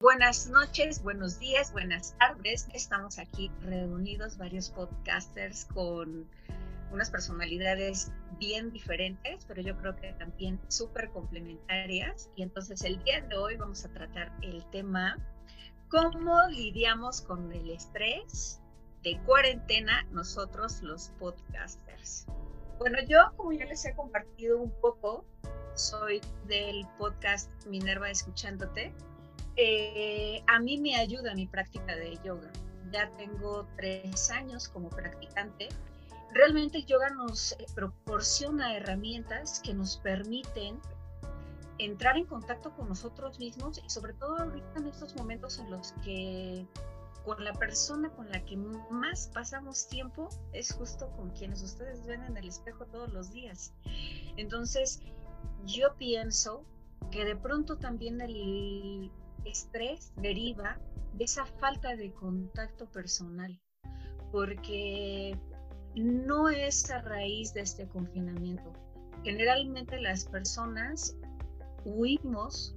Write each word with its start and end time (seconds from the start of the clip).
Buenas 0.00 0.46
noches, 0.46 1.02
buenos 1.02 1.40
días, 1.40 1.72
buenas 1.72 2.16
tardes. 2.20 2.68
Estamos 2.72 3.18
aquí 3.18 3.50
reunidos 3.62 4.38
varios 4.38 4.70
podcasters 4.70 5.64
con 5.64 6.24
unas 6.92 7.10
personalidades 7.10 8.12
bien 8.38 8.70
diferentes, 8.70 9.44
pero 9.46 9.60
yo 9.60 9.76
creo 9.78 9.96
que 9.96 10.12
también 10.12 10.60
súper 10.68 11.10
complementarias. 11.10 12.30
Y 12.36 12.44
entonces 12.44 12.84
el 12.84 13.02
día 13.02 13.22
de 13.22 13.36
hoy 13.36 13.56
vamos 13.56 13.84
a 13.84 13.88
tratar 13.88 14.32
el 14.42 14.64
tema 14.70 15.18
cómo 15.88 16.46
lidiamos 16.46 17.20
con 17.20 17.52
el 17.52 17.68
estrés 17.68 18.60
de 19.02 19.20
cuarentena 19.26 20.06
nosotros 20.12 20.80
los 20.80 21.08
podcasters. 21.18 22.26
Bueno, 22.78 22.98
yo 23.08 23.32
como 23.36 23.50
ya 23.50 23.64
les 23.64 23.84
he 23.84 23.92
compartido 23.96 24.58
un 24.58 24.70
poco, 24.80 25.24
soy 25.74 26.20
del 26.46 26.86
podcast 26.98 27.50
Minerva 27.66 28.08
Escuchándote 28.08 28.94
eh, 29.60 30.40
a 30.46 30.60
mí 30.60 30.78
me 30.78 30.94
ayuda 30.94 31.34
mi 31.34 31.48
práctica 31.48 31.96
de 31.96 32.16
yoga. 32.24 32.48
Ya 32.92 33.10
tengo 33.16 33.66
tres 33.76 34.30
años 34.30 34.68
como 34.68 34.88
practicante. 34.88 35.68
Realmente 36.32 36.78
el 36.78 36.86
yoga 36.86 37.10
nos 37.10 37.52
eh, 37.52 37.66
proporciona 37.74 38.76
herramientas 38.76 39.60
que 39.60 39.74
nos 39.74 39.96
permiten 39.96 40.78
entrar 41.78 42.16
en 42.16 42.26
contacto 42.26 42.70
con 42.76 42.88
nosotros 42.88 43.40
mismos 43.40 43.80
y 43.84 43.90
sobre 43.90 44.12
todo 44.12 44.38
ahorita 44.38 44.78
en 44.78 44.86
estos 44.86 45.16
momentos 45.16 45.58
en 45.58 45.70
los 45.70 45.92
que 46.04 46.64
con 47.24 47.42
la 47.42 47.52
persona 47.52 48.10
con 48.10 48.30
la 48.30 48.44
que 48.44 48.56
más 48.56 49.28
pasamos 49.34 49.88
tiempo 49.88 50.28
es 50.52 50.72
justo 50.72 51.10
con 51.16 51.30
quienes 51.30 51.62
ustedes 51.62 52.06
ven 52.06 52.22
en 52.22 52.36
el 52.36 52.48
espejo 52.48 52.86
todos 52.86 53.12
los 53.12 53.32
días. 53.32 53.72
Entonces, 54.36 55.00
yo 55.64 55.94
pienso 55.96 56.64
que 57.10 57.24
de 57.24 57.36
pronto 57.36 57.76
también 57.76 58.20
el 58.20 59.10
estrés 59.44 60.12
deriva 60.16 60.78
de 61.14 61.24
esa 61.24 61.44
falta 61.44 61.96
de 61.96 62.12
contacto 62.12 62.86
personal, 62.86 63.58
porque 64.30 65.36
no 65.94 66.48
es 66.48 66.90
a 66.90 67.00
raíz 67.00 67.52
de 67.54 67.60
este 67.62 67.88
confinamiento. 67.88 68.72
Generalmente 69.24 70.00
las 70.00 70.24
personas 70.24 71.16
huimos 71.84 72.76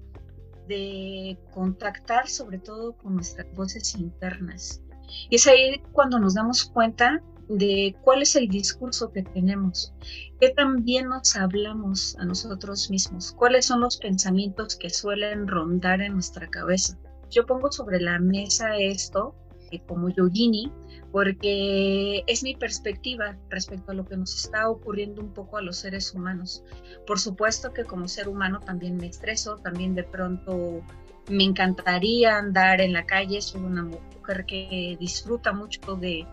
de 0.68 1.38
contactar 1.54 2.28
sobre 2.28 2.60
todo 2.60 2.94
con 2.98 3.16
nuestras 3.16 3.54
voces 3.54 3.96
internas. 3.96 4.82
Y 5.30 5.36
es 5.36 5.48
ahí 5.48 5.82
cuando 5.92 6.20
nos 6.20 6.36
damos 6.36 6.66
cuenta 6.66 7.22
de 7.48 7.96
cuál 8.02 8.22
es 8.22 8.36
el 8.36 8.48
discurso 8.48 9.12
que 9.12 9.24
tenemos, 9.24 9.94
qué 10.40 10.50
también 10.50 11.10
nos 11.10 11.36
hablamos 11.36 12.16
a 12.20 12.26
nosotros 12.26 12.90
mismos, 12.90 13.34
cuáles 13.34 13.66
son 13.66 13.82
los 13.82 13.98
pensamientos 13.98 14.76
que 14.76 14.90
suelen 14.90 15.48
rondar 15.48 16.02
en 16.02 16.14
nuestra 16.14 16.48
cabeza. 16.48 16.98
Yo 17.30 17.46
pongo 17.46 17.72
sobre 17.72 18.02
la 18.02 18.20
mesa 18.20 18.78
esto 18.78 19.36
eh, 19.72 19.82
como 19.88 20.10
yogini 20.10 20.72
porque 21.12 22.24
es 22.28 22.44
mi 22.44 22.56
perspectiva 22.56 23.38
respecto 23.50 23.92
a 23.92 23.96
lo 23.96 24.06
que 24.06 24.18
nos 24.18 24.34
está 24.46 24.70
ocurriendo 24.70 25.22
un 25.22 25.34
poco 25.34 25.58
a 25.58 25.62
los 25.62 25.78
seres 25.78 26.14
humanos. 26.14 26.64
Por 27.06 27.20
supuesto 27.20 27.74
que 27.74 27.84
como 27.84 28.08
ser 28.08 28.30
humano 28.30 28.60
también 28.62 28.98
me 28.98 29.08
estreso, 29.08 29.58
también 29.58 29.94
de 29.94 30.04
pronto 30.04 30.82
me 31.30 31.44
encantaría 31.44 32.38
andar 32.38 32.82
en 32.82 32.94
la 32.94 33.06
calle, 33.06 33.42
soy 33.42 33.62
una 33.62 33.84
mujer 33.84 34.46
que 34.46 34.98
disfruta 35.00 35.52
mucho 35.52 35.96
de 35.96 36.26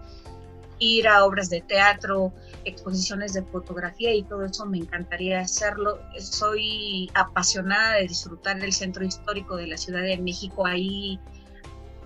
ir 0.79 1.09
a 1.09 1.25
obras 1.25 1.51
de 1.51 1.61
teatro, 1.61 2.33
exposiciones 2.65 3.33
de 3.33 3.43
fotografía 3.43 4.15
y 4.15 4.23
todo 4.23 4.45
eso 4.45 4.67
me 4.67 4.79
encantaría 4.79 5.41
hacerlo. 5.41 6.01
Soy 6.19 7.11
apasionada 7.15 7.95
de 7.95 8.09
disfrutar 8.09 8.61
del 8.61 8.73
centro 8.73 9.05
histórico 9.05 9.57
de 9.57 9.67
la 9.67 9.77
Ciudad 9.77 10.03
de 10.03 10.19
México. 10.19 10.67
Ahí 10.67 11.19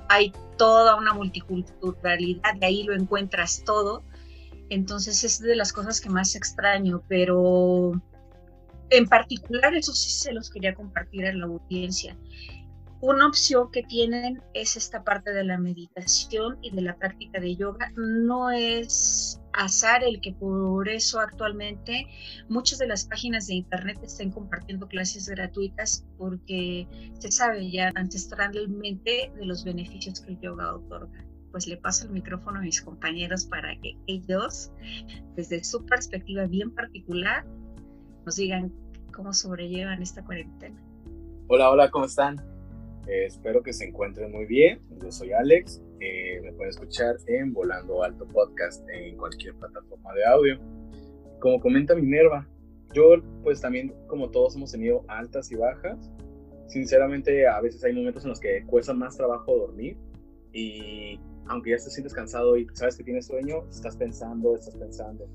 hay 0.08 0.32
toda 0.56 0.96
una 0.96 1.14
multiculturalidad, 1.14 2.54
de 2.56 2.66
ahí 2.66 2.82
lo 2.84 2.94
encuentras 2.94 3.62
todo. 3.64 4.04
Entonces 4.68 5.22
es 5.24 5.40
de 5.40 5.56
las 5.56 5.72
cosas 5.72 6.00
que 6.00 6.08
más 6.08 6.34
extraño, 6.34 7.02
pero 7.08 7.92
en 8.90 9.08
particular 9.08 9.74
eso 9.74 9.92
sí 9.92 10.10
se 10.10 10.32
los 10.32 10.50
quería 10.50 10.74
compartir 10.74 11.26
a 11.26 11.32
la 11.32 11.46
audiencia 11.46 12.16
una 13.02 13.26
opción 13.26 13.68
que 13.72 13.82
tienen 13.82 14.40
es 14.54 14.76
esta 14.76 15.02
parte 15.02 15.32
de 15.32 15.42
la 15.42 15.58
meditación 15.58 16.56
y 16.62 16.70
de 16.70 16.82
la 16.82 16.96
práctica 16.96 17.40
de 17.40 17.56
yoga. 17.56 17.92
No 17.96 18.52
es 18.52 19.40
azar 19.52 20.04
el 20.04 20.20
que 20.20 20.32
por 20.32 20.88
eso 20.88 21.18
actualmente 21.18 22.06
muchas 22.48 22.78
de 22.78 22.86
las 22.86 23.04
páginas 23.04 23.48
de 23.48 23.54
internet 23.54 23.98
estén 24.04 24.30
compartiendo 24.30 24.86
clases 24.86 25.28
gratuitas 25.28 26.06
porque 26.16 26.86
se 27.18 27.32
sabe 27.32 27.72
ya 27.72 27.90
ancestralmente 27.96 29.32
de 29.36 29.46
los 29.46 29.64
beneficios 29.64 30.20
que 30.20 30.34
el 30.34 30.40
yoga 30.40 30.72
otorga. 30.72 31.24
Pues 31.50 31.66
le 31.66 31.78
paso 31.78 32.06
el 32.06 32.12
micrófono 32.12 32.60
a 32.60 32.62
mis 32.62 32.80
compañeros 32.80 33.46
para 33.46 33.74
que 33.80 33.96
ellos, 34.06 34.70
desde 35.34 35.64
su 35.64 35.84
perspectiva 35.84 36.46
bien 36.46 36.70
particular, 36.70 37.44
nos 38.24 38.36
digan 38.36 38.72
cómo 39.12 39.32
sobrellevan 39.32 40.00
esta 40.02 40.24
cuarentena. 40.24 40.80
Hola, 41.48 41.68
hola, 41.68 41.90
¿cómo 41.90 42.04
están? 42.04 42.51
Eh, 43.06 43.26
espero 43.26 43.62
que 43.62 43.72
se 43.72 43.84
encuentren 43.84 44.30
muy 44.30 44.46
bien. 44.46 44.80
Yo 45.02 45.10
soy 45.10 45.32
Alex. 45.32 45.82
Eh, 46.00 46.40
me 46.42 46.52
pueden 46.52 46.70
escuchar 46.70 47.16
en 47.26 47.52
Volando 47.52 48.02
Alto 48.02 48.26
Podcast 48.26 48.88
en 48.90 49.16
cualquier 49.16 49.54
plataforma 49.54 50.12
de 50.14 50.24
audio. 50.24 50.58
Como 51.40 51.60
comenta 51.60 51.94
Minerva, 51.94 52.48
yo 52.94 53.16
pues 53.42 53.60
también 53.60 53.92
como 54.06 54.30
todos 54.30 54.54
hemos 54.56 54.72
tenido 54.72 55.04
altas 55.08 55.50
y 55.50 55.56
bajas. 55.56 56.10
Sinceramente 56.68 57.46
a 57.46 57.60
veces 57.60 57.82
hay 57.84 57.92
momentos 57.92 58.24
en 58.24 58.30
los 58.30 58.40
que 58.40 58.64
cuesta 58.66 58.94
más 58.94 59.16
trabajo 59.16 59.56
dormir 59.56 59.96
y 60.52 61.18
aunque 61.46 61.70
ya 61.70 61.76
te 61.76 61.90
sientes 61.90 62.14
cansado 62.14 62.56
y 62.56 62.66
sabes 62.74 62.96
que 62.96 63.04
tienes 63.04 63.26
sueño, 63.26 63.64
estás 63.68 63.96
pensando, 63.96 64.54
estás 64.54 64.76
pensando. 64.76 65.28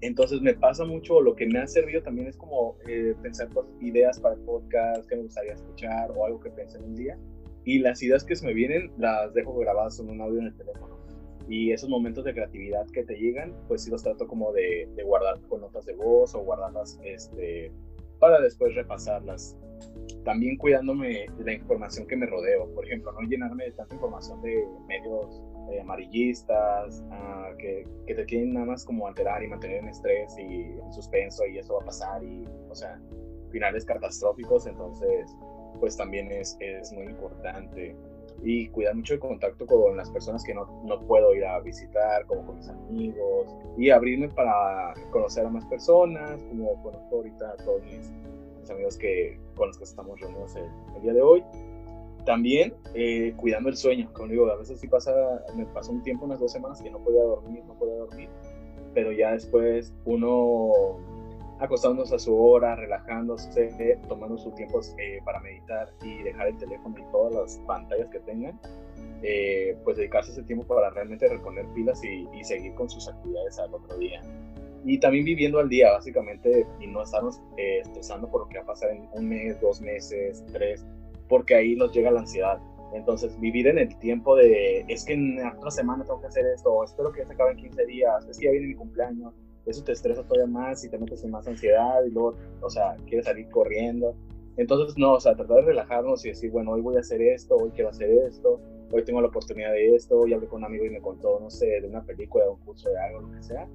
Entonces 0.00 0.40
me 0.40 0.54
pasa 0.54 0.84
mucho, 0.84 1.20
lo 1.20 1.34
que 1.34 1.46
me 1.46 1.58
ha 1.58 1.66
servido 1.66 2.02
también 2.02 2.28
es 2.28 2.36
como 2.36 2.76
eh, 2.86 3.14
pensar 3.20 3.48
ideas 3.80 4.20
para 4.20 4.36
podcast 4.36 5.08
que 5.08 5.16
me 5.16 5.22
gustaría 5.22 5.54
escuchar 5.54 6.10
o 6.12 6.24
algo 6.24 6.40
que 6.40 6.50
pensé 6.50 6.78
en 6.78 6.84
un 6.84 6.94
día. 6.94 7.18
Y 7.64 7.80
las 7.80 8.02
ideas 8.02 8.24
que 8.24 8.36
se 8.36 8.46
me 8.46 8.54
vienen 8.54 8.92
las 8.96 9.34
dejo 9.34 9.54
grabadas 9.58 9.98
en 9.98 10.08
un 10.08 10.20
audio 10.20 10.38
en 10.38 10.46
el 10.46 10.56
teléfono. 10.56 10.96
Y 11.48 11.72
esos 11.72 11.88
momentos 11.88 12.24
de 12.24 12.34
creatividad 12.34 12.86
que 12.92 13.04
te 13.04 13.14
llegan, 13.16 13.54
pues 13.66 13.82
sí 13.82 13.90
los 13.90 14.02
trato 14.02 14.26
como 14.28 14.52
de, 14.52 14.88
de 14.94 15.02
guardar 15.02 15.40
con 15.48 15.62
notas 15.62 15.86
de 15.86 15.94
voz 15.94 16.34
o 16.34 16.40
guardarlas 16.40 16.98
este, 17.02 17.72
para 18.20 18.40
después 18.40 18.74
repasarlas. 18.74 19.56
También 20.24 20.56
cuidándome 20.58 21.26
de 21.38 21.44
la 21.44 21.52
información 21.54 22.06
que 22.06 22.16
me 22.16 22.26
rodeo. 22.26 22.72
Por 22.74 22.86
ejemplo, 22.86 23.12
no 23.12 23.20
llenarme 23.28 23.64
de 23.64 23.72
tanta 23.72 23.94
información 23.94 24.40
de 24.42 24.64
medios 24.86 25.42
eh, 25.70 25.80
amarillistas, 25.80 27.02
ah, 27.10 27.50
que, 27.58 27.86
que, 28.06 28.14
te 28.14 28.24
quieren 28.24 28.54
nada 28.54 28.66
más 28.66 28.84
como 28.84 29.06
alterar 29.06 29.42
y 29.42 29.48
mantener 29.48 29.78
en 29.78 29.88
estrés 29.88 30.36
y 30.38 30.62
en 30.62 30.92
suspenso 30.92 31.46
y 31.46 31.58
eso 31.58 31.74
va 31.74 31.82
a 31.82 31.86
pasar 31.86 32.24
y, 32.24 32.46
o 32.70 32.74
sea, 32.74 32.98
finales 33.50 33.84
catastróficos, 33.84 34.66
entonces, 34.66 35.34
pues 35.80 35.96
también 35.96 36.30
es, 36.32 36.56
es 36.60 36.92
muy 36.92 37.06
importante. 37.06 37.94
Y 38.42 38.68
cuidar 38.68 38.94
mucho 38.94 39.14
el 39.14 39.20
contacto 39.20 39.66
con 39.66 39.96
las 39.96 40.10
personas 40.10 40.44
que 40.44 40.54
no, 40.54 40.64
no 40.84 41.00
puedo 41.06 41.34
ir 41.34 41.44
a 41.44 41.58
visitar, 41.60 42.24
como 42.26 42.46
con 42.46 42.56
mis 42.56 42.68
amigos, 42.68 43.54
y 43.76 43.90
abrirme 43.90 44.28
para 44.28 44.94
conocer 45.10 45.44
a 45.44 45.50
más 45.50 45.66
personas, 45.66 46.42
como 46.44 46.80
conozco 46.82 47.16
ahorita 47.16 47.50
a 47.50 47.56
todos 47.56 47.82
mis, 47.82 48.12
amigos 48.70 48.96
que, 48.96 49.40
con 49.56 49.68
los 49.68 49.78
que 49.78 49.84
estamos 49.84 50.20
reunidos 50.20 50.54
el 50.56 51.02
día 51.02 51.14
de 51.14 51.22
hoy 51.22 51.42
también 52.28 52.74
eh, 52.92 53.32
cuidando 53.38 53.70
el 53.70 53.76
sueño, 53.78 54.10
como 54.12 54.28
digo, 54.28 54.50
a 54.50 54.56
veces 54.56 54.78
sí 54.78 54.86
pasa, 54.86 55.10
me 55.56 55.64
pasó 55.64 55.92
un 55.92 56.02
tiempo, 56.02 56.26
unas 56.26 56.38
dos 56.38 56.52
semanas 56.52 56.82
que 56.82 56.90
no 56.90 56.98
podía 56.98 57.22
dormir, 57.22 57.64
no 57.66 57.72
podía 57.72 57.94
dormir, 57.94 58.28
pero 58.92 59.12
ya 59.12 59.32
después 59.32 59.94
uno 60.04 60.98
acostándose 61.58 62.16
a 62.16 62.18
su 62.18 62.38
hora, 62.38 62.76
relajándose, 62.76 63.98
tomando 64.08 64.36
su 64.36 64.50
tiempo 64.50 64.78
eh, 64.98 65.20
para 65.24 65.40
meditar 65.40 65.90
y 66.02 66.22
dejar 66.22 66.48
el 66.48 66.58
teléfono 66.58 66.98
y 66.98 67.10
todas 67.10 67.32
las 67.32 67.58
pantallas 67.66 68.10
que 68.10 68.20
tengan, 68.20 68.60
eh, 69.22 69.74
pues 69.82 69.96
dedicarse 69.96 70.32
ese 70.32 70.42
tiempo 70.42 70.66
para 70.66 70.90
realmente 70.90 71.26
reponer 71.28 71.64
pilas 71.68 72.04
y, 72.04 72.28
y, 72.38 72.44
seguir 72.44 72.74
con 72.74 72.90
sus 72.90 73.08
actividades 73.08 73.58
al 73.58 73.72
otro 73.72 73.96
día. 73.96 74.20
Y 74.84 75.00
también 75.00 75.24
viviendo 75.24 75.60
al 75.60 75.70
día, 75.70 75.92
básicamente, 75.92 76.66
y 76.78 76.86
no 76.88 77.02
estarnos 77.02 77.40
estresando 77.56 78.30
por 78.30 78.42
lo 78.42 78.48
que 78.48 78.58
va 78.58 78.64
a 78.64 78.66
pasar 78.66 78.90
en 78.90 79.08
un 79.14 79.30
mes, 79.30 79.58
dos 79.62 79.80
meses, 79.80 80.44
tres, 80.52 80.84
porque 81.28 81.54
ahí 81.54 81.76
nos 81.76 81.92
llega 81.92 82.10
la 82.10 82.20
ansiedad. 82.20 82.58
Entonces, 82.92 83.38
vivir 83.38 83.66
en 83.66 83.78
el 83.78 83.98
tiempo 83.98 84.34
de, 84.36 84.84
es 84.88 85.04
que 85.04 85.12
en 85.12 85.38
otra 85.46 85.70
semana 85.70 86.04
tengo 86.04 86.20
que 86.20 86.28
hacer 86.28 86.46
esto, 86.46 86.82
espero 86.84 87.12
que 87.12 87.24
se 87.24 87.32
acabe 87.32 87.52
en 87.52 87.58
15 87.58 87.86
días, 87.86 88.26
es 88.28 88.38
que 88.38 88.46
ya 88.46 88.52
viene 88.52 88.68
mi 88.68 88.74
cumpleaños, 88.74 89.34
eso 89.66 89.84
te 89.84 89.92
estresa 89.92 90.22
todavía 90.22 90.46
más 90.46 90.82
y 90.84 90.88
te 90.88 90.98
metes 90.98 91.22
en 91.22 91.30
más 91.30 91.46
ansiedad 91.46 92.02
y 92.06 92.10
luego, 92.10 92.34
o 92.62 92.70
sea, 92.70 92.96
quieres 93.06 93.26
salir 93.26 93.48
corriendo. 93.50 94.14
Entonces, 94.56 94.96
no, 94.96 95.12
o 95.12 95.20
sea, 95.20 95.36
tratar 95.36 95.56
de 95.58 95.62
relajarnos 95.62 96.24
y 96.24 96.30
decir, 96.30 96.50
bueno, 96.50 96.72
hoy 96.72 96.80
voy 96.80 96.96
a 96.96 97.00
hacer 97.00 97.20
esto, 97.20 97.56
hoy 97.56 97.70
quiero 97.70 97.90
hacer 97.90 98.10
esto, 98.10 98.60
hoy 98.90 99.04
tengo 99.04 99.20
la 99.20 99.28
oportunidad 99.28 99.72
de 99.72 99.94
esto, 99.94 100.18
hoy 100.18 100.32
hablé 100.32 100.48
con 100.48 100.60
un 100.60 100.64
amigo 100.64 100.86
y 100.86 100.90
me 100.90 101.00
contó, 101.00 101.38
no 101.38 101.50
sé, 101.50 101.66
de 101.66 101.86
una 101.86 102.02
película, 102.02 102.44
de 102.44 102.50
un 102.50 102.60
curso 102.60 102.88
de 102.88 102.98
algo, 102.98 103.20
lo 103.20 103.32
que 103.32 103.42
sea. 103.42 103.68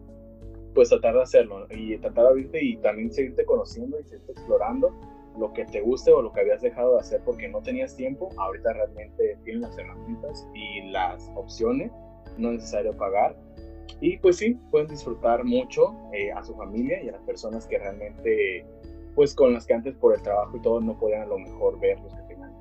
Pues 0.73 0.89
tratar 0.89 1.13
de 1.13 1.21
hacerlo 1.21 1.67
y 1.69 1.97
tratar 1.99 2.23
de 2.23 2.29
abrirte 2.31 2.63
y 2.63 2.77
también 2.77 3.13
seguirte 3.13 3.45
conociendo 3.45 3.99
y 3.99 4.03
seguirte 4.03 4.31
explorando 4.31 4.91
lo 5.37 5.53
que 5.53 5.65
te 5.65 5.81
guste 5.81 6.11
o 6.11 6.21
lo 6.21 6.31
que 6.31 6.41
habías 6.41 6.61
dejado 6.61 6.93
de 6.93 6.99
hacer 6.99 7.21
porque 7.23 7.47
no 7.47 7.61
tenías 7.61 7.95
tiempo, 7.95 8.29
ahorita 8.37 8.73
realmente 8.73 9.37
tienes 9.43 9.61
las 9.61 9.77
herramientas 9.77 10.47
y 10.53 10.91
las 10.91 11.31
opciones, 11.35 11.91
no 12.37 12.49
es 12.49 12.55
necesario 12.55 12.95
pagar. 12.95 13.35
Y 13.99 14.17
pues 14.17 14.37
sí, 14.37 14.57
pueden 14.71 14.87
disfrutar 14.87 15.43
mucho 15.43 15.95
eh, 16.13 16.31
a 16.31 16.43
su 16.43 16.55
familia 16.55 17.01
y 17.01 17.09
a 17.09 17.13
las 17.13 17.21
personas 17.23 17.67
que 17.67 17.77
realmente, 17.77 18.65
pues 19.15 19.33
con 19.35 19.53
las 19.53 19.65
que 19.65 19.73
antes 19.73 19.95
por 19.95 20.15
el 20.15 20.21
trabajo 20.21 20.57
y 20.57 20.61
todo 20.61 20.81
no 20.81 20.97
podían 20.97 21.23
a 21.23 21.25
lo 21.25 21.39
mejor 21.39 21.79
ver 21.79 21.99
los 22.01 22.13
que 22.13 22.21
tengan 22.23 22.51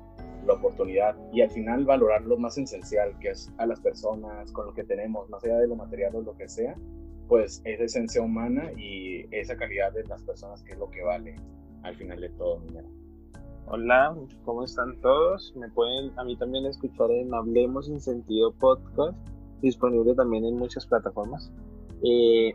la 0.45 0.53
oportunidad. 0.53 1.15
Y 1.31 1.41
al 1.41 1.49
final 1.49 1.85
valorar 1.85 2.21
lo 2.21 2.37
más 2.37 2.57
esencial, 2.57 3.17
que 3.19 3.29
es 3.29 3.51
a 3.57 3.65
las 3.65 3.79
personas, 3.79 4.51
con 4.51 4.67
lo 4.67 4.73
que 4.73 4.83
tenemos, 4.83 5.29
más 5.29 5.43
allá 5.43 5.59
de 5.59 5.67
lo 5.67 5.75
material 5.75 6.15
o 6.15 6.21
lo 6.21 6.35
que 6.35 6.47
sea, 6.47 6.75
pues 7.27 7.61
esa 7.65 7.83
esencia 7.83 8.21
humana 8.21 8.71
y 8.77 9.25
esa 9.35 9.55
calidad 9.55 9.91
de 9.93 10.03
las 10.05 10.21
personas 10.23 10.63
que 10.63 10.73
es 10.73 10.77
lo 10.77 10.89
que 10.89 11.01
vale 11.03 11.35
al 11.83 11.95
final 11.95 12.19
de 12.19 12.29
todo, 12.29 12.61
Hola, 13.67 14.15
¿cómo 14.43 14.65
están 14.65 14.99
todos? 15.01 15.53
Me 15.55 15.69
pueden 15.69 16.11
a 16.19 16.23
mí 16.23 16.35
también 16.35 16.65
escuchar 16.65 17.09
en 17.11 17.33
Hablemos 17.33 17.85
sin 17.85 18.01
Sentido 18.01 18.51
Podcast, 18.53 19.17
disponible 19.61 20.13
también 20.15 20.45
en 20.45 20.57
muchas 20.57 20.85
plataformas. 20.85 21.51
Eh, 22.03 22.53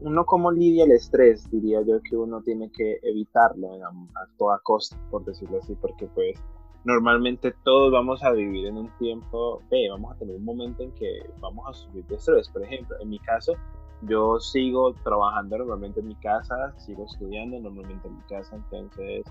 uno 0.00 0.24
como 0.24 0.50
lidia 0.50 0.84
el 0.84 0.92
estrés, 0.92 1.50
diría 1.50 1.82
yo 1.82 2.00
que 2.02 2.16
uno 2.16 2.42
tiene 2.42 2.70
que 2.70 2.98
evitarlo 3.02 3.74
a 3.84 4.26
toda 4.38 4.58
costa, 4.62 4.96
por 5.10 5.24
decirlo 5.24 5.58
así, 5.58 5.74
porque 5.74 6.06
pues 6.14 6.38
normalmente 6.84 7.54
todos 7.64 7.92
vamos 7.92 8.22
a 8.22 8.32
vivir 8.32 8.66
en 8.66 8.76
un 8.76 8.90
tiempo, 8.98 9.60
vamos 9.90 10.14
a 10.14 10.18
tener 10.18 10.36
un 10.36 10.44
momento 10.44 10.82
en 10.82 10.92
que 10.92 11.20
vamos 11.40 11.66
a 11.68 11.72
sufrir 11.74 12.06
de 12.06 12.16
estrés. 12.16 12.48
Por 12.48 12.62
ejemplo, 12.62 12.96
en 13.00 13.10
mi 13.10 13.18
caso, 13.18 13.54
yo 14.02 14.38
sigo 14.40 14.94
trabajando 15.04 15.58
normalmente 15.58 16.00
en 16.00 16.08
mi 16.08 16.16
casa, 16.16 16.74
sigo 16.78 17.06
estudiando 17.06 17.58
normalmente 17.58 18.08
en 18.08 18.16
mi 18.16 18.22
casa, 18.22 18.56
entonces 18.56 19.24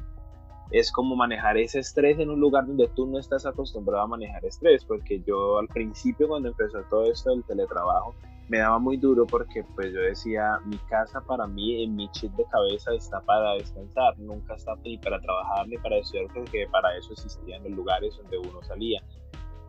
es 0.72 0.92
como 0.92 1.16
manejar 1.16 1.58
ese 1.58 1.80
estrés 1.80 2.20
en 2.20 2.30
un 2.30 2.40
lugar 2.40 2.66
donde 2.66 2.88
tú 2.90 3.06
no 3.06 3.20
estás 3.20 3.46
acostumbrado 3.46 4.04
a 4.04 4.08
manejar 4.08 4.44
estrés, 4.46 4.84
porque 4.84 5.22
yo 5.26 5.60
al 5.60 5.68
principio 5.68 6.28
cuando 6.28 6.50
empezó 6.50 6.82
todo 6.90 7.12
esto 7.12 7.32
del 7.32 7.44
teletrabajo 7.44 8.16
me 8.48 8.60
daba 8.60 8.78
muy 8.78 8.98
duro 8.98 9.26
porque 9.26 9.64
pues 9.76 9.92
yo 9.92 10.00
decía, 10.02 10.60
mi 10.66 10.78
casa 10.90 11.22
para 11.22 11.48
mí 11.48 11.84
en 11.84 11.96
mi 11.96 12.10
chip 12.12 12.32
de 12.34 12.46
cabeza 12.46 12.94
está 12.94 13.20
para 13.22 13.54
descansar, 13.54 14.18
nunca 14.20 14.56
está 14.56 14.76
ni 14.84 14.98
para 14.98 15.20
trabajar 15.20 15.68
ni 15.68 15.78
para 15.78 15.98
estudiar, 15.98 16.28
porque 16.34 16.68
para 16.72 16.96
eso 16.98 17.14
existían 17.14 17.64
los 17.64 17.72
lugares 17.74 18.16
donde 18.18 18.38
uno 18.38 18.62
salía 18.64 19.02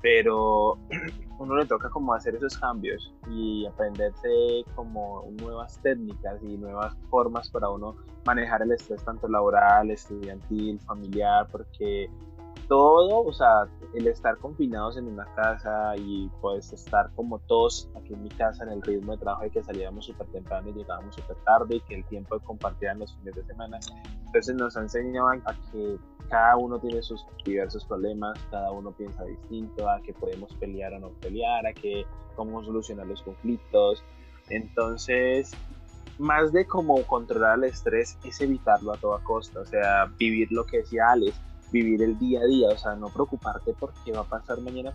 pero 0.03 0.79
uno 1.39 1.57
le 1.57 1.67
toca 1.67 1.91
como 1.91 2.15
hacer 2.15 2.35
esos 2.35 2.57
cambios 2.59 3.13
y 3.31 3.67
aprenderse 3.67 4.65
como 4.75 5.25
nuevas 5.41 5.81
técnicas 5.83 6.43
y 6.43 6.57
nuevas 6.57 6.97
formas 7.11 7.51
para 7.51 7.69
uno 7.69 7.97
manejar 8.25 8.63
el 8.63 8.73
estrés 8.73 9.05
tanto 9.05 9.29
laboral, 9.29 9.91
estudiantil, 9.91 10.81
familiar, 10.81 11.47
porque 11.51 12.11
todo, 12.69 13.25
o 13.25 13.33
sea, 13.33 13.69
el 13.95 14.07
estar 14.07 14.37
confinados 14.39 14.97
en 14.97 15.07
una 15.09 15.25
casa 15.35 15.97
y 15.97 16.31
pues 16.41 16.73
estar 16.73 17.11
como 17.15 17.39
todos 17.41 17.89
aquí 17.97 18.15
en 18.15 18.23
mi 18.23 18.29
casa 18.31 18.65
en 18.65 18.71
el 18.71 18.83
ritmo 18.83 19.13
de 19.13 19.19
trabajo 19.19 19.43
de 19.45 19.51
que 19.51 19.63
salíamos 19.63 20.07
súper 20.07 20.27
temprano 20.29 20.69
y 20.69 20.73
llegábamos 20.73 21.15
súper 21.15 21.37
tarde 21.45 21.77
y 21.77 21.81
que 21.81 21.95
el 21.95 22.05
tiempo 22.07 22.39
de 22.39 22.45
compartir 22.45 22.89
en 22.89 22.99
los 22.99 23.15
fines 23.17 23.35
de 23.35 23.45
semana, 23.45 23.79
entonces 24.27 24.55
nos 24.55 24.77
enseñaban 24.77 25.43
a 25.47 25.55
que 25.71 25.97
cada 26.29 26.57
uno 26.57 26.79
tiene 26.79 27.03
sus 27.03 27.25
diversos 27.45 27.85
problemas, 27.85 28.39
cada 28.51 28.73
uno 28.73 28.91
piensa 28.93 29.25
distinto, 29.25 29.89
a 29.89 30.01
que 30.03 30.13
podemos 30.13 30.53
pelear 30.55 30.93
o 30.95 30.99
no 30.99 31.11
pelear, 31.21 31.67
a 31.67 31.73
que 31.73 32.05
cómo 32.35 32.63
solucionar 32.65 33.07
los 33.07 33.23
conflictos, 33.23 34.03
entonces 34.49 35.57
más 36.19 36.53
de 36.53 36.67
cómo 36.67 37.03
controlar 37.07 37.59
el 37.59 37.65
estrés 37.65 38.19
es 38.25 38.41
evitarlo 38.41 38.93
a 38.93 38.97
toda 38.97 39.23
costa, 39.23 39.61
o 39.61 39.65
sea, 39.65 40.07
vivir 40.19 40.51
lo 40.51 40.65
que 40.65 40.79
decía 40.79 41.11
Alex, 41.11 41.41
vivir 41.73 42.03
el 42.03 42.19
día 42.19 42.41
a 42.41 42.47
día, 42.47 42.69
o 42.69 42.77
sea, 42.77 42.95
no 42.95 43.09
preocuparte 43.09 43.73
por 43.75 43.93
qué 44.05 44.13
va 44.13 44.21
a 44.21 44.25
pasar 44.25 44.61
mañana. 44.61 44.93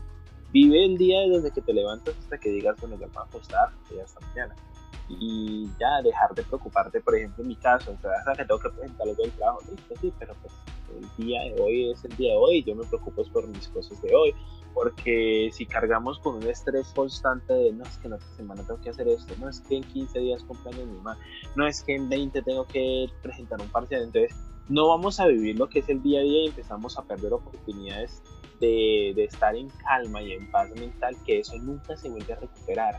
Vive 0.52 0.84
el 0.86 0.98
día 0.98 1.20
desde 1.30 1.52
que 1.52 1.62
te 1.62 1.74
levantas 1.74 2.16
hasta 2.18 2.38
que 2.38 2.50
digas, 2.50 2.76
bueno, 2.80 2.98
ya 3.00 3.08
va 3.16 3.22
a 3.22 3.26
acostar, 3.26 3.70
ya 3.96 4.04
hasta 4.04 4.20
mañana. 4.28 4.56
Y 5.08 5.68
ya 5.80 6.02
dejar 6.04 6.34
de 6.36 6.44
preocuparte, 6.44 7.02
por 7.02 7.16
ejemplo, 7.16 7.44
en 7.44 7.50
mi 7.50 7.56
caso, 7.56 7.92
o 7.92 8.02
sea, 8.02 8.34
que 8.36 8.46
tengo 8.46 8.60
que 8.60 8.70
presentar 8.70 9.08
algo 9.08 9.22
del 9.22 9.32
trabajo, 9.32 9.60
listo, 9.70 9.96
sí, 10.00 10.14
pero 10.20 10.34
pues 10.42 10.54
el 10.98 11.26
día 11.26 11.42
de 11.44 11.62
hoy 11.62 11.92
es 11.92 12.04
el 12.06 12.16
día 12.16 12.32
de 12.32 12.38
hoy, 12.38 12.64
yo 12.64 12.76
me 12.76 12.86
preocupo 12.86 13.24
por 13.32 13.48
mis 13.48 13.68
cosas 13.70 14.02
de 14.02 14.14
hoy, 14.14 14.34
porque 14.74 15.50
si 15.52 15.66
cargamos 15.66 16.20
con 16.20 16.36
un 16.36 16.44
estrés 16.44 16.88
constante 16.96 17.54
de 17.54 17.74
no 17.74 17.84
es 17.84 17.98
que 17.98 18.08
en 18.08 18.14
otra 18.14 18.28
semana 18.36 18.64
tengo 18.66 18.80
que 18.82 18.90
hacer 18.90 19.08
esto, 19.08 19.34
no 19.40 19.50
es 19.50 19.60
que 19.62 19.78
en 19.78 19.84
15 19.84 20.20
días 20.20 20.44
cumpleaños 20.44 20.88
mi 20.88 20.98
mamá, 20.98 21.18
no 21.56 21.68
es 21.68 21.82
que 21.82 21.96
en 21.96 22.08
20 22.10 22.42
tengo 22.42 22.66
que 22.66 23.08
presentar 23.22 23.60
un 23.62 23.70
parcial, 23.70 24.04
entonces 24.04 24.34
no 24.70 24.88
vamos 24.88 25.20
a 25.20 25.28
vivir 25.28 25.58
lo 25.58 25.68
que 25.68 25.80
es 25.80 25.90
el 25.90 26.02
día 26.02 26.20
a 26.20 26.24
día 26.24 26.44
y 26.44 26.48
empezamos 26.48 26.98
a 26.98 27.04
perder 27.04 27.34
oportunidades 27.34 28.22
de, 28.62 29.24
estar 29.24 29.56
en 29.56 29.70
calma 29.84 30.22
y 30.22 30.34
en 30.34 30.50
paz 30.52 30.70
mental, 30.72 31.16
que 31.26 31.40
eso 31.40 31.58
nunca 31.58 31.96
se 31.98 32.10
vuelve 32.10 32.34
a 32.34 32.38
recuperar. 32.38 32.96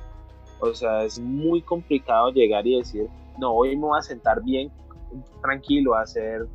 O 0.61 0.75
sea, 0.75 1.05
es 1.05 1.19
muy 1.19 1.62
complicado 1.62 2.31
llegar 2.31 2.67
y 2.67 2.79
decir, 2.79 3.09
no, 3.38 3.53
hoy 3.53 3.76
me 3.76 3.87
voy 3.87 3.99
a 3.99 4.03
sentar 4.03 4.43
bien, 4.43 4.70
tranquilo, 5.41 5.94
a 5.94 6.03
hacer, 6.03 6.47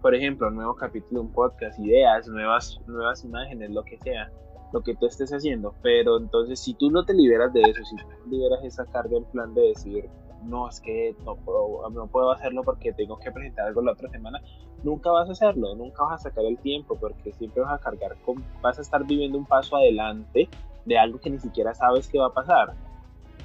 por 0.00 0.14
ejemplo, 0.14 0.48
un 0.48 0.56
nuevo 0.56 0.74
capítulo 0.74 1.20
de 1.20 1.26
un 1.26 1.32
podcast, 1.32 1.78
ideas, 1.78 2.26
nuevas, 2.28 2.78
nuevas 2.86 3.24
imágenes, 3.24 3.70
lo 3.70 3.82
que 3.84 3.98
sea, 3.98 4.30
lo 4.72 4.82
que 4.82 4.94
tú 4.94 5.06
estés 5.06 5.32
haciendo. 5.32 5.74
Pero 5.82 6.18
entonces, 6.18 6.60
si 6.60 6.74
tú 6.74 6.90
no 6.90 7.04
te 7.04 7.14
liberas 7.14 7.52
de 7.52 7.62
eso, 7.62 7.84
si 7.84 7.96
tú 7.96 8.30
liberas 8.30 8.64
esa 8.64 8.86
carga 8.86 9.16
en 9.16 9.24
plan 9.26 9.54
de 9.54 9.62
decir, 9.68 10.08
no, 10.44 10.68
es 10.68 10.80
que 10.80 11.14
no 11.24 11.36
puedo, 11.36 11.88
no 11.90 12.06
puedo 12.06 12.32
hacerlo 12.32 12.62
porque 12.62 12.92
tengo 12.92 13.18
que 13.18 13.30
presentar 13.30 13.66
algo 13.66 13.82
la 13.82 13.92
otra 13.92 14.08
semana, 14.08 14.40
nunca 14.82 15.10
vas 15.10 15.28
a 15.28 15.32
hacerlo, 15.32 15.74
nunca 15.74 16.04
vas 16.04 16.20
a 16.20 16.30
sacar 16.30 16.44
el 16.44 16.58
tiempo 16.58 16.96
porque 16.98 17.32
siempre 17.32 17.62
vas 17.62 17.74
a 17.74 17.78
cargar 17.78 18.16
con, 18.24 18.44
vas 18.60 18.78
a 18.78 18.82
estar 18.82 19.04
viviendo 19.04 19.38
un 19.38 19.46
paso 19.46 19.76
adelante 19.76 20.48
de 20.84 20.98
algo 20.98 21.20
que 21.20 21.30
ni 21.30 21.38
siquiera 21.38 21.74
sabes 21.74 22.08
qué 22.08 22.18
va 22.18 22.26
a 22.26 22.34
pasar. 22.34 22.74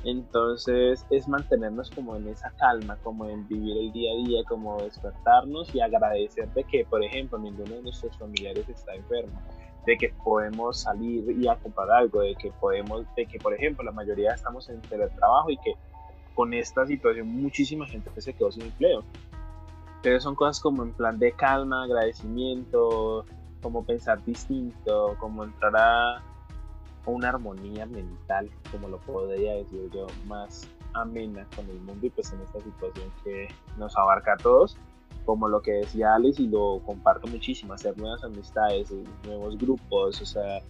Entonces 0.04 1.06
es 1.10 1.28
mantenernos 1.28 1.90
como 1.92 2.16
en 2.16 2.28
esa 2.28 2.52
calma, 2.52 2.98
como 3.04 3.26
en 3.26 3.48
vivir 3.48 3.78
el 3.78 3.92
día 3.92 4.12
a 4.12 4.16
día, 4.16 4.44
como 4.48 4.82
despertarnos 4.82 5.74
y 5.74 5.82
agradecer 5.82 6.48
de 6.54 6.64
que, 6.64 6.86
por 6.86 7.04
ejemplo, 7.04 7.38
ninguno 7.38 7.76
de 7.76 7.82
nuestros 7.82 8.18
familiares 8.18 8.70
está 8.70 8.96
enfermo, 8.96 9.42
de 9.86 9.98
que 9.98 10.14
podemos 10.24 10.82
salir 10.82 11.30
y 11.32 11.48
a 11.48 11.58
algo, 11.94 12.22
de 12.22 12.36
que 12.36 12.52
podemos, 12.52 13.06
de 13.16 13.26
que, 13.26 13.40
por 13.40 13.54
ejemplo, 13.54 13.84
la 13.84 13.92
mayoría 13.92 14.34
estamos 14.34 14.70
en 14.70 14.82
teletrabajo 14.82 15.50
y 15.50 15.58
que 15.58 15.74
con 16.38 16.54
esta 16.54 16.86
situación 16.86 17.30
muchísima 17.30 17.88
gente 17.88 18.12
se 18.22 18.32
quedó 18.32 18.52
sin 18.52 18.62
empleo. 18.62 19.04
Pero 20.04 20.22
son 20.22 20.36
cosas 20.36 20.62
como 20.62 20.84
en 20.84 20.94
plan 20.94 21.18
de 21.18 21.32
calma, 21.32 21.86
agradecimiento, 21.86 23.26
como 23.64 23.84
pensar 23.84 24.24
distinto, 24.24 25.18
como 25.20 25.44
entrar 25.44 25.76
a 25.76 26.22
una 27.08 27.30
armonía 27.30 27.88
mental, 27.88 28.52
como 28.72 28.88
lo 28.88 29.00
podría 29.00 29.56
decir 29.56 29.90
yo, 29.92 30.06
más 30.28 30.70
amena 30.94 31.48
con 31.56 31.68
el 31.72 31.80
mundo 31.82 32.06
y 32.06 32.12
pues 32.12 32.32
en 32.32 32.42
esta 32.42 32.62
situación 32.62 33.12
que 33.24 33.48
nos 33.80 33.98
abarca 33.98 34.34
a 34.34 34.38
todos, 34.38 34.78
como 35.26 35.48
lo 35.48 35.64
que 35.64 35.72
decía 35.72 36.14
Alex 36.14 36.40
y 36.40 36.48
lo 36.48 36.82
comparto 36.86 37.26
muchísimo, 37.28 37.74
hacer 37.74 37.98
nuevas 37.98 38.24
amistades, 38.24 38.94
nuevos 39.26 39.58
grupos, 39.58 40.22
o 40.22 40.26
sea, 40.26 40.62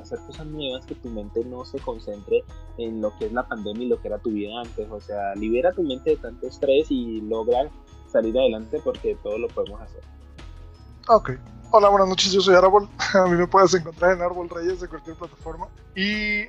hacer 0.00 0.18
cosas 0.26 0.46
nuevas, 0.46 0.84
que 0.86 0.94
tu 0.94 1.08
mente 1.08 1.44
no 1.44 1.64
se 1.64 1.78
concentre 1.78 2.44
en 2.78 3.00
lo 3.00 3.16
que 3.18 3.26
es 3.26 3.32
la 3.32 3.46
pandemia 3.46 3.84
y 3.84 3.88
lo 3.88 4.00
que 4.00 4.08
era 4.08 4.18
tu 4.18 4.30
vida 4.30 4.60
antes. 4.60 4.88
O 4.90 5.00
sea, 5.00 5.34
libera 5.34 5.72
tu 5.72 5.82
mente 5.82 6.10
de 6.10 6.16
tanto 6.16 6.46
estrés 6.46 6.90
y 6.90 7.20
logra 7.20 7.70
salir 8.10 8.38
adelante 8.38 8.80
porque 8.84 9.16
todo 9.22 9.38
lo 9.38 9.48
podemos 9.48 9.80
hacer. 9.80 10.02
Ok. 11.08 11.30
Hola, 11.70 11.88
buenas 11.88 12.08
noches, 12.08 12.30
yo 12.30 12.40
soy 12.40 12.54
Árbol. 12.54 12.88
A 13.14 13.26
mí 13.26 13.36
me 13.36 13.48
puedes 13.48 13.74
encontrar 13.74 14.12
en 14.12 14.22
Árbol 14.22 14.48
Reyes 14.48 14.80
de 14.80 14.88
cualquier 14.88 15.16
plataforma. 15.16 15.68
Y 15.96 16.44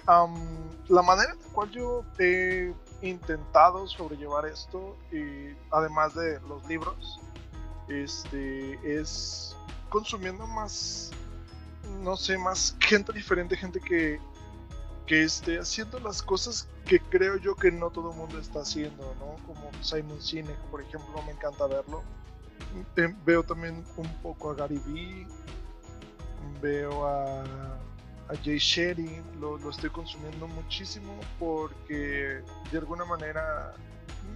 la 0.88 1.02
manera 1.02 1.34
en 1.34 1.40
la 1.40 1.48
cual 1.52 1.72
yo 1.72 2.04
he 2.20 2.72
intentado 3.02 3.88
sobrellevar 3.88 4.46
esto, 4.46 4.96
y 5.12 5.56
además 5.72 6.14
de 6.14 6.40
los 6.42 6.66
libros, 6.68 7.20
este, 7.88 8.80
es 8.84 9.56
consumiendo 9.90 10.46
más 10.48 11.12
no 12.02 12.18
sé, 12.18 12.38
más 12.38 12.76
gente 12.80 13.14
diferente, 13.14 13.56
gente 13.56 13.80
que, 13.80 14.20
que 15.06 15.24
esté 15.24 15.60
haciendo 15.60 16.00
las 16.00 16.22
cosas 16.22 16.68
que 16.86 17.00
creo 17.00 17.38
yo 17.38 17.56
que 17.56 17.72
no 17.72 17.90
todo 17.90 18.12
el 18.12 18.18
mundo 18.18 18.40
está 18.40 18.62
haciendo, 18.62 19.16
¿no? 19.20 19.36
Como 19.46 19.72
Simon 19.82 20.22
Sinek, 20.22 20.58
por 20.72 20.82
ejemplo, 20.82 21.22
me 21.24 21.32
encanta 21.32 21.68
verlo. 21.68 22.04
Eh, 22.96 23.14
veo 23.26 23.44
también 23.44 23.84
un 23.98 24.22
poco 24.22 24.52
a 24.52 24.56
Gary 24.56 24.82
Vee. 24.86 25.28
veo 26.62 27.06
a, 27.06 27.44
a 27.44 28.36
Jay 28.44 28.58
Sherry, 28.58 29.22
lo, 29.40 29.58
lo 29.58 29.70
estoy 29.70 29.90
consumiendo 29.90 30.48
muchísimo 30.48 31.20
porque 31.40 32.42
de 32.72 32.78
alguna 32.78 33.06
manera 33.06 33.74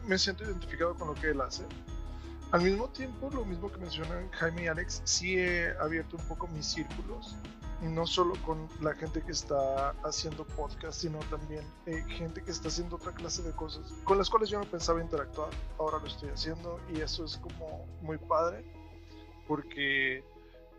me 0.06 0.18
siento 0.18 0.44
identificado 0.44 0.96
con 0.96 1.08
lo 1.08 1.14
que 1.16 1.32
él 1.32 1.42
hace. 1.42 1.64
Al 2.52 2.62
mismo 2.62 2.88
tiempo, 2.90 3.30
lo 3.32 3.46
mismo 3.46 3.72
que 3.72 3.78
mencionan 3.78 4.28
Jaime 4.32 4.64
y 4.64 4.68
Alex, 4.68 5.02
sí 5.04 5.38
he 5.38 5.72
abierto 5.80 6.18
un 6.18 6.28
poco 6.28 6.48
mis 6.48 6.66
círculos, 6.66 7.36
no 7.82 8.08
solo 8.08 8.34
con 8.44 8.68
la 8.82 8.96
gente 8.96 9.22
que 9.22 9.32
está 9.32 9.92
haciendo 10.04 10.46
podcast, 10.46 11.00
sino 11.00 11.20
también 11.30 11.64
eh, 11.86 12.04
gente 12.08 12.42
que 12.44 12.50
está 12.50 12.70
haciendo 12.70 12.96
otra 12.96 13.14
clase 13.14 13.44
de 13.44 13.52
cosas 13.52 13.94
con 14.04 14.18
las 14.18 14.32
cuales 14.32 14.50
yo 14.50 14.60
no 14.60 14.66
pensaba 14.66 15.00
interactuar. 15.00 15.52
Ahora 15.78 16.00
lo 16.00 16.08
estoy 16.08 16.30
haciendo 16.30 16.80
y 16.92 17.02
eso 17.02 17.24
es 17.24 17.38
como 17.38 17.86
muy 18.02 18.18
padre, 18.18 18.66
porque 19.48 20.24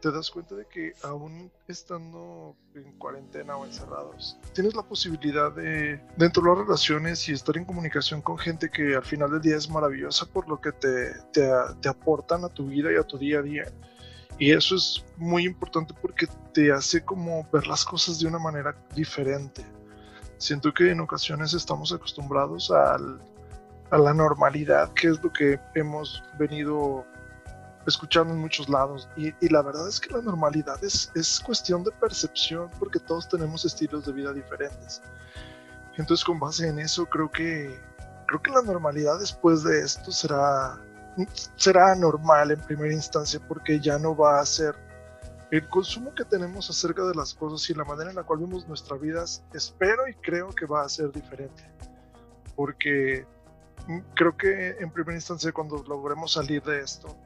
te 0.00 0.10
das 0.10 0.30
cuenta 0.30 0.54
de 0.54 0.66
que 0.66 0.92
aún 1.02 1.50
estando 1.68 2.56
en 2.74 2.92
cuarentena 2.98 3.56
o 3.56 3.64
encerrados, 3.64 4.38
tienes 4.54 4.74
la 4.74 4.82
posibilidad 4.82 5.52
de, 5.52 6.00
dentro 6.16 6.42
de 6.42 6.48
las 6.50 6.58
relaciones 6.66 7.28
y 7.28 7.32
estar 7.32 7.56
en 7.56 7.64
comunicación 7.64 8.22
con 8.22 8.38
gente 8.38 8.70
que 8.70 8.94
al 8.94 9.04
final 9.04 9.30
del 9.30 9.40
día 9.40 9.56
es 9.56 9.68
maravillosa 9.68 10.26
por 10.26 10.48
lo 10.48 10.60
que 10.60 10.72
te, 10.72 11.12
te, 11.32 11.48
te 11.80 11.88
aportan 11.88 12.44
a 12.44 12.48
tu 12.48 12.66
vida 12.66 12.92
y 12.92 12.96
a 12.96 13.02
tu 13.02 13.18
día 13.18 13.40
a 13.40 13.42
día. 13.42 13.64
Y 14.38 14.52
eso 14.52 14.74
es 14.74 15.04
muy 15.18 15.44
importante 15.44 15.92
porque 16.00 16.26
te 16.54 16.72
hace 16.72 17.04
como 17.04 17.46
ver 17.52 17.66
las 17.66 17.84
cosas 17.84 18.18
de 18.18 18.26
una 18.26 18.38
manera 18.38 18.74
diferente. 18.94 19.64
Siento 20.38 20.72
que 20.72 20.90
en 20.90 21.00
ocasiones 21.00 21.52
estamos 21.52 21.92
acostumbrados 21.92 22.70
al, 22.70 23.20
a 23.90 23.98
la 23.98 24.14
normalidad, 24.14 24.92
que 24.94 25.08
es 25.08 25.22
lo 25.22 25.30
que 25.32 25.60
hemos 25.74 26.22
venido 26.38 27.04
escuchando 27.86 28.34
en 28.34 28.40
muchos 28.40 28.68
lados. 28.68 29.08
Y, 29.16 29.32
la 29.48 29.62
verdad 29.62 29.88
es 29.88 30.00
que 30.00 30.12
la 30.12 30.22
normalidad 30.22 30.82
es, 30.82 31.10
es 31.14 31.40
cuestión 31.40 31.82
de 31.84 31.90
percepción 31.92 32.70
porque 32.78 32.98
todos 32.98 33.28
tenemos 33.28 33.64
estilos 33.64 34.06
de 34.06 34.12
vida 34.12 34.32
diferentes. 34.32 35.02
Entonces 35.96 36.24
con 36.24 36.38
base 36.38 36.68
en 36.68 36.78
eso 36.78 37.06
creo 37.06 37.30
que, 37.30 37.78
creo 38.26 38.42
que 38.42 38.50
la 38.50 38.62
normalidad 38.62 39.18
después 39.18 39.62
de 39.62 39.80
esto 39.80 40.10
será, 40.12 40.78
será 41.56 41.94
normal 41.94 42.52
en 42.52 42.60
primera 42.60 42.92
instancia 42.92 43.40
porque 43.46 43.80
ya 43.80 43.98
no 43.98 44.16
va 44.16 44.40
a 44.40 44.46
ser 44.46 44.74
el 45.50 45.68
consumo 45.68 46.14
que 46.14 46.24
tenemos 46.24 46.70
acerca 46.70 47.04
de 47.04 47.14
las 47.14 47.34
cosas 47.34 47.68
y 47.68 47.74
la 47.74 47.84
manera 47.84 48.10
en 48.10 48.16
la 48.16 48.22
cual 48.22 48.38
vemos 48.38 48.68
nuestras 48.68 49.00
vidas, 49.00 49.42
espero 49.52 50.06
y 50.08 50.14
creo 50.14 50.50
que 50.50 50.64
va 50.64 50.82
a 50.82 50.88
ser 50.88 51.10
diferente. 51.10 51.64
Porque 52.54 53.26
creo 54.14 54.36
que 54.36 54.76
en 54.78 54.90
primera 54.92 55.16
instancia 55.16 55.50
cuando 55.52 55.82
logremos 55.88 56.32
salir 56.32 56.62
de 56.62 56.80
esto, 56.80 57.16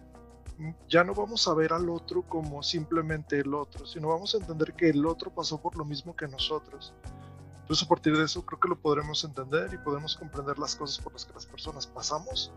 ya 0.88 1.04
no 1.04 1.14
vamos 1.14 1.48
a 1.48 1.54
ver 1.54 1.72
al 1.72 1.88
otro 1.88 2.22
como 2.22 2.62
simplemente 2.62 3.40
el 3.40 3.54
otro, 3.54 3.86
sino 3.86 4.08
vamos 4.08 4.34
a 4.34 4.38
entender 4.38 4.74
que 4.74 4.90
el 4.90 5.04
otro 5.06 5.32
pasó 5.32 5.60
por 5.60 5.76
lo 5.76 5.84
mismo 5.84 6.14
que 6.14 6.28
nosotros. 6.28 6.94
Entonces 7.62 7.86
a 7.86 7.88
partir 7.88 8.16
de 8.16 8.24
eso 8.24 8.44
creo 8.44 8.60
que 8.60 8.68
lo 8.68 8.78
podremos 8.78 9.24
entender 9.24 9.72
y 9.72 9.78
podemos 9.78 10.16
comprender 10.16 10.58
las 10.58 10.76
cosas 10.76 11.02
por 11.02 11.12
las 11.12 11.24
que 11.24 11.32
las 11.32 11.46
personas 11.46 11.86
pasamos. 11.86 12.52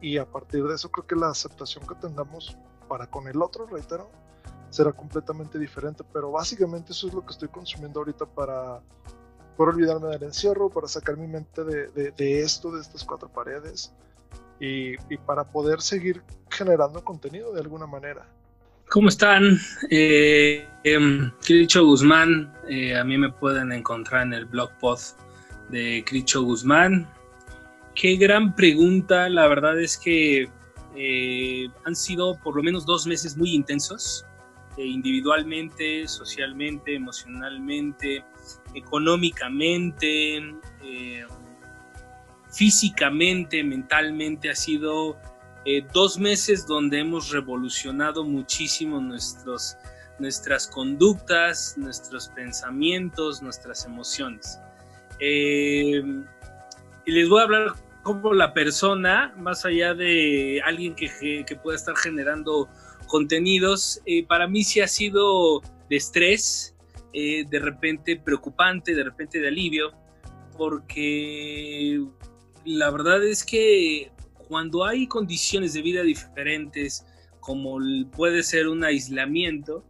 Y 0.00 0.18
a 0.18 0.30
partir 0.30 0.64
de 0.64 0.74
eso 0.74 0.90
creo 0.90 1.06
que 1.06 1.16
la 1.16 1.30
aceptación 1.30 1.86
que 1.86 1.94
tengamos 1.94 2.56
para 2.88 3.06
con 3.06 3.26
el 3.28 3.40
otro, 3.40 3.66
reitero, 3.66 4.10
será 4.70 4.92
completamente 4.92 5.58
diferente, 5.58 6.04
pero 6.12 6.30
básicamente 6.30 6.92
eso 6.92 7.08
es 7.08 7.14
lo 7.14 7.24
que 7.24 7.32
estoy 7.32 7.48
consumiendo 7.48 8.00
ahorita 8.00 8.26
para, 8.26 8.80
para 9.56 9.70
olvidarme 9.70 10.08
del 10.08 10.24
encierro, 10.24 10.70
para 10.70 10.86
sacar 10.86 11.16
mi 11.16 11.26
mente 11.26 11.64
de, 11.64 11.88
de, 11.88 12.10
de 12.12 12.42
esto, 12.42 12.70
de 12.72 12.80
estas 12.82 13.04
cuatro 13.04 13.30
paredes 13.30 13.94
y, 14.62 14.96
para 15.26 15.42
poder 15.42 15.80
seguir 15.80 16.22
generando 16.48 17.02
contenido 17.02 17.52
de 17.52 17.60
alguna 17.60 17.86
manera. 17.86 18.24
¿Cómo 18.88 19.08
están? 19.08 19.58
Eh, 19.90 20.68
em, 20.84 21.32
Cricho 21.44 21.84
Guzmán, 21.84 22.52
eh, 22.68 22.96
a 22.96 23.02
mí 23.02 23.18
me 23.18 23.32
pueden 23.32 23.72
encontrar 23.72 24.22
en 24.22 24.34
el 24.34 24.44
blog 24.44 24.70
post 24.78 25.18
de 25.70 26.04
Cricho 26.06 26.42
Guzmán. 26.42 27.08
Qué 27.96 28.16
gran 28.16 28.54
pregunta, 28.54 29.28
la 29.28 29.48
verdad 29.48 29.80
es 29.80 29.98
que 29.98 30.48
eh, 30.94 31.68
han 31.84 31.96
sido 31.96 32.38
por 32.38 32.56
lo 32.56 32.62
menos 32.62 32.86
dos 32.86 33.06
meses 33.06 33.36
muy 33.36 33.54
intensos, 33.54 34.24
eh, 34.76 34.86
individualmente, 34.86 36.06
socialmente, 36.06 36.94
emocionalmente, 36.94 38.24
económicamente 38.74 40.40
físicamente, 42.52 43.64
mentalmente, 43.64 44.50
ha 44.50 44.54
sido 44.54 45.18
eh, 45.64 45.84
dos 45.92 46.18
meses 46.18 46.66
donde 46.66 47.00
hemos 47.00 47.30
revolucionado 47.30 48.24
muchísimo 48.24 49.00
nuestros, 49.00 49.76
nuestras 50.18 50.66
conductas, 50.66 51.74
nuestros 51.78 52.28
pensamientos, 52.28 53.42
nuestras 53.42 53.86
emociones. 53.86 54.60
Eh, 55.18 56.02
y 57.06 57.12
les 57.12 57.28
voy 57.28 57.40
a 57.40 57.44
hablar 57.44 57.74
como 58.02 58.34
la 58.34 58.52
persona, 58.52 59.32
más 59.36 59.64
allá 59.64 59.94
de 59.94 60.60
alguien 60.64 60.94
que, 60.94 61.44
que 61.46 61.56
pueda 61.56 61.76
estar 61.76 61.96
generando 61.96 62.68
contenidos, 63.06 64.00
eh, 64.04 64.26
para 64.26 64.46
mí 64.46 64.64
sí 64.64 64.80
ha 64.80 64.88
sido 64.88 65.60
de 65.88 65.96
estrés, 65.96 66.74
de 67.12 67.58
repente 67.60 68.16
preocupante, 68.16 68.94
de 68.94 69.04
repente 69.04 69.38
de 69.38 69.48
alivio, 69.48 69.92
porque 70.56 72.00
la 72.64 72.90
verdad 72.90 73.24
es 73.24 73.44
que 73.44 74.10
cuando 74.48 74.84
hay 74.84 75.06
condiciones 75.06 75.72
de 75.72 75.82
vida 75.82 76.02
diferentes, 76.02 77.06
como 77.40 77.78
puede 78.14 78.42
ser 78.42 78.68
un 78.68 78.84
aislamiento, 78.84 79.84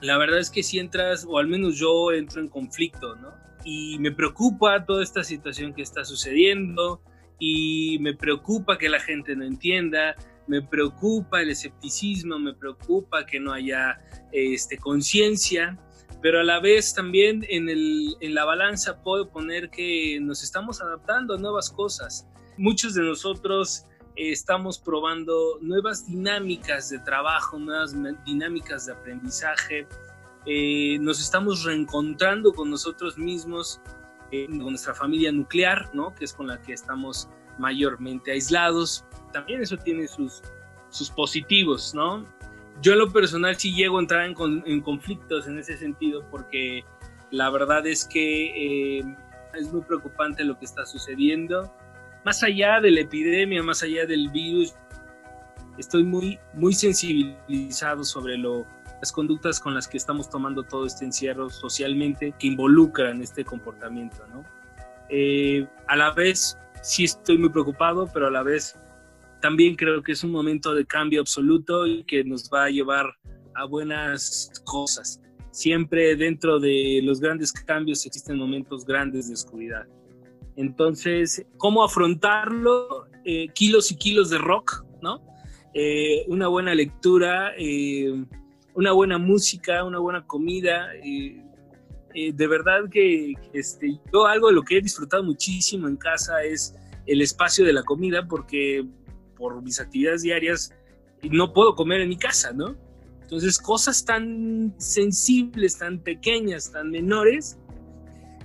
la 0.00 0.18
verdad 0.18 0.38
es 0.38 0.50
que 0.50 0.62
si 0.62 0.78
entras, 0.78 1.26
o 1.28 1.38
al 1.38 1.46
menos 1.46 1.76
yo 1.76 2.12
entro 2.12 2.40
en 2.40 2.48
conflicto, 2.48 3.16
¿no? 3.16 3.32
Y 3.64 3.98
me 3.98 4.12
preocupa 4.12 4.84
toda 4.84 5.02
esta 5.02 5.24
situación 5.24 5.74
que 5.74 5.82
está 5.82 6.04
sucediendo, 6.04 7.00
y 7.38 7.98
me 8.00 8.14
preocupa 8.14 8.78
que 8.78 8.88
la 8.88 9.00
gente 9.00 9.36
no 9.36 9.44
entienda, 9.44 10.14
me 10.46 10.62
preocupa 10.62 11.42
el 11.42 11.50
escepticismo, 11.50 12.38
me 12.38 12.54
preocupa 12.54 13.26
que 13.26 13.40
no 13.40 13.52
haya 13.52 14.00
este, 14.32 14.78
conciencia, 14.78 15.78
pero 16.22 16.40
a 16.40 16.44
la 16.44 16.60
vez 16.60 16.94
también 16.94 17.44
en, 17.48 17.68
el, 17.68 18.16
en 18.20 18.34
la 18.34 18.44
balanza 18.44 19.02
puedo 19.02 19.28
poner 19.28 19.70
que 19.70 20.18
nos 20.20 20.42
estamos 20.42 20.80
adaptando 20.80 21.34
a 21.34 21.38
nuevas 21.38 21.70
cosas. 21.70 22.26
Muchos 22.56 22.94
de 22.94 23.02
nosotros 23.02 23.84
eh, 24.16 24.32
estamos 24.32 24.78
probando 24.78 25.58
nuevas 25.60 26.06
dinámicas 26.06 26.88
de 26.88 26.98
trabajo, 27.00 27.58
nuevas 27.58 27.94
dinámicas 28.24 28.86
de 28.86 28.92
aprendizaje. 28.92 29.86
Eh, 30.46 30.98
nos 31.00 31.20
estamos 31.20 31.64
reencontrando 31.64 32.52
con 32.52 32.70
nosotros 32.70 33.18
mismos, 33.18 33.80
eh, 34.32 34.46
con 34.46 34.70
nuestra 34.70 34.94
familia 34.94 35.30
nuclear, 35.32 35.90
¿no? 35.94 36.14
que 36.14 36.24
es 36.24 36.32
con 36.32 36.46
la 36.46 36.60
que 36.62 36.72
estamos 36.72 37.28
mayormente 37.58 38.32
aislados. 38.32 39.04
También 39.32 39.62
eso 39.62 39.76
tiene 39.76 40.08
sus, 40.08 40.42
sus 40.88 41.10
positivos, 41.10 41.94
¿no? 41.94 42.24
Yo 42.82 42.92
en 42.92 42.98
lo 42.98 43.12
personal 43.12 43.56
sí 43.56 43.74
llego 43.74 43.98
a 43.98 44.00
entrar 44.00 44.24
en, 44.24 44.80
conflictos 44.80 45.46
en 45.46 45.58
ese 45.58 45.76
sentido 45.76 46.24
porque 46.30 46.84
la 47.30 47.50
verdad 47.50 47.86
es 47.86 48.04
que 48.04 48.98
eh, 48.98 49.16
es 49.54 49.72
muy 49.72 49.82
preocupante 49.82 50.44
lo 50.44 50.58
que 50.58 50.64
está 50.64 50.84
sucediendo. 50.84 51.72
Más 52.24 52.42
allá 52.42 52.80
de 52.80 52.90
la 52.90 53.00
epidemia, 53.00 53.62
más 53.62 53.82
allá 53.82 54.04
del 54.06 54.28
virus, 54.30 54.74
estoy 55.78 56.04
muy, 56.04 56.38
muy 56.54 56.74
sensibilizado 56.74 58.04
sobre 58.04 58.36
lo, 58.36 58.66
las 59.00 59.12
conductas 59.12 59.60
con 59.60 59.74
las 59.74 59.88
que 59.88 59.96
estamos 59.96 60.28
tomando 60.28 60.62
todo 60.62 60.86
este 60.86 61.04
encierro 61.04 61.50
socialmente 61.50 62.34
que 62.38 62.48
involucran 62.48 63.22
este 63.22 63.44
comportamiento. 63.44 64.26
¿no? 64.28 64.44
Eh, 65.08 65.66
a 65.86 65.96
la 65.96 66.12
vez 66.12 66.58
sí 66.82 67.04
estoy 67.04 67.38
muy 67.38 67.50
preocupado, 67.50 68.08
pero 68.12 68.26
a 68.28 68.30
la 68.30 68.42
vez 68.42 68.76
también 69.40 69.74
creo 69.76 70.02
que 70.02 70.12
es 70.12 70.24
un 70.24 70.30
momento 70.30 70.74
de 70.74 70.86
cambio 70.86 71.20
absoluto 71.20 71.86
y 71.86 72.04
que 72.04 72.24
nos 72.24 72.50
va 72.52 72.64
a 72.64 72.70
llevar 72.70 73.06
a 73.54 73.64
buenas 73.64 74.50
cosas. 74.64 75.20
Siempre 75.50 76.16
dentro 76.16 76.60
de 76.60 77.00
los 77.02 77.20
grandes 77.20 77.52
cambios 77.52 78.04
existen 78.04 78.36
momentos 78.36 78.84
grandes 78.84 79.28
de 79.28 79.34
oscuridad. 79.34 79.86
Entonces, 80.56 81.44
¿cómo 81.58 81.84
afrontarlo? 81.84 83.06
Eh, 83.24 83.48
kilos 83.54 83.90
y 83.90 83.96
kilos 83.96 84.30
de 84.30 84.38
rock, 84.38 84.84
¿no? 85.02 85.22
Eh, 85.74 86.24
una 86.28 86.48
buena 86.48 86.74
lectura, 86.74 87.52
eh, 87.58 88.24
una 88.74 88.92
buena 88.92 89.18
música, 89.18 89.84
una 89.84 89.98
buena 89.98 90.26
comida. 90.26 90.88
de 92.14 92.46
verdad 92.46 92.88
que 92.90 93.34
este, 93.52 94.00
yo 94.10 94.26
algo 94.26 94.48
de 94.48 94.54
lo 94.54 94.62
que 94.62 94.78
he 94.78 94.80
disfrutado 94.80 95.22
muchísimo 95.22 95.86
en 95.86 95.96
casa 95.96 96.42
es 96.42 96.74
el 97.06 97.20
espacio 97.20 97.64
de 97.64 97.74
la 97.74 97.82
comida 97.82 98.26
porque 98.26 98.86
por 99.36 99.62
mis 99.62 99.80
actividades 99.80 100.22
diarias 100.22 100.72
no 101.22 101.52
puedo 101.52 101.74
comer 101.74 102.00
en 102.00 102.08
mi 102.08 102.16
casa, 102.16 102.52
¿no? 102.52 102.76
Entonces, 103.22 103.58
cosas 103.58 104.04
tan 104.04 104.74
sensibles, 104.78 105.78
tan 105.78 105.98
pequeñas, 105.98 106.70
tan 106.70 106.90
menores, 106.90 107.58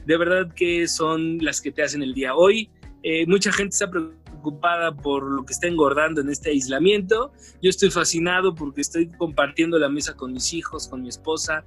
de 0.06 0.18
verdad 0.18 0.52
que 0.56 0.88
son 0.88 1.38
las 1.40 1.62
que 1.62 1.72
te 1.72 1.84
hacen 1.84 2.02
el 2.02 2.14
día. 2.14 2.36
Hoy, 2.36 2.72
eh, 3.04 3.26
mucha 3.28 3.52
gente 3.52 3.74
está 3.74 3.90
preocupada 3.92 4.96
por 4.96 5.24
lo 5.24 5.46
que 5.46 5.54
está 5.54 5.68
engordando 5.68 6.22
en 6.22 6.30
este 6.30 6.50
aislamiento. 6.50 7.32
Yo 7.62 7.70
estoy 7.70 7.92
fascinado 7.92 8.56
porque 8.56 8.82
estoy 8.82 9.10
compartiendo 9.12 9.78
la 9.78 9.90
mesa 9.90 10.16
con 10.16 10.34
mis 10.34 10.54
hijos, 10.54 10.88
con 10.88 11.04
mi 11.04 11.10
esposa, 11.10 11.64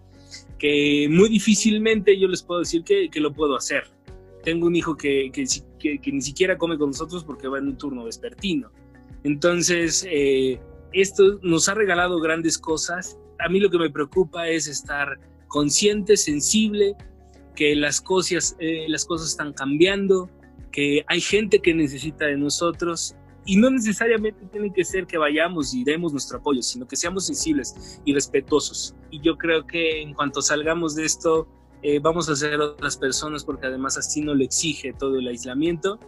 que 0.59 1.07
muy 1.09 1.29
difícilmente 1.29 2.19
yo 2.19 2.27
les 2.27 2.43
puedo 2.43 2.61
decir 2.61 2.83
que, 2.83 3.09
que 3.11 3.21
lo 3.21 3.33
puedo 3.33 3.55
hacer. 3.57 3.85
Tengo 4.43 4.67
un 4.67 4.75
hijo 4.75 4.97
que, 4.97 5.31
que, 5.33 5.45
que, 5.99 6.13
ni 6.13 6.21
siquiera 6.21 6.59
come 6.59 6.77
con 6.77 6.91
nosotros 6.91 7.25
porque 7.25 7.49
va 7.49 7.59
en 7.59 7.69
un 7.69 7.79
turno 7.79 8.05
vespertino. 8.05 8.71
Entonces, 9.25 10.07
eh, 10.09 10.61
esto 10.93 11.41
nos 11.43 11.69
ha 11.69 11.75
regalado 11.75 12.21
grandes 12.21 12.57
cosas. 12.57 13.19
A 13.41 13.49
mí 13.49 13.59
lo 13.59 13.71
que 13.71 13.79
me 13.79 13.91
preocupa 13.91 14.49
es 14.49 14.69
estar 14.69 15.19
consciente, 15.49 16.17
sensible, 16.17 16.95
que 17.57 17.75
las 17.75 18.01
cosas, 18.01 18.57
eh, 18.59 18.87
las 18.89 19.05
cosas 19.05 19.29
están 19.31 19.53
cambiando, 19.53 20.31
que 20.71 21.05
hay 21.07 21.21
gente 21.21 21.61
que 21.61 21.75
necesita 21.75 22.27
de 22.27 22.37
nosotros 22.37 23.15
y 23.47 23.57
no 23.57 23.71
necesariamente 23.71 24.47
tiene 24.47 24.73
que 24.73 24.85
ser 24.85 25.07
que 25.07 25.19
vayamos 25.19 25.75
y 25.75 25.85
demos 25.85 26.13
nuestro 26.13 26.39
apoyo, 26.39 26.63
sino 26.63 26.87
que 26.87 26.97
seamos 26.97 27.27
sensibles 27.27 28.01
y 28.05 28.15
respetuosos. 28.15 28.95
Y 29.11 29.21
yo 29.21 29.37
creo 29.37 29.67
que 29.67 30.03
en 30.03 30.15
cuanto 30.15 30.43
salgamos 30.43 30.95
de 30.95 31.05
esto, 31.05 31.47
eh, 31.83 31.99
vamos 31.99 32.29
a 32.29 32.37
ser 32.37 32.61
otras 32.61 32.97
personas 32.97 33.45
porque 33.45 33.67
además 33.67 33.99
así 33.99 34.23
no 34.23 34.35
lo 34.35 34.43
exige 34.43 34.93
todo 34.95 35.19
el 35.19 35.29
aislamiento. 35.29 35.99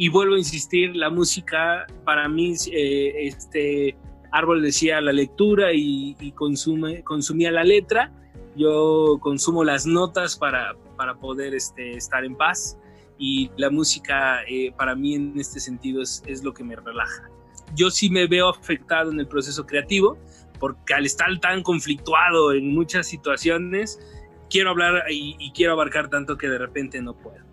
Y 0.00 0.08
vuelvo 0.08 0.36
a 0.36 0.38
insistir, 0.38 0.96
la 0.96 1.10
música 1.10 1.86
para 2.06 2.26
mí, 2.26 2.54
eh, 2.72 3.12
este 3.26 3.98
árbol 4.32 4.62
decía 4.62 4.98
la 5.02 5.12
lectura 5.12 5.74
y, 5.74 6.32
consume, 6.36 7.04
consumía 7.04 7.50
la 7.50 7.64
letra. 7.64 8.10
Yo 8.56 9.18
consumo 9.20 9.62
las 9.62 9.84
notas 9.84 10.38
para, 10.38 10.74
para 10.96 11.16
poder 11.16 11.54
este, 11.54 11.98
estar 11.98 12.24
en 12.24 12.34
paz 12.34 12.78
y 13.18 13.50
la 13.58 13.68
música 13.68 14.42
eh, 14.48 14.72
para 14.74 14.94
mí 14.94 15.16
en 15.16 15.38
este 15.38 15.60
sentido 15.60 16.00
es, 16.00 16.22
es, 16.26 16.42
lo 16.42 16.54
que 16.54 16.64
me 16.64 16.76
relaja. 16.76 17.28
Yo 17.76 17.90
sí 17.90 18.08
me 18.08 18.26
veo 18.26 18.48
afectado 18.48 19.10
en 19.10 19.20
el 19.20 19.28
proceso 19.28 19.66
creativo 19.66 20.16
porque 20.58 20.94
al 20.94 21.04
estar 21.04 21.28
tan 21.40 21.62
conflictuado 21.62 22.54
en 22.54 22.72
muchas 22.72 23.06
situaciones, 23.06 24.00
quiero 24.48 24.70
hablar 24.70 25.04
y, 25.10 25.52
quiero 25.52 25.74
abarcar 25.74 26.08
tanto 26.08 26.38
que 26.38 26.48
de 26.48 26.56
repente 26.56 27.02
no 27.02 27.14
puedo. 27.18 27.44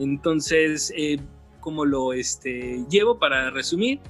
Entonces, 0.00 0.92
eh, 0.96 1.20
¿cómo 1.62 1.86
lo 1.86 2.12
este, 2.12 2.84
llevo 2.90 3.18
para 3.18 3.48
resumir? 3.48 4.00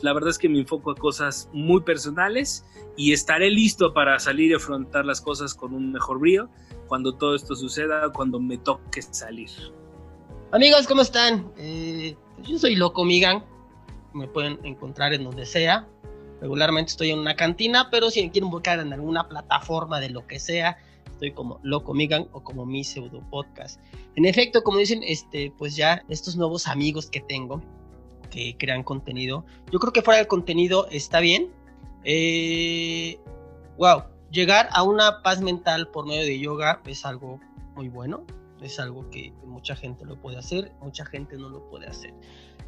La 0.00 0.14
verdad 0.14 0.30
es 0.30 0.38
que 0.38 0.48
me 0.48 0.60
enfoco 0.60 0.92
a 0.92 0.94
cosas 0.94 1.50
muy 1.52 1.82
personales 1.82 2.64
y 2.96 3.12
estaré 3.12 3.50
listo 3.50 3.92
para 3.92 4.18
salir 4.18 4.52
y 4.52 4.54
afrontar 4.54 5.04
las 5.04 5.20
cosas 5.20 5.54
con 5.54 5.74
un 5.74 5.92
mejor 5.92 6.18
brío 6.18 6.48
cuando 6.86 7.14
todo 7.14 7.34
esto 7.34 7.54
suceda, 7.54 8.10
cuando 8.10 8.40
me 8.40 8.56
toque 8.56 9.02
salir. 9.02 9.50
Amigos, 10.52 10.86
¿cómo 10.86 11.02
están? 11.02 11.52
Eh, 11.58 12.16
yo 12.42 12.58
soy 12.58 12.76
Loco 12.76 13.04
Migan. 13.04 13.44
Me 14.14 14.26
pueden 14.26 14.58
encontrar 14.64 15.12
en 15.12 15.24
donde 15.24 15.44
sea. 15.44 15.86
Regularmente 16.40 16.90
estoy 16.90 17.10
en 17.10 17.18
una 17.18 17.36
cantina, 17.36 17.90
pero 17.90 18.10
si 18.10 18.22
me 18.22 18.30
quieren 18.30 18.50
buscar 18.50 18.80
en 18.80 18.92
alguna 18.92 19.28
plataforma 19.28 20.00
de 20.00 20.10
lo 20.10 20.26
que 20.26 20.40
sea, 20.40 20.78
estoy 21.20 21.32
como 21.32 21.60
Loco 21.62 21.92
Migan 21.92 22.28
o 22.32 22.42
como 22.42 22.64
mi 22.64 22.82
pseudo 22.82 23.22
podcast. 23.28 23.78
En 24.16 24.24
efecto, 24.24 24.62
como 24.62 24.78
dicen, 24.78 25.02
este, 25.04 25.52
pues 25.58 25.76
ya 25.76 26.02
estos 26.08 26.34
nuevos 26.34 26.66
amigos 26.66 27.10
que 27.10 27.20
tengo 27.20 27.60
que 28.30 28.56
crean 28.56 28.82
contenido, 28.82 29.44
yo 29.70 29.78
creo 29.80 29.92
que 29.92 30.00
fuera 30.00 30.18
del 30.18 30.28
contenido 30.28 30.88
está 30.90 31.20
bien. 31.20 31.50
Eh, 32.04 33.18
wow, 33.76 34.04
llegar 34.30 34.70
a 34.72 34.82
una 34.82 35.22
paz 35.22 35.42
mental 35.42 35.88
por 35.88 36.06
medio 36.06 36.22
de 36.22 36.38
yoga 36.38 36.80
es 36.86 37.04
algo 37.04 37.38
muy 37.74 37.88
bueno 37.88 38.24
es 38.62 38.78
algo 38.78 39.08
que 39.10 39.32
mucha 39.44 39.74
gente 39.74 40.04
lo 40.04 40.16
puede 40.16 40.36
hacer, 40.36 40.72
mucha 40.80 41.04
gente 41.06 41.36
no 41.36 41.48
lo 41.48 41.68
puede 41.70 41.86
hacer. 41.86 42.12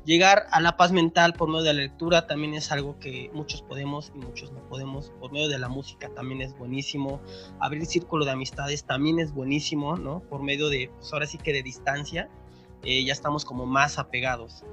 Llegar 0.05 0.47
a 0.51 0.61
la 0.61 0.77
paz 0.77 0.91
mental 0.91 1.33
por 1.33 1.49
medio 1.49 1.63
de 1.63 1.75
la 1.75 1.83
lectura 1.83 2.27
también 2.27 2.55
es 2.55 2.73
algo 2.73 2.99
que 2.99 3.31
muchos 3.33 3.63
podemos 3.63 4.11
y 4.15 4.19
muchos 4.19 4.51
no 4.51 4.61
podemos. 4.69 5.13
Por 5.21 5.31
medio 5.31 5.49
de 5.49 5.61
la 5.61 5.69
música 5.69 6.09
también 6.13 6.41
es 6.43 6.59
buenísimo. 6.59 7.21
Abrir 7.61 7.87
círculo 7.87 8.25
de 8.25 8.33
amistades 8.33 8.85
también 8.85 9.21
es 9.21 9.33
buenísimo, 9.33 9.97
¿no? 9.97 10.21
Por 10.29 10.43
medio 10.43 10.69
de, 10.71 10.91
pues 10.99 11.13
ahora 11.13 11.27
sí 11.27 11.39
que 11.39 11.53
de 11.53 11.63
distancia, 11.63 12.29
eh, 12.83 13.05
ya 13.05 13.13
estamos 13.13 13.45
como 13.45 13.65
más 13.65 13.99
apegados. 13.99 14.65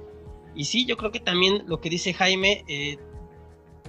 Y 0.56 0.64
sí, 0.64 0.84
yo 0.84 0.96
creo 0.96 1.12
que 1.12 1.20
también 1.20 1.62
lo 1.66 1.80
que 1.80 1.90
dice 1.90 2.12
Jaime 2.12 2.64
eh, 2.66 2.98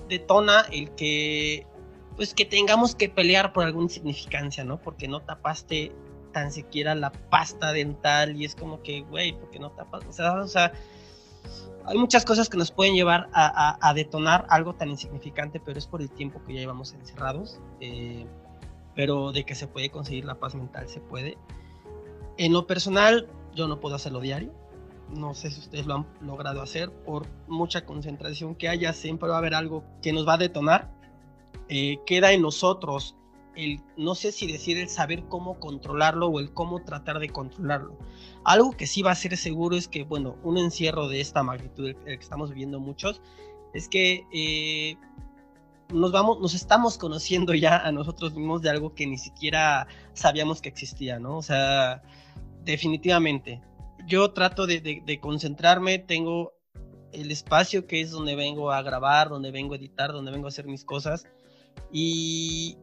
detona 0.07 0.61
el 0.71 0.91
que, 0.91 1.65
pues 2.15 2.35
que 2.35 2.45
tengamos 2.45 2.93
que 2.93 3.09
pelear 3.09 3.51
por 3.51 3.63
alguna 3.63 3.89
significancia, 3.89 4.63
¿no? 4.63 4.79
Porque 4.79 5.07
no 5.07 5.21
tapaste 5.21 5.91
tan 6.33 6.51
siquiera 6.51 6.93
la 6.95 7.11
pasta 7.11 7.73
dental 7.73 8.39
y 8.39 8.45
es 8.45 8.55
como 8.55 8.81
que, 8.83 9.01
güey, 9.01 9.33
¿por 9.33 9.49
qué 9.49 9.59
no 9.59 9.71
tapas? 9.71 10.05
O 10.05 10.13
sea, 10.13 10.33
o 10.33 10.47
sea, 10.47 10.71
hay 11.85 11.97
muchas 11.97 12.25
cosas 12.25 12.49
que 12.49 12.57
nos 12.57 12.71
pueden 12.71 12.95
llevar 12.95 13.29
a, 13.33 13.93
detonar 13.95 14.45
algo 14.49 14.73
tan 14.75 14.89
insignificante, 14.89 15.59
pero 15.59 15.79
es 15.79 15.87
por 15.87 16.01
el 16.01 16.09
tiempo 16.09 16.41
que 16.45 16.53
ya 16.53 16.59
llevamos 16.59 16.93
encerrados. 16.93 17.59
Eh, 17.79 18.25
pero 18.95 19.31
de 19.31 19.45
que 19.45 19.55
se 19.55 19.67
puede 19.67 19.89
conseguir 19.89 20.25
la 20.25 20.35
paz 20.35 20.55
mental, 20.55 20.87
se 20.89 20.99
puede. 20.99 21.37
En 22.37 22.53
lo 22.53 22.67
personal, 22.67 23.27
yo 23.53 23.67
no 23.67 23.79
puedo 23.79 23.95
hacerlo 23.95 24.19
diario. 24.19 24.53
No 25.09 25.33
sé 25.33 25.51
si 25.51 25.59
ustedes 25.59 25.85
lo 25.85 25.95
han 25.95 26.07
logrado 26.21 26.61
hacer. 26.61 26.91
Por 26.91 27.27
mucha 27.47 27.85
concentración 27.85 28.55
que 28.55 28.69
haya, 28.69 28.93
siempre 28.93 29.29
va 29.29 29.35
a 29.35 29.37
haber 29.39 29.53
algo 29.53 29.83
que 30.01 30.13
nos 30.13 30.27
va 30.27 30.33
a 30.33 30.37
detonar. 30.37 30.91
Eh, 31.69 31.99
queda 32.05 32.31
en 32.33 32.41
nosotros 32.41 33.15
el, 33.55 33.81
no 33.97 34.15
sé 34.15 34.31
si 34.31 34.51
decir 34.51 34.77
el 34.77 34.89
saber 34.89 35.23
cómo 35.27 35.59
controlarlo 35.59 36.27
o 36.27 36.39
el 36.39 36.53
cómo 36.53 36.83
tratar 36.83 37.19
de 37.19 37.29
controlarlo. 37.29 37.97
Algo 38.43 38.71
que 38.71 38.87
sí 38.87 39.01
va 39.01 39.11
a 39.11 39.15
ser 39.15 39.37
seguro 39.37 39.75
es 39.75 39.87
que, 39.87 40.03
bueno, 40.03 40.37
un 40.43 40.57
encierro 40.57 41.07
de 41.07 41.21
esta 41.21 41.43
magnitud, 41.43 41.89
el 41.89 41.95
que 41.95 42.13
estamos 42.23 42.49
viviendo 42.49 42.79
muchos, 42.79 43.21
es 43.73 43.87
que 43.87 44.25
eh, 44.33 44.97
nos 45.93 46.11
vamos, 46.11 46.39
nos 46.39 46.53
estamos 46.53 46.97
conociendo 46.97 47.53
ya 47.53 47.77
a 47.77 47.91
nosotros 47.91 48.33
mismos 48.33 48.61
de 48.61 48.69
algo 48.69 48.93
que 48.93 49.07
ni 49.07 49.17
siquiera 49.17 49.87
sabíamos 50.13 50.61
que 50.61 50.69
existía, 50.69 51.19
¿no? 51.19 51.37
O 51.37 51.43
sea, 51.43 52.01
definitivamente. 52.63 53.61
Yo 54.07 54.31
trato 54.31 54.65
de, 54.65 55.03
de 55.05 55.19
concentrarme, 55.19 55.99
tengo 55.99 56.53
el 57.11 57.31
espacio 57.31 57.87
que 57.87 58.01
es 58.01 58.11
donde 58.11 58.35
vengo 58.35 58.71
a 58.71 58.81
grabar, 58.81 59.29
donde 59.29 59.51
vengo 59.51 59.73
a 59.73 59.77
editar, 59.77 60.11
donde 60.11 60.31
vengo 60.31 60.47
a 60.47 60.49
hacer 60.49 60.65
mis 60.65 60.83
cosas. 60.85 61.27
Y, 61.91 62.77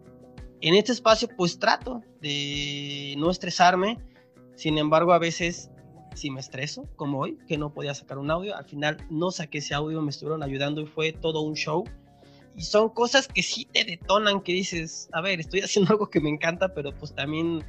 en 0.60 0.74
este 0.74 0.92
espacio 0.92 1.28
pues 1.36 1.58
trato 1.58 2.02
de 2.20 3.14
no 3.18 3.30
estresarme, 3.30 3.98
sin 4.56 4.78
embargo 4.78 5.12
a 5.12 5.18
veces 5.18 5.70
sí 6.14 6.30
me 6.30 6.40
estreso, 6.40 6.88
como 6.96 7.20
hoy, 7.20 7.38
que 7.46 7.56
no 7.56 7.72
podía 7.72 7.94
sacar 7.94 8.18
un 8.18 8.30
audio, 8.30 8.56
al 8.56 8.64
final 8.64 8.98
no 9.10 9.30
saqué 9.30 9.58
ese 9.58 9.74
audio, 9.74 10.02
me 10.02 10.10
estuvieron 10.10 10.42
ayudando 10.42 10.80
y 10.80 10.86
fue 10.86 11.12
todo 11.12 11.42
un 11.42 11.54
show. 11.54 11.84
Y 12.56 12.62
son 12.62 12.88
cosas 12.88 13.28
que 13.28 13.42
sí 13.42 13.68
te 13.72 13.84
detonan, 13.84 14.40
que 14.40 14.52
dices, 14.52 15.08
a 15.12 15.20
ver, 15.20 15.38
estoy 15.38 15.60
haciendo 15.64 15.92
algo 15.92 16.10
que 16.10 16.20
me 16.20 16.28
encanta, 16.28 16.74
pero 16.74 16.92
pues 16.92 17.14
también 17.14 17.64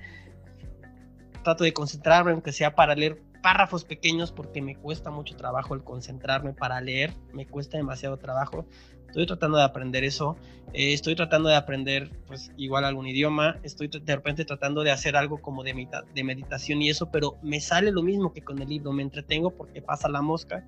trato 1.44 1.64
de 1.64 1.74
concentrarme, 1.74 2.32
aunque 2.32 2.52
sea 2.52 2.74
para 2.76 2.96
leer 2.96 3.22
párrafos 3.44 3.86
pequeños, 3.86 4.32
porque 4.32 4.62
me 4.62 4.76
cuesta 4.76 5.12
mucho 5.12 5.36
trabajo 5.36 5.76
el 5.76 5.84
concentrarme 5.84 6.54
para 6.54 6.82
leer, 6.82 7.14
me 7.34 7.46
cuesta 7.46 7.78
demasiado 7.78 8.18
trabajo. 8.18 8.66
Estoy 9.10 9.26
tratando 9.26 9.58
de 9.58 9.64
aprender 9.64 10.04
eso. 10.04 10.38
Eh, 10.74 10.94
estoy 10.94 11.16
tratando 11.16 11.50
de 11.50 11.56
aprender, 11.56 12.12
pues, 12.28 12.52
igual 12.58 12.86
algún 12.86 13.08
idioma. 13.08 13.58
Estoy 13.64 13.88
de 13.88 14.16
repente 14.16 14.46
tratando 14.46 14.84
de 14.84 14.92
hacer 14.92 15.16
algo 15.16 15.42
como 15.42 15.64
de, 15.64 15.88
de 16.14 16.24
meditación 16.24 16.82
y 16.82 16.90
eso, 16.90 17.10
pero 17.12 17.38
me 17.42 17.60
sale 17.60 17.92
lo 17.92 18.04
mismo 18.04 18.34
que 18.34 18.42
con 18.42 18.62
el 18.62 18.70
libro. 18.70 18.94
Me 18.94 19.02
entretengo 19.02 19.50
porque 19.52 19.82
pasa 19.82 20.10
la 20.10 20.22
mosca 20.22 20.66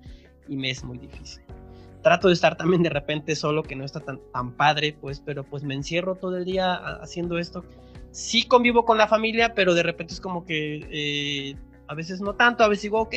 y 0.48 0.56
me 0.56 0.70
es 0.70 0.82
muy 0.82 0.98
difícil. 0.98 1.42
Trato 2.02 2.26
de 2.26 2.34
estar 2.34 2.56
también 2.56 2.82
de 2.82 2.90
repente 2.90 3.36
solo, 3.36 3.62
que 3.62 3.76
no 3.76 3.84
está 3.84 4.00
tan, 4.00 4.18
tan 4.32 4.52
padre, 4.56 4.96
pues, 5.00 5.20
pero 5.20 5.44
pues 5.44 5.62
me 5.62 5.74
encierro 5.74 6.16
todo 6.16 6.36
el 6.36 6.44
día 6.44 6.74
haciendo 6.74 7.38
esto. 7.38 7.64
Sí 8.10 8.42
convivo 8.42 8.84
con 8.84 8.98
la 8.98 9.06
familia, 9.06 9.54
pero 9.54 9.72
de 9.72 9.84
repente 9.84 10.14
es 10.14 10.20
como 10.20 10.44
que 10.44 10.84
eh, 10.90 11.56
a 11.86 11.94
veces 11.94 12.20
no 12.20 12.34
tanto, 12.34 12.64
a 12.64 12.68
veces 12.68 12.82
digo, 12.82 13.00
ok, 13.00 13.14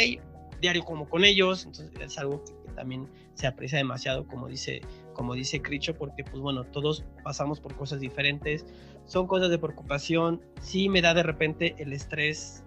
diario 0.62 0.86
como 0.86 1.10
con 1.10 1.26
ellos, 1.26 1.66
entonces 1.66 1.92
es 2.00 2.18
algo 2.20 2.44
que, 2.44 2.54
que 2.64 2.76
también 2.76 3.08
se 3.34 3.48
aprecia 3.48 3.80
demasiado, 3.80 4.26
como 4.28 4.48
dice 4.48 4.82
como 5.16 5.34
dice 5.34 5.62
Cricho, 5.62 5.96
porque 5.98 6.24
pues 6.24 6.40
bueno, 6.40 6.66
todos 6.66 7.04
pasamos 7.24 7.60
por 7.60 7.76
cosas 7.76 8.00
diferentes, 8.00 8.66
son 9.06 9.26
cosas 9.26 9.50
de 9.50 9.58
preocupación, 9.58 10.42
sí 10.62 10.90
me 10.90 11.02
da 11.02 11.16
de 11.16 11.24
repente 11.24 11.76
el 11.80 11.94
estrés 11.94 12.64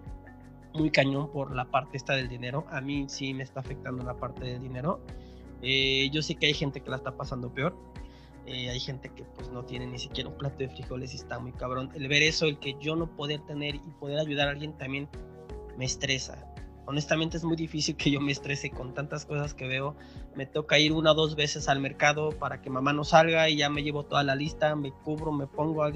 muy 0.73 0.89
cañón 0.91 1.31
por 1.31 1.55
la 1.55 1.65
parte 1.65 1.95
esta 1.95 2.13
del 2.13 2.27
dinero, 2.27 2.65
a 2.69 2.81
mí 2.81 3.05
sí 3.07 3.33
me 3.33 3.43
está 3.43 3.61
afectando 3.61 4.03
la 4.03 4.15
parte 4.15 4.43
del 4.45 4.61
dinero, 4.61 4.99
eh, 5.61 6.09
yo 6.11 6.21
sé 6.21 6.35
que 6.35 6.47
hay 6.47 6.53
gente 6.53 6.81
que 6.81 6.89
la 6.89 6.97
está 6.97 7.15
pasando 7.15 7.53
peor, 7.53 7.77
eh, 8.45 8.69
hay 8.69 8.79
gente 8.79 9.09
que 9.09 9.23
pues 9.23 9.49
no 9.49 9.63
tiene 9.63 9.85
ni 9.85 9.99
siquiera 9.99 10.29
un 10.29 10.37
plato 10.37 10.57
de 10.57 10.69
frijoles 10.69 11.13
y 11.13 11.17
está 11.17 11.39
muy 11.39 11.51
cabrón, 11.53 11.91
el 11.93 12.07
ver 12.07 12.23
eso, 12.23 12.45
el 12.47 12.59
que 12.59 12.75
yo 12.79 12.95
no 12.95 13.15
poder 13.15 13.41
tener 13.41 13.75
y 13.75 13.91
poder 13.99 14.19
ayudar 14.19 14.47
a 14.47 14.51
alguien 14.51 14.73
también 14.77 15.07
me 15.77 15.85
estresa, 15.85 16.48
honestamente 16.89 17.37
es 17.37 17.43
muy 17.43 17.55
difícil 17.55 17.95
que 17.95 18.09
yo 18.09 18.19
me 18.19 18.31
estrese 18.31 18.71
con 18.71 18.95
tantas 18.95 19.23
cosas 19.23 19.53
que 19.53 19.67
veo. 19.67 19.95
Me 20.35 20.47
toca 20.47 20.79
ir 20.79 20.91
una 20.91 21.11
o 21.11 21.13
dos 21.13 21.35
veces 21.35 21.69
al 21.69 21.79
mercado 21.79 22.31
para 22.31 22.63
que 22.63 22.71
mamá 22.71 22.93
no 22.93 23.03
salga 23.03 23.47
y 23.47 23.57
ya 23.57 23.69
me 23.69 23.83
llevo 23.83 24.05
toda 24.05 24.23
la 24.23 24.35
lista, 24.35 24.75
me 24.75 24.91
cubro, 24.91 25.31
me 25.31 25.45
pongo, 25.45 25.87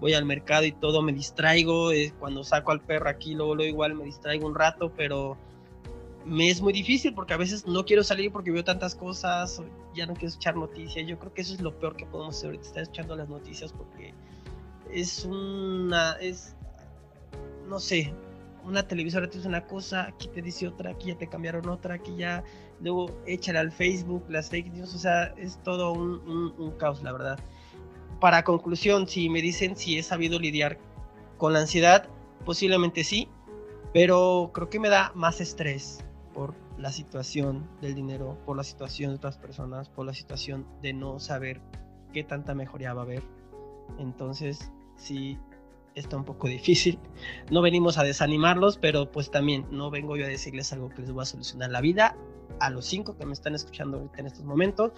voy 0.00 0.14
al 0.14 0.24
mercado 0.24 0.64
y 0.64 0.70
todo, 0.70 1.02
me 1.02 1.12
distraigo. 1.12 1.90
cuando 2.20 2.44
saco 2.44 2.70
al 2.70 2.80
perro 2.80 3.10
aquí, 3.10 3.34
luego, 3.34 3.56
luego 3.56 3.68
igual 3.68 3.96
me 3.96 4.04
distraigo 4.04 4.46
un 4.46 4.54
rato, 4.54 4.92
pero 4.96 5.36
me 6.24 6.50
es 6.50 6.60
muy 6.60 6.72
difícil 6.72 7.14
porque 7.14 7.34
a 7.34 7.36
veces 7.36 7.66
no 7.66 7.84
quiero 7.84 8.04
salir 8.04 8.30
porque 8.30 8.52
veo 8.52 8.62
tantas 8.62 8.94
cosas, 8.94 9.60
ya 9.92 10.06
no 10.06 10.12
quiero 10.12 10.28
escuchar 10.28 10.54
noticias. 10.54 11.04
Yo 11.04 11.18
creo 11.18 11.34
que 11.34 11.40
eso 11.40 11.52
es 11.52 11.60
lo 11.60 11.76
peor 11.76 11.96
que 11.96 12.06
podemos 12.06 12.36
hacer 12.36 12.50
ahorita, 12.50 12.64
estar 12.64 12.82
escuchando 12.84 13.16
las 13.16 13.28
noticias 13.28 13.72
porque 13.72 14.14
es 14.92 15.24
una, 15.24 16.12
es, 16.20 16.54
no 17.66 17.80
sé, 17.80 18.14
una 18.64 18.86
televisora 18.86 19.28
te 19.28 19.36
dice 19.38 19.48
una 19.48 19.66
cosa, 19.66 20.06
aquí 20.06 20.28
te 20.28 20.42
dice 20.42 20.68
otra, 20.68 20.90
aquí 20.90 21.08
ya 21.08 21.18
te 21.18 21.28
cambiaron 21.28 21.68
otra, 21.68 21.94
aquí 21.94 22.16
ya, 22.16 22.44
luego 22.80 23.10
échale 23.26 23.58
al 23.58 23.72
Facebook 23.72 24.24
las 24.28 24.50
fake 24.50 24.72
news, 24.72 24.94
o 24.94 24.98
sea, 24.98 25.34
es 25.36 25.62
todo 25.62 25.92
un, 25.92 26.54
un 26.56 26.70
caos, 26.78 27.02
la 27.02 27.12
verdad. 27.12 27.38
Para 28.20 28.42
conclusión, 28.42 29.06
si 29.06 29.28
me 29.28 29.42
dicen 29.42 29.76
si 29.76 29.98
he 29.98 30.02
sabido 30.02 30.38
lidiar 30.38 30.78
con 31.36 31.52
la 31.52 31.60
ansiedad, 31.60 32.08
posiblemente 32.44 33.04
sí, 33.04 33.28
pero 33.92 34.50
creo 34.52 34.68
que 34.68 34.80
me 34.80 34.88
da 34.88 35.12
más 35.14 35.40
estrés 35.40 36.04
por 36.34 36.54
la 36.76 36.92
situación 36.92 37.68
del 37.80 37.94
dinero, 37.94 38.38
por 38.44 38.56
la 38.56 38.64
situación 38.64 39.10
de 39.10 39.16
otras 39.16 39.38
personas, 39.38 39.88
por 39.88 40.06
la 40.06 40.14
situación 40.14 40.66
de 40.82 40.92
no 40.92 41.18
saber 41.18 41.60
qué 42.12 42.24
tanta 42.24 42.54
mejoría 42.54 42.94
va 42.94 43.02
a 43.02 43.04
haber. 43.04 43.22
Entonces, 43.98 44.70
sí, 44.96 45.38
está 45.98 46.16
un 46.16 46.24
poco 46.24 46.48
difícil. 46.48 46.98
No 47.50 47.62
venimos 47.62 47.98
a 47.98 48.02
desanimarlos, 48.02 48.78
pero 48.78 49.10
pues 49.10 49.30
también 49.30 49.66
no 49.70 49.90
vengo 49.90 50.16
yo 50.16 50.24
a 50.24 50.28
decirles 50.28 50.72
algo 50.72 50.88
que 50.88 51.02
les 51.02 51.16
va 51.16 51.22
a 51.22 51.26
solucionar 51.26 51.70
la 51.70 51.80
vida 51.80 52.16
a 52.60 52.70
los 52.70 52.86
cinco 52.86 53.16
que 53.16 53.26
me 53.26 53.32
están 53.32 53.54
escuchando 53.54 53.98
ahorita 53.98 54.20
en 54.20 54.26
estos 54.26 54.44
momentos 54.44 54.92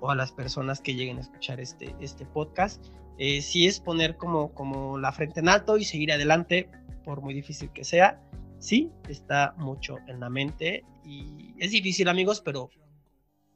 o 0.00 0.10
a 0.10 0.16
las 0.16 0.32
personas 0.32 0.80
que 0.80 0.94
lleguen 0.94 1.18
a 1.18 1.20
escuchar 1.20 1.60
este, 1.60 1.94
este 2.00 2.26
podcast. 2.26 2.84
Eh, 3.18 3.40
sí 3.40 3.66
es 3.66 3.78
poner 3.78 4.16
como, 4.16 4.52
como 4.52 4.98
la 4.98 5.12
frente 5.12 5.40
en 5.40 5.48
alto 5.48 5.76
y 5.78 5.84
seguir 5.84 6.12
adelante, 6.12 6.68
por 7.04 7.20
muy 7.20 7.34
difícil 7.34 7.70
que 7.70 7.84
sea. 7.84 8.20
Sí, 8.58 8.90
está 9.08 9.54
mucho 9.56 9.98
en 10.08 10.20
la 10.20 10.28
mente 10.28 10.84
y 11.04 11.54
es 11.58 11.70
difícil 11.70 12.08
amigos, 12.08 12.40
pero 12.40 12.70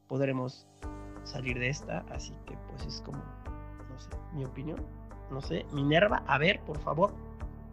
podremos 0.08 0.66
salir 1.24 1.58
de 1.58 1.68
esta, 1.68 2.04
así 2.10 2.32
que 2.46 2.56
pues 2.68 2.86
es 2.86 3.02
como, 3.02 3.18
no 3.18 3.98
sé, 3.98 4.10
mi 4.32 4.44
opinión, 4.44 4.84
no 5.30 5.40
sé, 5.40 5.66
Minerva, 5.72 6.22
a 6.26 6.38
ver, 6.38 6.60
por 6.60 6.78
favor. 6.80 7.12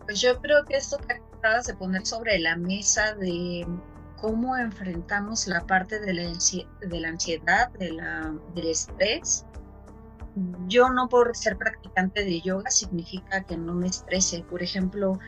Pues 0.05 0.21
yo 0.21 0.39
creo 0.41 0.65
que 0.65 0.75
esto 0.75 0.97
que 0.97 1.13
acabas 1.13 1.67
de 1.67 1.73
poner 1.75 2.05
sobre 2.05 2.39
la 2.39 2.55
mesa 2.55 3.13
de 3.15 3.65
cómo 4.19 4.55
enfrentamos 4.57 5.47
la 5.47 5.61
parte 5.65 5.99
de 5.99 6.13
la, 6.13 6.23
ansiedad, 7.09 7.69
de 7.71 7.91
la, 7.91 8.33
del 8.55 8.67
estrés, 8.67 9.45
yo 10.67 10.89
no 10.89 11.09
por 11.09 11.35
ser 11.35 11.57
practicante 11.57 12.23
de 12.23 12.41
yoga 12.41 12.69
significa 12.71 13.43
que 13.43 13.57
no 13.57 13.73
me 13.73 13.87
estrese. 13.87 14.43
Por 14.43 14.63
ejemplo, 14.63 15.19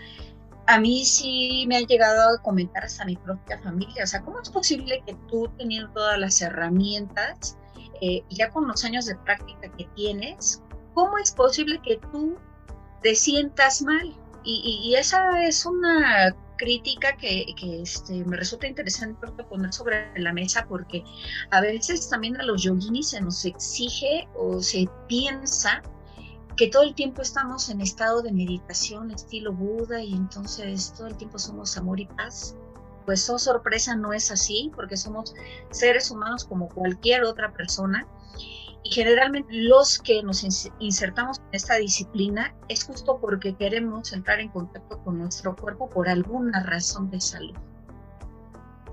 a 0.68 0.80
mí 0.80 1.06
sí 1.06 1.66
me 1.68 1.78
ha 1.78 1.82
llegado 1.82 2.36
a 2.36 2.42
comentar 2.42 2.86
hasta 2.86 3.06
mi 3.06 3.16
propia 3.16 3.60
familia, 3.62 4.04
o 4.04 4.08
sea, 4.08 4.22
¿cómo 4.24 4.40
es 4.42 4.50
posible 4.50 5.04
que 5.06 5.16
tú 5.28 5.50
teniendo 5.58 5.90
todas 5.92 6.18
las 6.18 6.42
herramientas, 6.42 7.58
eh, 8.02 8.24
ya 8.30 8.50
con 8.50 8.68
los 8.68 8.84
años 8.84 9.06
de 9.06 9.16
práctica 9.16 9.70
que 9.78 9.86
tienes, 9.96 10.62
cómo 10.96 11.20
es 11.20 11.32
posible 11.32 11.80
que 11.84 11.98
tú 12.12 12.36
te 13.04 13.14
sientas 13.14 13.84
mal? 13.84 14.18
Y, 14.44 14.94
esa 14.96 15.44
es 15.44 15.66
una 15.66 16.36
crítica 16.58 17.18
que, 17.18 17.54
este, 17.82 18.24
me 18.26 18.38
resulta 18.38 18.68
interesante 18.68 19.28
poner 19.44 19.74
sobre 19.74 20.08
la 20.20 20.32
mesa 20.34 20.66
porque 20.70 21.04
a 21.50 21.62
veces 21.62 22.10
también 22.10 22.40
a 22.40 22.44
los 22.44 22.64
yoginis 22.64 23.10
se 23.10 23.22
nos 23.22 23.44
exige 23.44 24.28
o 24.38 24.62
se 24.62 24.88
piensa 25.08 25.82
que 26.58 26.68
todo 26.70 26.84
el 26.84 26.94
tiempo 26.94 27.24
estamos 27.24 27.70
en 27.70 27.82
estado 27.82 28.22
de 28.22 28.32
meditación 28.32 29.12
estilo 29.12 29.52
Buda 29.52 30.02
y 30.02 30.14
entonces 30.14 30.94
todo 30.96 31.08
el 31.08 31.18
tiempo 31.18 31.40
somos 31.40 31.76
amor 31.76 32.00
y 32.00 32.06
paz. 32.06 32.56
Pues 33.06 33.28
oh 33.30 33.38
sorpresa 33.38 33.96
no 33.96 34.14
es 34.14 34.32
así 34.32 34.72
porque 34.76 34.96
somos 34.96 35.34
seres 35.72 36.10
humanos 36.12 36.46
como 36.46 36.70
cualquier 36.70 37.24
otra 37.24 37.52
persona 37.52 38.08
y 38.86 38.92
generalmente 38.92 39.50
los 39.52 39.98
que 39.98 40.22
nos 40.22 40.46
insertamos 40.80 41.40
en 41.40 41.46
esta 41.54 41.76
disciplina 41.76 42.56
es 42.70 42.86
justo 42.86 43.20
porque 43.20 43.56
queremos 43.56 44.14
entrar 44.14 44.40
en 44.40 44.50
contacto 44.50 45.04
con 45.04 45.18
nuestro 45.18 45.56
cuerpo 45.56 45.90
por 45.90 46.08
alguna 46.08 46.62
razón 46.64 47.10
de 47.10 47.20
salud 47.20 47.56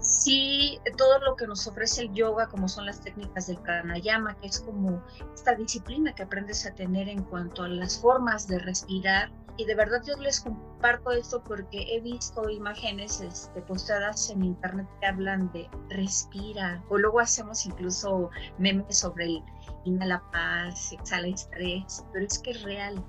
sí 0.02 0.78
todo 0.96 1.18
lo 1.20 1.36
que 1.36 1.46
nos 1.46 1.66
ofrece 1.66 2.02
el 2.02 2.12
yoga, 2.12 2.48
como 2.48 2.68
son 2.68 2.86
las 2.86 3.00
técnicas 3.00 3.46
del 3.46 3.58
pranayama, 3.58 4.34
que 4.40 4.48
es 4.48 4.60
como 4.60 5.02
esta 5.34 5.54
disciplina 5.54 6.14
que 6.14 6.24
aprendes 6.24 6.66
a 6.66 6.74
tener 6.74 7.08
en 7.08 7.22
cuanto 7.24 7.62
a 7.62 7.68
las 7.68 8.00
formas 8.00 8.48
de 8.48 8.58
respirar. 8.58 9.30
Y 9.58 9.66
de 9.66 9.74
verdad 9.74 10.02
yo 10.06 10.16
les 10.16 10.40
comparto 10.40 11.10
esto 11.10 11.42
porque 11.44 11.84
he 11.94 12.00
visto 12.00 12.48
imágenes 12.48 13.20
este, 13.20 13.60
postadas 13.62 14.30
en 14.30 14.44
internet 14.44 14.88
que 15.00 15.06
hablan 15.06 15.52
de 15.52 15.68
respira, 15.90 16.82
o 16.88 16.96
luego 16.96 17.20
hacemos 17.20 17.66
incluso 17.66 18.30
memes 18.58 18.98
sobre 18.98 19.26
el 19.26 19.42
inhala 19.84 20.22
paz, 20.32 20.92
exhala 20.92 21.28
estrés, 21.28 22.04
pero 22.12 22.26
es 22.26 22.38
que 22.38 22.50
es 22.52 22.62
real. 22.62 23.02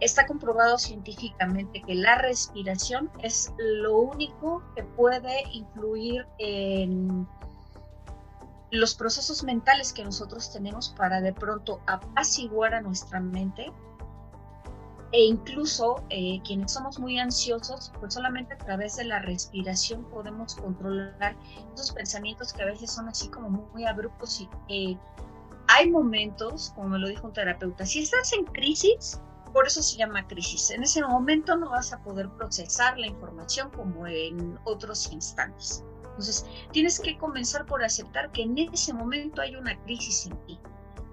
Está 0.00 0.26
comprobado 0.26 0.78
científicamente 0.78 1.80
que 1.82 1.94
la 1.94 2.16
respiración 2.16 3.10
es 3.22 3.52
lo 3.56 3.98
único 3.98 4.62
que 4.74 4.82
puede 4.82 5.44
influir 5.52 6.26
en 6.38 7.26
los 8.72 8.94
procesos 8.94 9.44
mentales 9.44 9.92
que 9.92 10.02
nosotros 10.02 10.50
tenemos 10.50 10.88
para 10.96 11.20
de 11.20 11.32
pronto 11.32 11.80
apaciguar 11.86 12.74
a 12.74 12.80
nuestra 12.80 13.20
mente. 13.20 13.70
E 15.12 15.26
incluso 15.26 16.02
eh, 16.08 16.40
quienes 16.42 16.72
somos 16.72 16.98
muy 16.98 17.18
ansiosos, 17.18 17.92
pues 18.00 18.14
solamente 18.14 18.54
a 18.54 18.58
través 18.58 18.96
de 18.96 19.04
la 19.04 19.18
respiración 19.18 20.04
podemos 20.04 20.54
controlar 20.54 21.36
esos 21.74 21.92
pensamientos 21.92 22.54
que 22.54 22.62
a 22.62 22.66
veces 22.66 22.90
son 22.90 23.10
así 23.10 23.28
como 23.28 23.50
muy 23.50 23.84
abruptos 23.84 24.40
y 24.40 24.48
eh, 24.68 24.98
hay 25.74 25.90
momentos, 25.90 26.72
como 26.74 26.90
me 26.90 26.98
lo 26.98 27.08
dijo 27.08 27.26
un 27.26 27.32
terapeuta, 27.32 27.86
si 27.86 28.02
estás 28.02 28.32
en 28.34 28.44
crisis, 28.44 29.20
por 29.52 29.66
eso 29.66 29.82
se 29.82 29.96
llama 29.96 30.26
crisis. 30.26 30.70
En 30.70 30.82
ese 30.82 31.02
momento 31.02 31.56
no 31.56 31.70
vas 31.70 31.92
a 31.92 32.02
poder 32.02 32.28
procesar 32.30 32.98
la 32.98 33.06
información 33.06 33.70
como 33.70 34.06
en 34.06 34.58
otros 34.64 35.10
instantes. 35.12 35.82
Entonces, 36.02 36.44
tienes 36.72 37.00
que 37.00 37.16
comenzar 37.16 37.64
por 37.64 37.82
aceptar 37.82 38.30
que 38.32 38.42
en 38.42 38.58
ese 38.58 38.92
momento 38.92 39.40
hay 39.40 39.56
una 39.56 39.80
crisis 39.84 40.26
en 40.26 40.36
ti. 40.46 40.60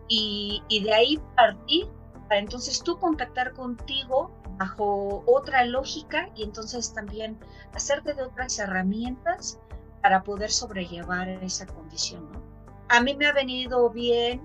Y, 0.10 0.62
y 0.68 0.84
de 0.84 0.94
ahí 0.94 1.22
partir 1.36 1.88
para 2.28 2.42
entonces 2.42 2.84
tú 2.84 2.98
contactar 3.00 3.54
contigo 3.54 4.32
bajo 4.58 5.24
otra 5.26 5.64
lógica 5.66 6.30
y 6.36 6.44
entonces 6.44 6.94
también 6.94 7.40
hacerte 7.74 8.14
de 8.14 8.24
otras 8.24 8.60
herramientas 8.60 9.58
para 10.02 10.24
poder 10.24 10.52
sobrellevar 10.52 11.30
esa 11.30 11.66
condición. 11.66 12.30
¿no? 12.32 12.49
A 12.90 13.02
mí 13.02 13.16
me 13.16 13.28
ha 13.28 13.34
venido 13.34 13.90
bien 13.92 14.42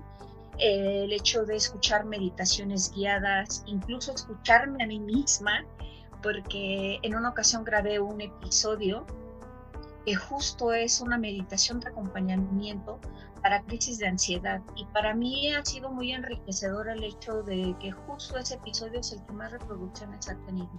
el 0.59 1.11
hecho 1.11 1.45
de 1.45 1.55
escuchar 1.55 2.05
meditaciones 2.05 2.91
guiadas, 2.93 3.63
incluso 3.65 4.13
escucharme 4.13 4.83
a 4.83 4.87
mí 4.87 4.99
misma, 4.99 5.65
porque 6.21 6.99
en 7.01 7.15
una 7.15 7.29
ocasión 7.29 7.63
grabé 7.63 7.99
un 7.99 8.21
episodio 8.21 9.05
que 10.05 10.15
justo 10.15 10.73
es 10.73 11.01
una 11.01 11.17
meditación 11.17 11.79
de 11.79 11.89
acompañamiento 11.89 12.99
para 13.41 13.63
crisis 13.63 13.97
de 13.97 14.07
ansiedad. 14.07 14.61
Y 14.75 14.85
para 14.85 15.15
mí 15.15 15.51
ha 15.53 15.65
sido 15.65 15.91
muy 15.91 16.11
enriquecedor 16.11 16.87
el 16.89 17.03
hecho 17.03 17.41
de 17.43 17.75
que 17.79 17.91
justo 17.91 18.37
ese 18.37 18.55
episodio 18.55 18.99
es 18.99 19.11
el 19.11 19.25
que 19.25 19.33
más 19.33 19.51
reproducciones 19.51 20.29
ha 20.29 20.35
tenido. 20.45 20.69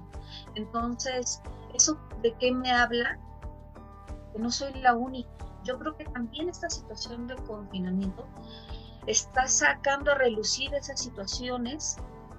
Entonces, 0.55 1.43
¿eso 1.75 1.99
de 2.23 2.33
qué 2.39 2.53
me 2.53 2.71
habla? 2.71 3.19
Que 4.33 4.39
no 4.39 4.51
soy 4.51 4.73
la 4.81 4.95
única. 4.95 5.31
Yo 5.67 5.79
creo 5.79 5.97
que 5.97 6.05
también 6.05 6.49
esta 6.49 6.71
situación 6.71 7.27
de 7.27 7.35
confinamiento 7.37 8.27
está 9.07 9.47
sacando 9.47 10.13
a 10.13 10.15
relucir 10.15 10.73
esas 10.75 11.01
situaciones 11.01 11.97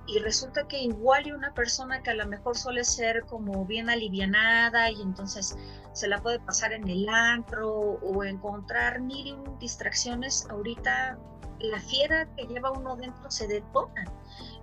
y 0.08 0.20
resulta 0.20 0.68
que 0.68 0.82
igual 0.82 1.28
y 1.28 1.32
una 1.32 1.54
persona 1.54 2.02
que 2.02 2.12
a 2.12 2.14
lo 2.14 2.26
mejor 2.28 2.58
suele 2.58 2.86
ser 2.86 3.26
como 3.26 3.66
bien 3.66 3.90
alivianada 3.90 4.90
y 4.90 5.02
entonces 5.02 5.58
se 5.92 6.08
la 6.08 6.22
puede 6.22 6.40
pasar 6.40 6.72
en 6.72 6.88
el 6.88 7.08
antro 7.10 7.70
o 7.70 8.24
encontrar 8.24 9.02
mil 9.02 9.38
distracciones, 9.60 10.48
ahorita 10.50 11.18
la 11.60 11.80
fiera 11.80 12.26
que 12.36 12.46
lleva 12.46 12.72
uno 12.72 12.96
dentro 12.96 13.30
se 13.30 13.48
detona. 13.48 14.06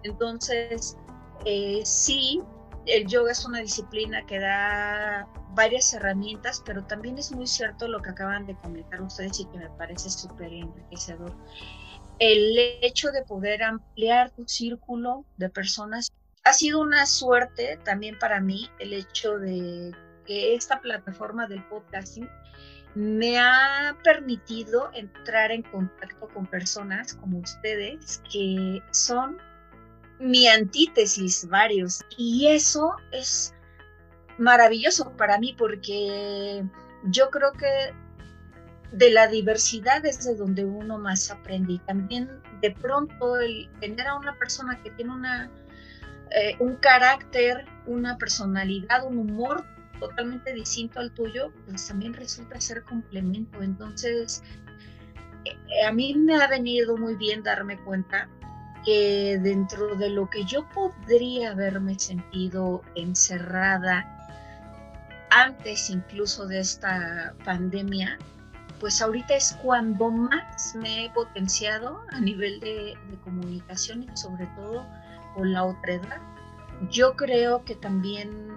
Entonces, 0.03 0.97
eh, 1.45 1.83
sí, 1.85 2.43
el 2.87 3.07
yoga 3.07 3.33
es 3.33 3.45
una 3.45 3.61
disciplina 3.61 4.25
que 4.27 4.39
da 4.39 5.27
varias 5.55 5.93
herramientas, 5.95 6.63
pero 6.65 6.85
también 6.85 7.19
es 7.19 7.33
muy 7.33 7.47
cierto 7.47 7.89
lo 7.89 8.01
que 8.03 8.11
acaban 8.11 8.47
de 8.47 8.57
comentar 8.57 9.01
ustedes 9.01 9.41
y 9.41 9.47
que 9.47 9.59
me 9.59 9.71
parece 9.71 10.11
súper 10.11 10.53
enriquecedor. 10.53 11.33
El 12.19 12.57
hecho 12.83 13.11
de 13.11 13.23
poder 13.23 13.63
ampliar 13.63 14.31
tu 14.31 14.47
círculo 14.47 15.25
de 15.37 15.49
personas 15.49 16.11
ha 16.45 16.53
sido 16.53 16.81
una 16.81 17.07
suerte 17.07 17.79
también 17.85 18.19
para 18.19 18.41
mí 18.41 18.69
el 18.79 18.93
hecho 18.93 19.39
de 19.39 19.93
que 20.27 20.55
esta 20.55 20.81
plataforma 20.81 21.47
del 21.47 21.65
podcasting 21.65 22.29
me 22.95 23.39
ha 23.39 23.97
permitido 24.05 24.91
entrar 24.95 25.51
en 25.51 25.63
contacto 25.63 26.29
con 26.29 26.47
personas 26.47 27.15
como 27.15 27.39
ustedes 27.39 28.23
que 28.31 28.81
son 28.93 29.39
mi 30.19 30.47
antítesis 30.49 31.47
varios 31.49 32.05
y 32.17 32.47
eso 32.49 32.97
es 33.13 33.55
maravilloso 34.39 35.13
para 35.17 35.39
mí 35.39 35.55
porque 35.57 36.65
yo 37.05 37.31
creo 37.31 37.53
que 37.53 37.93
de 38.93 39.11
la 39.11 39.27
diversidad 39.27 40.05
es 40.07 40.25
de 40.25 40.37
donde 40.37 40.65
uno 40.65 40.99
más 40.99 41.31
aprende 41.31 41.75
y 41.75 41.79
también 41.81 42.31
de 42.61 42.71
pronto 42.71 43.39
el 43.39 43.69
tener 43.81 44.07
a 44.07 44.17
una 44.17 44.39
persona 44.39 44.81
que 44.83 44.91
tiene 44.93 45.13
una 45.13 45.51
eh, 46.31 46.57
un 46.59 46.77
carácter, 46.77 47.65
una 47.87 48.19
personalidad, 48.19 49.07
un 49.07 49.19
humor 49.19 49.65
totalmente 50.01 50.53
distinto 50.53 50.99
al 50.99 51.13
tuyo, 51.13 51.53
pues 51.67 51.87
también 51.87 52.13
resulta 52.13 52.61
ser 52.61 52.83
complemento. 52.83 53.63
Entonces, 53.63 54.43
eh, 55.45 55.87
a 55.87 55.93
mí 55.93 56.15
me 56.17 56.35
ha 56.43 56.49
venido 56.49 56.97
muy 56.97 57.15
bien 57.15 57.43
darme 57.45 57.79
cuenta 57.85 58.29
que 58.85 59.39
dentro 59.43 59.95
de 59.97 60.11
lo 60.11 60.29
que 60.29 60.45
yo 60.45 60.69
podría 60.71 61.51
haberme 61.53 61.99
sentido 61.99 62.83
encerrada 62.95 64.11
antes 65.31 65.91
incluso 65.91 66.47
de 66.47 66.61
esta 66.61 67.35
pandemia, 67.45 68.19
pues 68.81 69.01
ahorita 69.01 69.35
es 69.35 69.57
cuando 69.63 70.11
más 70.11 70.75
me 70.77 71.07
he 71.07 71.11
potenciado 71.11 72.03
a 72.13 72.21
nivel 72.21 72.61
de, 72.61 72.97
comunicación 73.25 74.03
y 74.03 74.17
sobre 74.17 74.47
todo 74.57 74.87
con 75.35 75.53
la 75.53 75.65
otra 75.65 75.95
edad. 75.95 76.21
Yo 76.91 77.15
creo 77.17 77.65
que 77.65 77.75
también, 77.75 78.54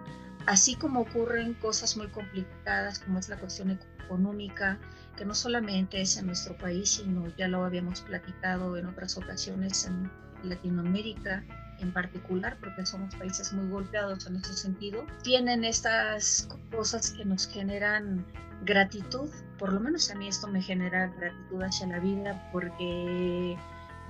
así 0.47 0.75
como 0.75 1.01
ocurren 1.01 1.53
cosas 1.55 1.97
muy 1.97 2.07
complicadas 2.07 2.99
como 2.99 3.19
es 3.19 3.29
la 3.29 3.37
cuestión 3.37 3.77
económica, 4.01 4.79
que 5.17 5.25
no 5.25 5.35
solamente 5.35 6.01
es 6.01 6.17
en 6.17 6.25
nuestro 6.25 6.57
país, 6.57 6.91
sino 6.91 7.27
ya 7.37 7.47
lo 7.47 7.63
habíamos 7.63 8.01
platicado 8.01 8.77
en 8.77 8.85
otras 8.85 9.17
ocasiones 9.17 9.85
en 9.85 10.09
Latinoamérica 10.43 11.43
en 11.79 11.91
particular, 11.91 12.57
porque 12.59 12.85
somos 12.85 13.13
países 13.15 13.51
muy 13.53 13.69
golpeados 13.69 14.25
en 14.25 14.37
ese 14.37 14.53
sentido, 14.53 15.05
tienen 15.21 15.65
estas 15.65 16.47
cosas 16.71 17.11
que 17.11 17.25
nos 17.25 17.47
generan 17.47 18.25
gratitud, 18.63 19.29
por 19.59 19.73
lo 19.73 19.79
menos 19.81 20.09
a 20.09 20.15
mí 20.15 20.27
esto 20.27 20.47
me 20.47 20.61
genera 20.61 21.07
gratitud 21.07 21.61
hacia 21.61 21.87
la 21.87 21.99
vida, 21.99 22.49
porque 22.51 23.57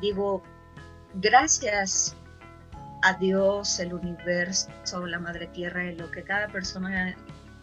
digo, 0.01 0.43
gracias 1.15 2.15
a 3.01 3.13
Dios, 3.13 3.79
el 3.79 3.93
universo, 3.93 4.69
la 5.05 5.19
madre 5.19 5.47
tierra, 5.47 5.83
en 5.83 5.97
lo 5.97 6.09
que 6.11 6.23
cada 6.23 6.47
persona 6.47 7.15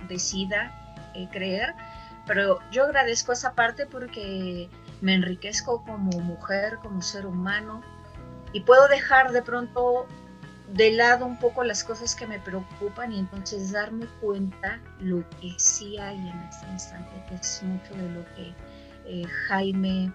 decida 0.08 0.72
eh, 1.14 1.28
creer, 1.30 1.74
pero 2.26 2.58
yo 2.70 2.84
agradezco 2.84 3.32
esa 3.32 3.52
parte 3.54 3.86
porque 3.86 4.68
me 5.00 5.14
enriquezco 5.14 5.84
como 5.84 6.10
mujer, 6.20 6.78
como 6.82 7.02
ser 7.02 7.26
humano, 7.26 7.82
y 8.52 8.60
puedo 8.60 8.86
dejar 8.88 9.32
de 9.32 9.42
pronto 9.42 10.06
de 10.72 10.92
lado 10.92 11.26
un 11.26 11.38
poco 11.38 11.62
las 11.62 11.84
cosas 11.84 12.14
que 12.14 12.26
me 12.26 12.38
preocupan 12.40 13.12
y 13.12 13.18
entonces 13.18 13.72
darme 13.72 14.06
cuenta 14.20 14.80
lo 15.00 15.28
que 15.40 15.52
sí 15.58 15.98
hay 15.98 16.16
en 16.16 16.38
este 16.48 16.66
instante, 16.68 17.10
que 17.28 17.34
es 17.34 17.62
mucho 17.62 17.94
de 17.94 18.08
lo 18.10 18.24
que 18.34 18.54
eh, 19.06 19.26
Jaime, 19.48 20.10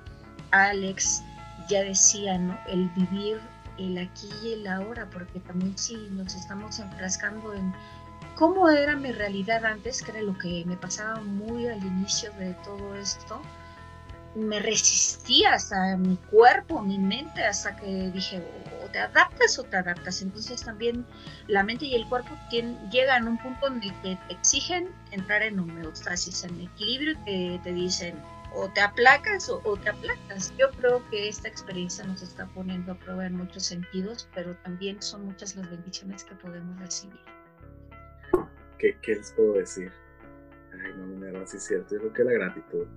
Alex 0.52 1.24
ya 1.70 1.84
decían. 1.84 2.60
El 2.68 2.90
vivir 2.90 3.40
el 3.80 3.98
aquí 3.98 4.30
y 4.44 4.54
el 4.54 4.68
ahora, 4.68 5.10
porque 5.10 5.39
también 5.39 5.78
si 5.78 5.96
nos 6.12 6.36
estamos 6.36 6.80
enfrascando 6.80 7.54
en 7.54 7.74
cómo 8.36 8.70
era 8.70 8.96
mi 8.96 9.12
realidad 9.12 9.65
antes, 9.65 10.02
que 10.02 10.12
era 10.12 10.22
lo 10.22 10.38
que 10.38 10.63
me 10.65 10.78
pasaba 10.78 11.20
muy 11.22 11.68
al 11.68 11.84
inicio 11.84 12.32
de 12.34 12.54
todo 12.65 12.96
esto, 12.96 13.42
me 14.36 14.60
resistía 14.60 15.54
hasta 15.54 15.98
mi 15.98 16.15
cuerpo, 16.30 16.82
mi 16.82 17.00
mente, 17.00 17.44
hasta 17.44 17.76
que 17.76 18.12
dije, 18.12 18.44
o 18.84 18.89
te 18.89 19.00
adaptas 19.00 19.58
o 19.58 19.63
te 19.63 19.78
adaptas. 19.78 20.22
Entonces 20.22 20.63
también 20.63 21.06
la 21.48 21.63
mente 21.63 21.86
y 21.86 21.96
el 21.96 22.08
cuerpo 22.08 22.38
llegan 22.92 23.28
a 23.28 23.30
un 23.30 23.38
punto 23.39 23.68
en 23.68 23.82
el 23.82 23.94
que 24.02 24.18
te 24.28 24.34
exigen 24.34 24.89
entrar 25.12 25.42
en 25.42 25.60
homeostasis, 25.60 26.44
en 26.44 26.62
equilibrio, 26.62 27.18
que 27.26 27.60
te 27.63 27.74
dicen 27.74 28.15
o 28.54 28.70
te 28.72 28.82
aplacas 28.82 29.50
o, 29.50 29.78
te 29.78 29.90
aplacas. 29.90 30.54
Yo 30.58 30.70
creo 30.72 31.08
que 31.10 31.28
esta 31.28 31.48
experiencia 31.48 32.06
nos 32.06 32.22
está 32.22 32.48
poniendo 32.48 32.94
a 32.94 32.96
prueba 32.96 33.26
en 33.26 33.36
muchos 33.36 33.64
sentidos, 33.64 34.28
pero 34.34 34.56
también 34.58 35.02
son 35.02 35.26
muchas 35.26 35.56
las 35.56 35.70
bendiciones 35.70 36.24
que 36.24 36.36
podemos 36.36 36.80
recibir. 36.80 37.20
¿Qué, 38.78 38.98
qué 39.02 39.16
les 39.16 39.32
puedo 39.34 39.54
decir? 39.54 39.92
Ay, 40.74 40.94
no, 40.98 41.06
no, 41.06 41.48
sí 41.48 41.58
es 41.58 41.64
cierto. 41.64 41.96
Yo 41.96 42.00
creo 42.00 42.14
que 42.14 42.24
la 42.24 42.32
gratitud 42.34 42.88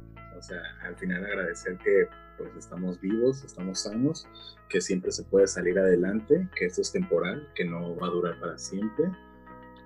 o 0.43 0.45
sea, 0.45 0.61
al 0.83 0.97
final 0.97 1.25
agradecer 1.25 1.77
que 1.79 2.09
pues 2.37 2.51
estamos 2.57 3.01
vivos, 3.01 3.45
estamos 3.45 3.83
sanos, 3.83 4.27
que 4.69 4.81
siempre 4.81 5.13
se 5.13 5.23
puede 5.23 5.47
salir 5.47 5.79
adelante, 5.79 6.49
que 6.57 6.67
esto 6.67 6.81
es 6.81 6.91
temporal, 6.91 7.49
que 7.55 7.65
no 7.65 7.95
va 7.97 8.09
a 8.09 8.11
durar 8.11 8.41
para 8.41 8.59
siempre, 8.59 9.05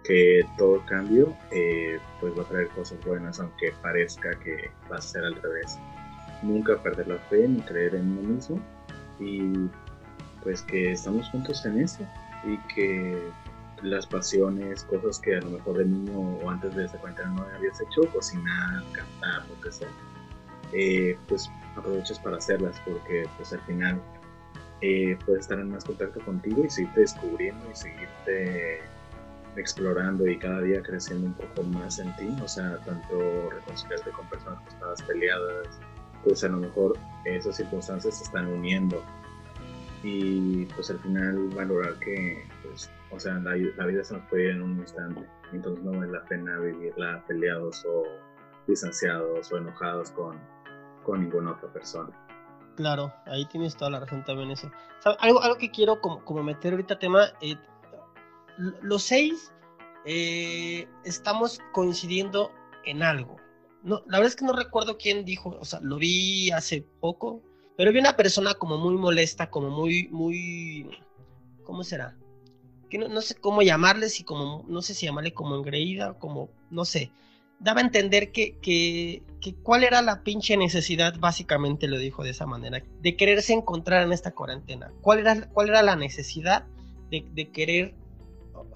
que 0.07 0.47
todo 0.57 0.85
cambio 0.87 1.37
eh, 1.51 1.99
pues 2.21 2.37
va 2.39 2.43
a 2.43 2.47
traer 2.47 2.69
cosas 2.69 2.99
buenas, 3.05 3.41
aunque 3.41 3.73
parezca 3.83 4.31
que 4.41 4.71
va 4.91 4.97
a 4.97 5.01
ser 5.01 5.25
al 5.25 5.35
revés. 5.43 5.79
Nunca 6.43 6.77
perder 6.83 7.09
la 7.09 7.19
fe 7.31 7.49
ni 7.49 7.61
creer 7.63 7.95
en 7.95 8.19
uno 8.19 8.29
mismo 8.35 8.61
y 9.19 9.69
pues 10.43 10.63
que 10.63 10.93
estamos 10.93 11.29
juntos 11.31 11.65
en 11.67 11.81
eso 11.81 12.07
y 12.45 12.57
que 12.75 13.31
las 13.83 14.07
pasiones, 14.07 14.85
cosas 14.85 15.19
que 15.19 15.37
a 15.37 15.41
lo 15.41 15.51
mejor 15.51 15.79
de 15.79 15.87
niño 15.87 16.19
o 16.19 16.51
antes 16.51 16.75
de 16.75 16.85
esa 16.85 16.99
cuarentena 16.99 17.31
no 17.31 17.43
habías 17.57 17.81
hecho, 17.81 18.03
cocinar, 18.13 18.83
cantar, 18.93 19.47
lo 19.49 19.61
que 19.61 19.73
sea, 19.73 19.89
eh, 20.73 21.19
pues 21.29 21.51
aproveches 21.77 22.19
para 22.21 22.37
hacerlas 22.37 22.81
porque 22.87 23.25
pues 23.37 23.53
al 23.53 23.61
final 23.63 24.01
eh, 24.81 25.19
puedes 25.25 25.43
estar 25.43 25.59
en 25.59 25.71
más 25.71 25.85
contacto 25.85 26.21
contigo 26.21 26.65
y 26.65 26.71
seguirte 26.71 27.01
descubriendo 27.01 27.65
y 27.71 27.77
seguirte 27.77 28.81
explorando 29.57 30.27
y 30.27 30.39
cada 30.39 30.61
día 30.61 30.83
creciendo 30.83 31.27
un 31.27 31.35
poco 31.35 31.63
más 31.65 31.99
en 31.99 32.15
ti, 32.17 32.29
o 32.43 32.49
sea, 32.49 32.79
tanto 32.79 33.51
reconciliarte 33.51 34.11
con 34.11 34.29
personas 34.29 34.63
que 34.63 34.69
estabas 34.71 35.03
peleadas, 35.03 35.69
pues 36.25 36.45
a 36.45 36.49
lo 36.49 36.59
mejor 36.59 36.99
esas 37.25 37.57
circunstancias 37.57 38.19
se 38.19 38.25
están 38.25 38.47
uniendo 38.47 39.03
y 40.03 40.67
pues 40.67 40.91
al 40.91 40.99
final 41.01 41.49
valorar 41.55 41.95
que, 41.99 42.47
pues, 42.63 42.91
o 43.11 43.19
sea, 43.19 43.35
la, 43.35 43.57
la 43.57 43.87
vida 43.87 44.05
se 44.05 44.15
nos 44.15 44.29
puede 44.29 44.45
ir 44.45 44.51
en 44.51 44.63
un 44.63 44.79
instante, 44.79 45.27
entonces 45.53 45.85
no 45.85 45.93
vale 45.93 46.13
la 46.13 46.23
pena 46.25 46.59
vivirla 46.59 47.25
peleados 47.27 47.85
o 47.87 48.05
distanciados 48.67 49.51
o 49.53 49.57
enojados 49.57 50.11
con, 50.11 50.39
con 51.03 51.21
ninguna 51.21 51.53
otra 51.53 51.73
persona. 51.73 52.11
Claro, 52.77 53.13
ahí 53.25 53.47
tienes 53.47 53.75
toda 53.75 53.91
la 53.91 54.01
razón 54.01 54.23
también 54.25 54.51
eso. 54.51 54.71
Algo, 55.21 55.43
algo 55.43 55.57
que 55.57 55.71
quiero 55.71 56.01
como, 56.01 56.23
como 56.25 56.43
meter 56.43 56.73
ahorita 56.75 56.99
tema, 56.99 57.29
eh, 57.41 57.57
los 58.59 59.03
seis 59.03 59.53
eh, 60.05 60.89
estamos 61.05 61.61
coincidiendo 61.73 62.51
en 62.85 63.03
algo. 63.03 63.37
No, 63.83 64.03
la 64.07 64.19
verdad 64.19 64.27
es 64.27 64.37
que 64.37 64.45
no 64.45 64.53
recuerdo 64.53 64.99
quién 64.99 65.25
dijo, 65.25 65.57
o 65.61 65.65
sea, 65.65 65.81
lo 65.81 65.97
vi 65.97 66.51
hace 66.51 66.85
poco, 67.01 67.43
pero 67.77 67.93
vi 67.93 67.99
una 67.99 68.17
persona 68.17 68.55
como 68.55 68.79
muy 68.79 68.97
molesta, 68.97 69.51
como 69.51 69.71
muy, 69.71 70.09
muy, 70.09 70.89
¿cómo 71.63 71.85
será? 71.85 72.17
Que 72.91 72.99
no, 72.99 73.21
sé 73.21 73.35
cómo 73.35 73.63
llamarle, 73.63 74.09
si 74.09 74.25
como, 74.25 74.65
no 74.69 74.81
sé 74.83 74.95
si 74.95 75.07
llamarle 75.07 75.35
como 75.35 75.57
engreída, 75.57 76.15
como, 76.19 76.51
no 76.71 76.85
sé, 76.85 77.13
daba 77.59 77.81
a 77.81 77.85
entender 77.85 78.33
que, 78.33 78.59
que, 78.61 79.23
cuál 79.63 79.85
era 79.85 80.03
la 80.03 80.23
pinche 80.23 80.57
necesidad, 80.57 81.19
básicamente 81.19 81.89
lo 81.89 81.99
dijo 81.99 82.25
de 82.25 82.31
esa 82.31 82.47
manera, 82.47 82.83
de 83.01 83.17
quererse 83.17 83.53
encontrar 83.53 84.03
en 84.03 84.13
esta 84.13 84.33
cuarentena. 84.33 84.93
¿Cuál 85.03 85.21
era, 85.21 85.49
cuál 85.51 85.69
era 85.69 85.83
la 85.83 85.97
necesidad 85.97 86.67
de, 87.11 87.51
querer 87.53 87.95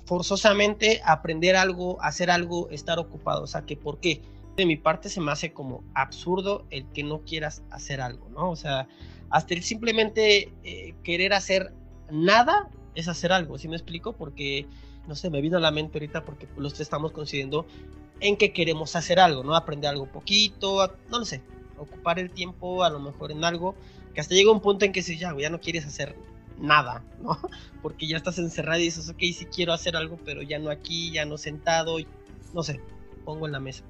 forzosamente 0.04 1.00
aprender 1.04 1.56
algo, 1.56 2.00
hacer 2.02 2.30
algo, 2.30 2.68
estar 2.70 2.98
ocupado? 2.98 3.42
O 3.42 3.46
sea, 3.46 3.62
que 3.62 3.76
por 3.76 4.00
qué. 4.00 4.22
De 4.56 4.66
mi 4.66 4.76
parte 4.76 5.08
se 5.08 5.20
me 5.20 5.30
hace 5.32 5.52
como 5.52 5.84
absurdo 5.94 6.66
el 6.70 6.84
que 6.92 7.02
no 7.02 7.20
quieras 7.20 7.62
hacer 7.70 8.00
algo, 8.00 8.28
¿no? 8.30 8.50
O 8.50 8.56
sea, 8.56 8.88
hasta 9.30 9.54
el 9.54 9.62
simplemente 9.62 10.52
eh, 10.64 10.94
querer 11.02 11.32
hacer 11.32 11.72
nada 12.10 12.68
es 12.94 13.08
hacer 13.08 13.32
algo, 13.32 13.58
¿sí 13.58 13.68
me 13.68 13.76
explico? 13.76 14.12
Porque 14.12 14.66
no 15.06 15.14
sé, 15.14 15.30
me 15.30 15.40
vino 15.40 15.56
a 15.56 15.60
la 15.60 15.70
mente 15.70 15.98
ahorita 15.98 16.24
porque 16.24 16.46
los 16.56 16.74
tres 16.74 16.82
estamos 16.82 17.12
coincidiendo 17.12 17.66
en 18.20 18.36
que 18.36 18.52
queremos 18.52 18.96
hacer 18.96 19.18
algo, 19.18 19.42
¿no? 19.42 19.54
Aprender 19.54 19.90
algo 19.90 20.06
poquito, 20.06 20.92
no 21.10 21.18
lo 21.18 21.24
sé, 21.24 21.42
ocupar 21.78 22.18
el 22.18 22.30
tiempo 22.30 22.84
a 22.84 22.90
lo 22.90 23.00
mejor 23.00 23.32
en 23.32 23.44
algo, 23.44 23.74
que 24.14 24.20
hasta 24.20 24.34
llega 24.34 24.52
un 24.52 24.60
punto 24.60 24.84
en 24.84 24.92
que 24.92 25.02
si 25.02 25.16
ya, 25.16 25.34
ya 25.38 25.50
no 25.50 25.60
quieres 25.60 25.86
hacer 25.86 26.14
nada, 26.60 27.04
¿no? 27.22 27.38
Porque 27.82 28.06
ya 28.06 28.16
estás 28.16 28.38
encerrado 28.38 28.80
y 28.80 28.84
dices, 28.84 29.08
ok, 29.08 29.18
sí 29.18 29.46
quiero 29.46 29.72
hacer 29.72 29.96
algo, 29.96 30.18
pero 30.24 30.42
ya 30.42 30.58
no 30.58 30.70
aquí, 30.70 31.10
ya 31.10 31.24
no 31.24 31.38
sentado, 31.38 31.96
no 32.54 32.62
sé, 32.62 32.80
pongo 33.24 33.46
en 33.46 33.52
la 33.52 33.60
mesa. 33.60 33.84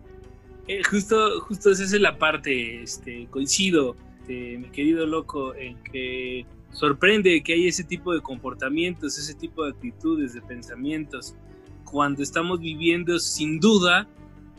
Eh, 0.69 0.83
justo, 0.85 1.41
justo 1.41 1.71
esa 1.71 1.83
es 1.83 1.93
la 2.01 2.19
parte, 2.19 2.83
este, 2.83 3.27
coincido, 3.27 3.97
este, 4.21 4.59
mi 4.59 4.69
querido 4.69 5.07
loco, 5.07 5.55
en 5.55 5.83
que 5.83 6.47
sorprende 6.73 7.43
que 7.43 7.55
hay 7.55 7.67
ese 7.67 7.83
tipo 7.83 8.15
de 8.15 8.21
comportamientos, 8.21 9.19
ese 9.19 9.35
tipo 9.35 9.65
de 9.65 9.73
actitudes, 9.73 10.35
de 10.35 10.43
pensamientos, 10.43 11.35
cuando 11.85 12.23
estamos 12.23 12.61
viviendo 12.61 13.19
sin 13.19 13.59
duda 13.59 14.07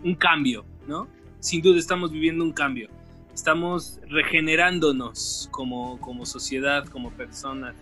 un 0.04 0.16
cambio, 0.16 0.66
¿no? 0.88 1.08
Sin 1.40 1.62
duda 1.62 1.80
estamos 1.80 2.12
viviendo 2.12 2.44
un 2.44 2.52
cambio. 2.52 2.90
Estamos 3.34 4.00
regenerándonos 4.10 5.48
como, 5.52 6.00
como 6.02 6.26
sociedad, 6.26 6.86
como 6.86 7.12
personas, 7.12 7.76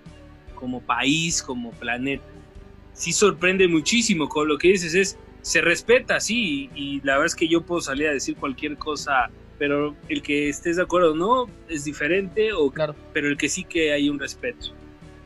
como 0.60 0.82
país, 0.82 1.41
como 1.41 1.72
planeta. 1.72 2.24
Sí 2.93 3.13
sorprende 3.13 3.67
muchísimo 3.67 4.28
con 4.28 4.48
lo 4.48 4.58
que 4.58 4.69
dices, 4.69 4.93
es, 4.93 5.17
se 5.41 5.62
respeta, 5.62 6.19
sí, 6.19 6.69
y, 6.76 7.00
la 7.02 7.13
verdad 7.13 7.28
es 7.28 7.36
que 7.36 7.48
yo 7.48 7.62
puedo 7.62 7.82
salir 7.82 8.08
a 8.08 8.12
decir 8.12 8.36
cualquier 8.36 8.78
cosa, 8.78 9.30
pero 9.58 9.95
el 10.10 10.22
que 10.22 10.50
estés 10.50 10.76
de 10.76 10.84
acuerdo 10.84 11.15
no 11.15 11.48
es 11.69 11.86
diferente, 11.86 12.52
o, 12.52 12.69
claro. 12.72 12.93
pero 13.13 13.30
el 13.30 13.38
que 13.38 13.48
sí 13.48 13.63
que 13.63 13.93
hay 13.93 14.10
un 14.10 14.19
respeto. 14.19 14.74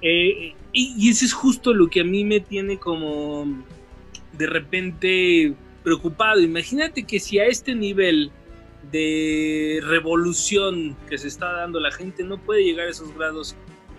Eh, 0.01 0.53
y, 0.71 0.95
y 0.97 1.09
ese 1.09 1.25
es 1.25 1.33
justo 1.33 1.73
lo 1.73 1.89
que 1.89 2.01
a 2.01 2.03
mí 2.03 2.23
me 2.23 2.39
tiene 2.39 2.77
como 2.77 3.47
de 4.37 4.47
repente 4.47 5.55
preocupado. 5.83 6.41
Imagínate 6.41 7.03
que 7.03 7.19
si 7.19 7.39
a 7.39 7.45
este 7.45 7.73
nivel 7.73 8.31
de 8.91 9.79
revolución 9.83 10.95
que 11.09 11.17
se 11.17 11.27
está 11.27 11.51
dando 11.53 11.79
la 11.79 11.91
gente 11.91 12.23
no 12.23 12.37
puede 12.37 12.63
llegar 12.63 12.87
a 12.87 12.91
esos 12.91 13.15
grados 13.15 13.55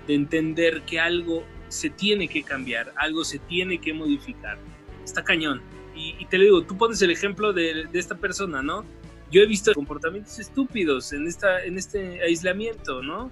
de 0.06 0.14
entender 0.14 0.82
que 0.82 1.00
algo 1.00 1.44
se 1.68 1.90
tiene 1.90 2.28
que 2.28 2.42
cambiar, 2.42 2.92
algo 2.96 3.24
se 3.24 3.38
tiene 3.38 3.80
que 3.80 3.92
modificar. 3.92 4.58
Está 5.04 5.24
cañón. 5.24 5.60
Y, 5.96 6.24
te 6.26 6.38
lo 6.38 6.44
digo, 6.44 6.62
tú 6.64 6.76
pones 6.76 7.00
el 7.02 7.10
ejemplo 7.10 7.52
de, 7.52 7.88
esta 7.92 8.16
persona, 8.16 8.62
¿no? 8.62 8.84
Yo 9.30 9.42
he 9.42 9.46
visto 9.46 9.72
comportamientos 9.74 10.38
estúpidos 10.38 11.12
en, 11.12 11.26
esta, 11.26 11.64
en 11.64 11.78
este 11.78 12.20
aislamiento, 12.22 13.02
¿no? 13.02 13.30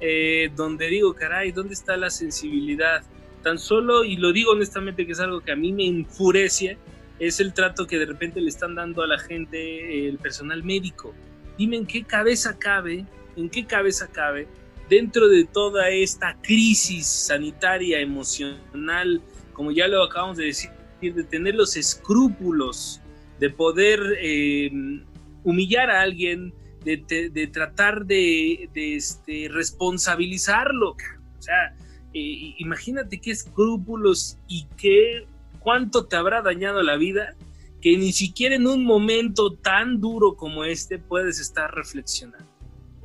Eh, 0.00 0.50
donde 0.54 0.88
digo, 0.88 1.14
caray, 1.14 1.50
¿dónde 1.50 1.74
está 1.74 1.96
la 1.96 2.10
sensibilidad? 2.10 3.02
Tan 3.42 3.58
solo, 3.58 4.04
y 4.04 4.16
lo 4.16 4.32
digo 4.32 4.52
honestamente 4.52 5.06
que 5.06 5.12
es 5.12 5.20
algo 5.20 5.40
que 5.40 5.52
a 5.52 5.56
mí 5.56 5.72
me 5.72 5.86
enfurece, 5.86 6.78
es 7.18 7.40
el 7.40 7.52
trato 7.52 7.86
que 7.86 7.98
de 7.98 8.06
repente 8.06 8.40
le 8.40 8.48
están 8.48 8.74
dando 8.74 9.02
a 9.02 9.06
la 9.06 9.18
gente, 9.18 10.08
el 10.08 10.18
personal 10.18 10.62
médico. 10.62 11.14
Dime 11.58 11.76
en 11.76 11.86
qué 11.86 12.04
cabeza 12.04 12.58
cabe, 12.58 13.06
en 13.36 13.50
qué 13.50 13.66
cabeza 13.66 14.08
cabe, 14.10 14.48
dentro 14.88 15.28
de 15.28 15.44
toda 15.44 15.88
esta 15.90 16.36
crisis 16.42 17.06
sanitaria, 17.06 18.00
emocional, 18.00 19.22
como 19.52 19.72
ya 19.72 19.88
lo 19.88 20.02
acabamos 20.02 20.36
de 20.36 20.46
decir, 20.46 20.70
de 21.00 21.24
tener 21.24 21.54
los 21.54 21.76
escrúpulos, 21.76 23.00
de 23.38 23.50
poder 23.50 24.00
em, 24.20 25.04
humillar 25.42 25.90
a 25.90 26.02
alguien, 26.02 26.54
de, 26.84 27.50
tratar 27.52 28.04
de, 28.04 28.68
este, 28.74 29.48
responsabilizarlo. 29.50 30.90
O 30.90 31.42
sea, 31.42 31.74
eh, 32.12 32.54
imagínate 32.58 33.20
qué 33.20 33.30
escrúpulos 33.30 34.38
y 34.48 34.66
qué 34.76 35.26
cuánto 35.64 36.04
te 36.06 36.16
habrá 36.16 36.42
dañado 36.42 36.82
la 36.82 36.96
vida 36.96 37.34
que 37.80 37.96
ni 37.98 38.12
siquiera 38.12 38.54
en 38.54 38.66
un 38.66 38.84
momento 38.84 39.54
tan 39.54 40.00
duro 40.00 40.36
como 40.36 40.64
este 40.64 40.98
puedes 40.98 41.40
estar 41.40 41.74
reflexionando. 41.74 42.53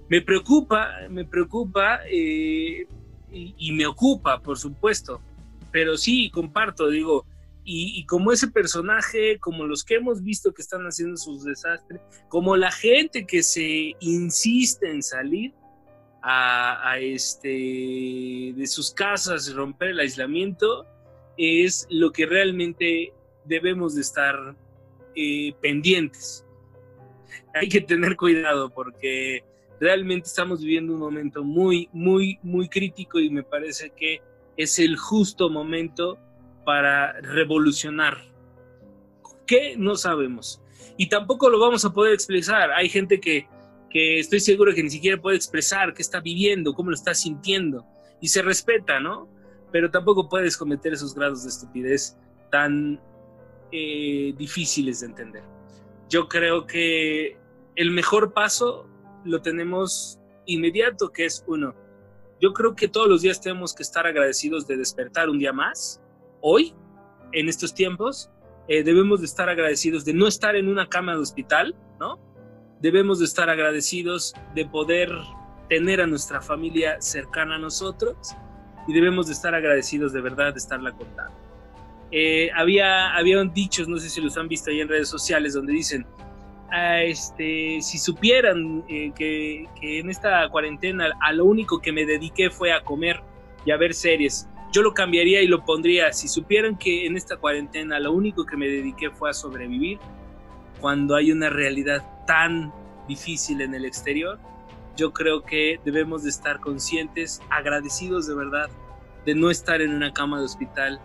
Me 0.09 0.21
preocupa, 0.21 0.89
me 1.09 1.23
preocupa 1.23 1.99
eh, 2.09 2.87
y, 3.31 3.71
me 3.73 3.85
ocupa, 3.85 4.41
por 4.41 4.57
supuesto, 4.57 5.21
pero 5.71 5.97
sí, 5.97 6.31
comparto, 6.31 6.89
digo, 6.89 7.25
y, 7.63 8.03
como 8.07 8.31
ese 8.31 8.47
personaje, 8.47 9.37
como 9.37 9.65
los 9.65 9.83
que 9.83 9.95
hemos 9.95 10.23
visto 10.23 10.51
que 10.51 10.63
están 10.63 10.81
haciendo 10.85 11.17
sus 11.17 11.43
desastres, 11.43 12.01
como 12.27 12.57
la 12.57 12.71
gente 12.71 13.27
que 13.27 13.43
se 13.43 13.95
insiste 13.99 14.89
en 14.89 15.03
salir 15.03 15.53
a, 16.23 16.97
este, 16.99 18.53
de 18.55 18.65
sus 18.65 18.91
casas, 18.91 19.47
y 19.47 19.53
romper 19.53 19.89
el 19.89 19.99
aislamiento, 19.99 20.87
es 21.37 21.85
lo 21.91 22.11
que 22.11 22.25
realmente 22.25 23.13
debemos 23.45 23.93
de 23.93 24.01
estar 24.01 24.55
eh, 25.15 25.53
pendientes. 25.61 26.43
Hay 27.53 27.69
que 27.69 27.81
tener 27.81 28.15
cuidado 28.15 28.71
porque 28.71 29.43
realmente 29.79 30.27
estamos 30.27 30.61
viviendo 30.61 30.93
un 30.93 30.99
momento 30.99 31.43
muy, 31.43 31.89
muy, 31.93 32.39
muy 32.43 32.69
crítico 32.69 33.19
y 33.19 33.29
me 33.29 33.43
parece 33.43 33.91
que 33.91 34.21
es 34.57 34.79
el 34.79 34.97
justo 34.97 35.49
momento 35.49 36.17
para 36.65 37.13
revolucionar. 37.21 38.17
¿Qué? 39.47 39.75
No 39.77 39.95
sabemos. 39.95 40.61
Y 40.97 41.07
tampoco 41.07 41.49
lo 41.49 41.59
vamos 41.59 41.85
a 41.85 41.93
poder 41.93 42.13
expresar. 42.13 42.71
Hay 42.71 42.89
gente 42.89 43.19
que, 43.19 43.47
que 43.89 44.19
estoy 44.19 44.39
seguro 44.39 44.73
que 44.73 44.83
ni 44.83 44.89
siquiera 44.89 45.21
puede 45.21 45.37
expresar 45.37 45.93
qué 45.93 46.01
está 46.01 46.19
viviendo, 46.19 46.73
cómo 46.73 46.89
lo 46.89 46.95
está 46.95 47.13
sintiendo. 47.13 47.85
Y 48.21 48.27
se 48.27 48.41
respeta, 48.41 48.99
¿no? 48.99 49.29
pero 49.71 49.91
tampoco 49.91 50.29
puedes 50.29 50.57
cometer 50.57 50.93
esos 50.93 51.13
grados 51.13 51.43
de 51.43 51.49
estupidez 51.49 52.17
tan 52.51 52.99
eh, 53.71 54.33
difíciles 54.37 55.01
de 55.01 55.07
entender. 55.07 55.43
Yo 56.09 56.27
creo 56.27 56.65
que 56.65 57.37
el 57.75 57.91
mejor 57.91 58.33
paso 58.33 58.88
lo 59.25 59.41
tenemos 59.41 60.19
inmediato, 60.45 61.09
que 61.11 61.25
es 61.25 61.43
uno. 61.47 61.75
Yo 62.41 62.53
creo 62.53 62.75
que 62.75 62.87
todos 62.87 63.07
los 63.07 63.21
días 63.21 63.41
tenemos 63.41 63.73
que 63.73 63.83
estar 63.83 64.07
agradecidos 64.07 64.65
de 64.67 64.77
despertar 64.77 65.29
un 65.29 65.39
día 65.39 65.53
más. 65.53 66.01
Hoy, 66.41 66.73
en 67.33 67.49
estos 67.49 67.73
tiempos, 67.73 68.31
eh, 68.67 68.83
debemos 68.83 69.19
de 69.19 69.25
estar 69.25 69.49
agradecidos 69.49 70.05
de 70.05 70.13
no 70.13 70.27
estar 70.27 70.55
en 70.55 70.67
una 70.67 70.87
cama 70.87 71.13
de 71.13 71.19
hospital, 71.19 71.75
¿no? 71.99 72.19
Debemos 72.81 73.19
de 73.19 73.25
estar 73.25 73.49
agradecidos 73.49 74.33
de 74.55 74.65
poder 74.65 75.11
tener 75.67 76.01
a 76.01 76.07
nuestra 76.07 76.41
familia 76.41 77.01
cercana 77.01 77.55
a 77.55 77.59
nosotros 77.59 78.15
y 78.87 78.93
debemos 78.93 79.27
de 79.27 79.33
estar 79.33 79.53
agradecidos 79.53 80.13
de 80.13 80.21
verdad 80.21 80.53
de 80.53 80.59
estarla 80.59 80.91
contando. 80.93 81.33
Eh, 82.11 82.49
había, 82.55 83.15
había 83.15 83.43
dichos, 83.43 83.87
no 83.87 83.97
sé 83.97 84.09
si 84.09 84.21
los 84.21 84.37
han 84.37 84.47
visto 84.47 84.71
ahí 84.71 84.81
en 84.81 84.87
redes 84.87 85.09
sociales, 85.09 85.53
donde 85.53 85.73
dicen, 85.73 86.07
este, 86.71 87.81
si 87.81 87.97
supieran 87.97 88.83
eh, 88.87 89.11
que, 89.15 89.67
que, 89.79 89.99
en 89.99 90.09
esta 90.09 90.47
cuarentena 90.49 91.07
a 91.21 91.33
lo 91.33 91.45
único 91.45 91.79
que 91.79 91.91
me 91.91 92.05
dediqué 92.05 92.49
fue 92.49 92.71
a 92.71 92.81
comer 92.81 93.21
y 93.65 93.71
a 93.71 93.77
ver 93.77 93.93
series, 93.93 94.47
yo 94.71 94.81
lo 94.81 94.93
cambiaría 94.93 95.41
y 95.41 95.47
lo 95.47 95.65
pondría, 95.65 96.13
si 96.13 96.27
supieran 96.27 96.77
que 96.77 97.05
en 97.05 97.17
esta 97.17 97.37
cuarentena 97.37 97.99
lo 97.99 98.11
único 98.13 98.45
que 98.45 98.55
me 98.55 98.67
dediqué 98.67 99.09
fue 99.09 99.31
a 99.31 99.33
sobrevivir, 99.33 99.97
cuando 100.79 101.15
hay 101.15 101.31
una 101.31 101.49
realidad 101.49 102.05
tan 102.25 102.71
difícil 103.07 103.61
en 103.61 103.73
el 103.73 103.85
exterior, 103.85 104.39
yo 104.95 105.11
creo 105.11 105.43
que 105.43 105.79
debemos 105.83 106.23
de 106.23 106.29
estar 106.29 106.59
conscientes, 106.59 107.41
agradecidos 107.49 108.27
de 108.27 108.35
verdad 108.35 108.69
de 109.25 109.35
no 109.35 109.49
estar 109.49 109.81
en 109.81 109.93
una 109.93 110.13
cama 110.13 110.39
de 110.39 110.45
hospital, 110.45 110.99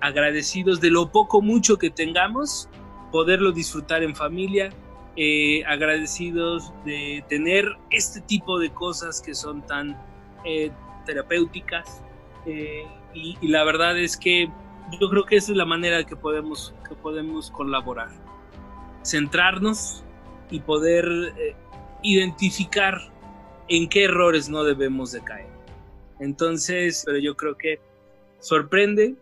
agradecidos 0.00 0.80
de 0.80 0.90
lo 0.90 1.10
poco 1.10 1.42
mucho 1.42 1.78
que 1.78 1.90
tengamos, 1.90 2.68
poderlo 3.10 3.52
disfrutar 3.52 4.02
en 4.02 4.14
familia, 4.14 4.70
eh, 5.16 5.64
agradecidos 5.66 6.72
de 6.84 7.24
tener 7.28 7.66
este 7.90 8.20
tipo 8.20 8.58
de 8.58 8.70
cosas 8.70 9.20
que 9.20 9.34
son 9.34 9.66
tan 9.66 9.96
eh, 10.44 10.70
terapéuticas 11.06 12.02
eh, 12.44 12.86
y, 13.14 13.38
y, 13.40 13.48
la 13.48 13.64
verdad 13.64 13.98
es 13.98 14.16
que 14.16 14.50
yo 15.00 15.08
creo 15.08 15.24
que 15.24 15.36
esa 15.36 15.52
es 15.52 15.56
la 15.56 15.64
manera 15.64 16.04
que 16.04 16.16
podemos, 16.16 16.74
que 16.86 16.94
podemos 16.94 17.50
colaborar, 17.50 18.10
centrarnos 19.02 20.04
y 20.50 20.60
poder 20.60 21.08
identificar 22.02 23.00
en 23.68 23.88
qué 23.88 24.04
errores 24.04 24.48
no 24.48 24.64
debemos 24.64 25.12
de 25.12 25.24
caer. 25.24 25.48
Entonces, 26.20 27.02
pero 27.04 27.18
yo 27.18 27.36
creo 27.36 27.56
que 27.56 27.80
sorprende 28.38 29.16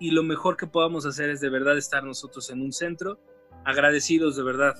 y 0.00 0.10
lo 0.10 0.24
mejor 0.24 0.56
que 0.56 0.66
podamos 0.66 1.06
hacer 1.06 1.30
es 1.30 1.40
de 1.40 1.50
verdad 1.50 1.78
estar 1.78 2.02
nosotros 2.02 2.50
en 2.50 2.62
un 2.62 2.72
centro, 2.72 3.20
agradecidos 3.64 4.34
de 4.34 4.42
verdad 4.42 4.74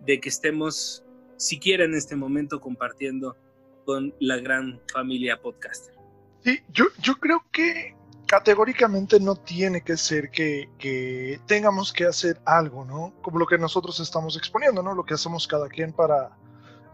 de 0.00 0.18
que 0.18 0.30
estemos 0.30 1.04
siquiera 1.36 1.84
en 1.84 1.94
este 1.94 2.16
momento 2.16 2.60
compartiendo 2.60 3.36
con 3.84 4.14
la 4.18 4.38
gran 4.38 4.80
familia 4.92 5.40
podcaster. 5.40 5.94
Sí, 6.42 6.58
yo, 6.72 6.86
yo 7.02 7.16
creo 7.16 7.44
que 7.52 7.94
categóricamente 8.26 9.20
no 9.20 9.36
tiene 9.36 9.82
que 9.82 9.96
ser 9.96 10.30
que, 10.30 10.70
que, 10.78 11.38
tengamos 11.46 11.92
que 11.92 12.06
hacer 12.06 12.40
algo, 12.46 12.84
¿no? 12.84 13.14
Como 13.22 13.38
lo 13.38 13.46
que 13.46 13.58
nosotros 13.58 14.00
estamos 14.00 14.36
exponiendo, 14.36 14.82
¿no? 14.82 14.94
Lo 14.94 15.04
que 15.04 15.14
hacemos 15.14 15.46
cada 15.46 15.68
quien 15.68 15.92
para, 15.92 16.36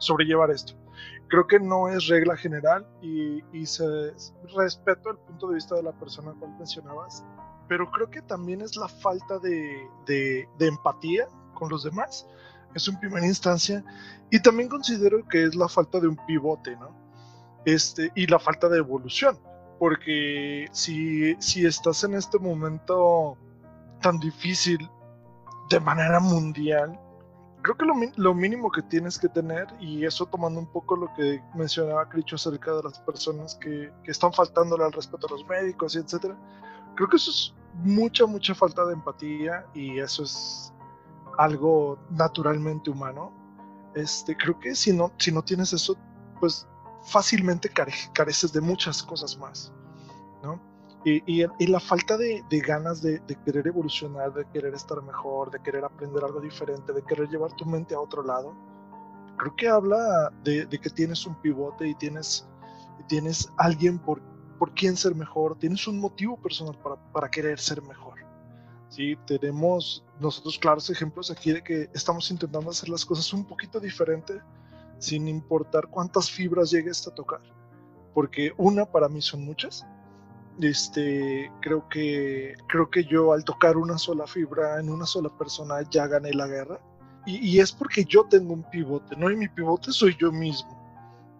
sobrellevar 0.03 0.51
esto. 0.51 0.75
Creo 1.29 1.47
que 1.47 1.59
no 1.59 1.89
es 1.89 2.09
regla 2.09 2.37
general 2.37 2.87
y, 3.01 3.43
y 3.53 3.65
se, 3.65 3.85
respeto 4.55 5.11
el 5.11 5.19
punto 5.19 5.49
de 5.49 5.55
vista 5.55 5.77
de 5.77 5.83
la 5.83 5.93
persona 5.93 6.33
cual 6.39 6.53
mencionabas, 6.59 7.25
pero 7.69 7.91
creo 7.91 8.11
que 8.11 8.21
también 8.23 8.61
es 8.61 8.77
la 8.77 8.89
falta 8.89 9.39
de, 9.39 9.89
de, 10.07 10.47
de 10.59 10.67
empatía 10.67 11.27
con 11.55 11.71
los 11.71 11.85
demás, 11.85 12.27
es 12.75 12.89
en 12.89 12.99
primera 12.99 13.27
instancia, 13.27 13.83
y 14.31 14.41
también 14.41 14.69
considero 14.69 15.27
que 15.29 15.45
es 15.45 15.55
la 15.55 15.69
falta 15.69 16.01
de 16.01 16.09
un 16.09 16.17
pivote, 16.27 16.77
¿no? 16.77 16.91
Este, 17.65 18.11
y 18.15 18.27
la 18.27 18.39
falta 18.39 18.69
de 18.69 18.79
evolución, 18.79 19.39
porque 19.79 20.67
si, 20.73 21.35
si 21.41 21.65
estás 21.65 22.03
en 22.05 22.15
este 22.15 22.39
momento 22.39 23.39
tan 24.01 24.19
difícil 24.19 24.91
de 25.71 25.81
manera 25.81 26.21
mundial, 26.21 26.99
creo 27.63 27.77
que 27.77 27.87
lo, 28.17 28.35
mínimo 28.35 28.71
que 28.71 28.83
tienes 28.83 29.19
que 29.19 29.29
tener, 29.29 29.67
y 29.81 30.05
eso 30.05 30.27
tomando 30.27 30.61
un 30.61 30.67
poco 30.67 30.97
lo 30.97 31.13
que 31.15 31.43
mencionaba 31.55 32.09
Cricho 32.09 32.37
acerca 32.37 32.75
de 32.75 32.83
las 32.83 32.99
personas 33.01 33.55
que, 33.57 33.93
que 34.05 34.11
están 34.11 34.33
faltándole 34.33 34.85
al 34.85 34.93
respeto 34.93 35.27
a 35.29 35.31
los 35.31 35.47
médicos 35.47 35.95
y 35.95 35.99
etcétera, 35.99 36.37
creo 36.97 37.09
que 37.09 37.17
eso 37.17 37.31
es 37.31 37.55
mucha, 37.75 38.27
mucha 38.27 38.55
falta 38.55 38.85
de 38.85 38.95
empatía 38.95 39.65
y 39.75 39.99
eso 39.99 40.25
es 40.25 40.73
algo 41.39 41.99
naturalmente 42.11 42.91
humano. 42.91 43.33
Este, 43.95 44.37
creo 44.37 44.59
que 44.59 44.75
si 44.75 44.93
no, 44.93 45.13
si 45.19 45.33
no 45.33 45.43
tienes 45.43 45.73
eso, 45.73 45.97
pues 46.41 46.67
fácilmente 47.05 47.71
careces 48.13 48.53
de 48.53 48.61
muchas 48.61 49.03
cosas 49.03 49.37
más, 49.37 49.73
¿no? 50.43 50.61
Y, 51.05 51.43
y, 51.43 51.67
la 51.67 51.81
falta 51.81 52.17
de, 52.17 52.45
de 52.49 52.61
ganas 52.61 53.03
de, 53.03 53.19
de, 53.21 53.35
querer 53.45 53.67
evolucionar, 53.67 54.33
de 54.33 54.45
querer 54.53 54.73
estar 54.73 55.03
mejor, 55.03 55.51
de 55.51 55.61
querer 55.61 55.85
aprender 55.85 56.23
algo 56.23 56.41
diferente, 56.41 56.93
de 56.93 57.03
querer 57.03 57.29
llevar 57.29 57.53
tu 57.57 57.67
mente 57.67 57.93
a 57.95 58.01
otro 58.01 58.23
lado, 58.23 58.55
creo 59.37 59.57
que 59.57 59.69
habla 59.69 60.31
de, 60.45 60.65
de 60.67 60.79
que 60.79 60.91
tienes 60.91 61.27
un 61.27 61.35
pivote 61.35 61.89
y 61.89 61.95
tienes, 61.97 62.47
tienes 63.09 63.49
alguien 63.57 63.99
por, 63.99 64.23
por 64.61 64.73
quién 64.75 64.97
ser 64.97 65.17
mejor, 65.17 65.59
tienes 65.59 65.89
un 65.89 65.99
motivo 65.99 66.41
personal 66.41 66.79
para, 66.79 66.95
para 67.13 67.29
querer 67.29 67.59
ser 67.59 67.83
mejor. 67.83 68.13
Sí, 68.89 69.17
tenemos 69.27 70.05
nosotros 70.21 70.59
claros 70.59 70.91
ejemplos 70.91 71.31
aquí 71.31 71.51
de 71.51 71.65
que 71.65 71.89
estamos 71.95 72.31
intentando 72.31 72.71
hacer 72.71 72.91
las 72.91 73.07
cosas 73.07 73.33
un 73.33 73.45
poquito 73.45 73.81
diferente 73.81 74.39
sin 74.99 75.27
importar 75.29 75.89
cuántas 75.89 76.31
fibras 76.31 76.71
llegues 76.71 77.09
a 77.09 77.15
tocar. 77.15 77.41
Porque 78.15 78.53
una 78.59 78.85
para 78.85 79.09
mí 79.09 79.23
son 79.23 79.45
muchas. 79.45 79.87
Este, 80.61 81.51
creo 81.61 81.89
que, 81.89 82.55
creo 82.69 82.91
que 82.91 83.05
yo 83.05 83.33
al 83.33 83.45
tocar 83.45 83.77
una 83.77 83.99
sola 83.99 84.27
fibra 84.27 84.79
en 84.79 84.91
una 84.91 85.07
sola 85.07 85.31
persona 85.31 85.83
ya 85.91 86.07
gané 86.07 86.33
la 86.33 86.47
guerra. 86.47 86.81
Y, 87.25 87.37
y 87.39 87.61
es 87.61 87.73
porque 87.73 88.05
yo 88.05 88.25
tengo 88.25 88.53
un 88.53 88.69
pivote, 88.71 89.17
¿no? 89.17 89.31
Y 89.31 89.37
mi 89.37 89.49
pivote 89.49 89.93
soy 89.93 90.17
yo 90.19 90.31
mismo. 90.33 90.77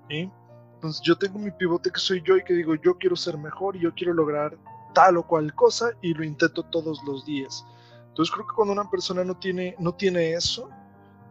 ¿sí? 0.09 0.31
Entonces 0.75 1.03
yo 1.03 1.17
tengo 1.17 1.39
mi 1.39 1.51
pivote 1.51 1.91
que 1.91 2.01
soy 2.01 2.23
yo 2.23 2.37
y 2.37 2.45
que 2.45 2.55
digo, 2.55 2.75
yo 2.75 2.97
quiero 2.99 3.17
ser 3.17 3.39
mejor 3.39 3.77
y 3.77 3.81
yo 3.81 3.95
quiero 3.95 4.15
lograr 4.15 4.57
tal 4.95 5.17
o 5.17 5.27
cual 5.27 5.55
cosa 5.55 5.91
y 6.03 6.15
lo 6.15 6.25
intento 6.25 6.63
todos 6.65 7.03
los 7.05 7.25
días. 7.25 7.65
Entonces 8.09 8.35
creo 8.35 8.47
que 8.47 8.55
cuando 8.55 8.73
una 8.73 8.91
persona 8.91 9.25
no 9.25 9.37
tiene, 9.37 9.75
no 9.79 9.95
tiene 9.95 10.33
eso, 10.33 10.69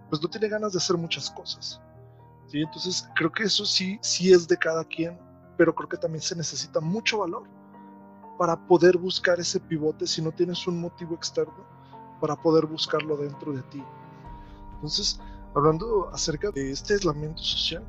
pues 0.10 0.22
no 0.22 0.30
tiene 0.30 0.48
ganas 0.48 0.74
de 0.74 0.78
hacer 0.78 0.98
muchas 0.98 1.30
cosas. 1.30 1.82
¿sí? 2.48 2.62
Entonces 2.62 3.08
creo 3.16 3.32
que 3.32 3.44
eso 3.44 3.66
sí, 3.66 4.00
sí 4.02 4.32
es 4.32 4.48
de 4.48 4.58
cada 4.58 4.84
quien, 4.84 5.20
pero 5.58 5.76
creo 5.76 5.90
que 5.90 5.98
también 5.98 6.22
se 6.22 6.36
necesita 6.36 6.80
mucho 6.80 7.20
valor 7.20 7.44
para 8.42 8.56
poder 8.56 8.98
buscar 8.98 9.40
ese 9.40 9.60
pivote 9.60 10.08
si 10.08 10.20
no 10.20 10.32
tienes 10.32 10.66
un 10.66 10.82
motivo 10.82 11.14
externo, 11.14 11.64
para 12.20 12.36
poder 12.36 12.66
buscarlo 12.66 13.16
dentro 13.16 13.54
de 13.54 13.62
ti. 13.62 13.84
Entonces, 14.74 15.20
hablando 15.54 16.10
acerca 16.12 16.50
de 16.50 16.72
este 16.72 16.96
aislamiento 16.96 17.40
social, 17.44 17.86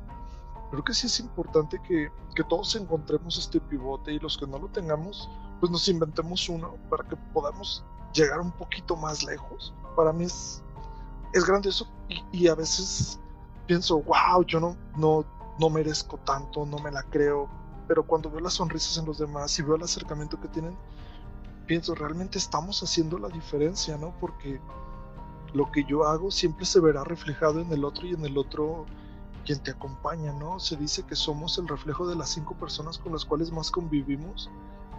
creo 0.69 0.83
que 0.83 0.93
sí 0.93 1.07
es 1.07 1.19
importante 1.19 1.81
que, 1.81 2.11
que 2.35 2.43
todos 2.43 2.75
encontremos 2.75 3.35
este 3.39 3.59
pivote 3.61 4.13
y 4.13 4.19
los 4.19 4.37
que 4.37 4.45
no 4.45 4.59
lo 4.59 4.67
tengamos, 4.67 5.27
pues 5.59 5.71
nos 5.71 5.87
inventemos 5.87 6.47
uno 6.47 6.75
para 6.87 7.03
que 7.09 7.15
podamos 7.33 7.83
llegar 8.13 8.39
un 8.39 8.51
poquito 8.51 8.95
más 8.95 9.23
lejos. 9.23 9.73
Para 9.95 10.13
mí 10.13 10.25
es, 10.25 10.63
es 11.33 11.45
grandioso 11.45 11.87
y, 12.09 12.23
y, 12.31 12.47
a 12.47 12.53
veces 12.53 13.19
pienso, 13.65 14.03
wow, 14.03 14.45
yo 14.45 14.59
no, 14.59 14.77
no, 14.97 15.25
no 15.59 15.69
merezco 15.71 16.19
tanto, 16.19 16.63
no 16.63 16.77
me 16.77 16.91
la 16.91 17.01
creo. 17.01 17.49
Pero 17.87 18.03
cuando 18.03 18.29
veo 18.29 18.39
las 18.39 18.53
sonrisas 18.53 18.97
en 18.97 19.05
los 19.05 19.17
demás 19.17 19.57
y 19.59 19.61
veo 19.61 19.75
el 19.75 19.83
acercamiento 19.83 20.39
que 20.39 20.47
tienen, 20.47 20.77
pienso, 21.65 21.95
realmente 21.95 22.37
estamos 22.37 22.81
haciendo 22.83 23.17
la 23.17 23.29
diferencia, 23.29 23.97
¿no? 23.97 24.13
Porque 24.19 24.59
lo 25.53 25.71
que 25.71 25.83
yo 25.85 26.05
hago 26.05 26.31
siempre 26.31 26.65
se 26.65 26.79
verá 26.79 27.03
reflejado 27.03 27.59
en 27.59 27.71
el 27.71 27.85
otro 27.85 28.07
y 28.07 28.13
en 28.13 28.25
el 28.25 28.37
otro 28.37 28.85
quien 29.45 29.59
te 29.59 29.71
acompaña, 29.71 30.31
¿no? 30.33 30.59
Se 30.59 30.77
dice 30.77 31.03
que 31.03 31.15
somos 31.15 31.57
el 31.57 31.67
reflejo 31.67 32.07
de 32.07 32.15
las 32.15 32.29
cinco 32.29 32.55
personas 32.55 32.97
con 32.97 33.11
las 33.11 33.25
cuales 33.25 33.51
más 33.51 33.69
convivimos 33.69 34.49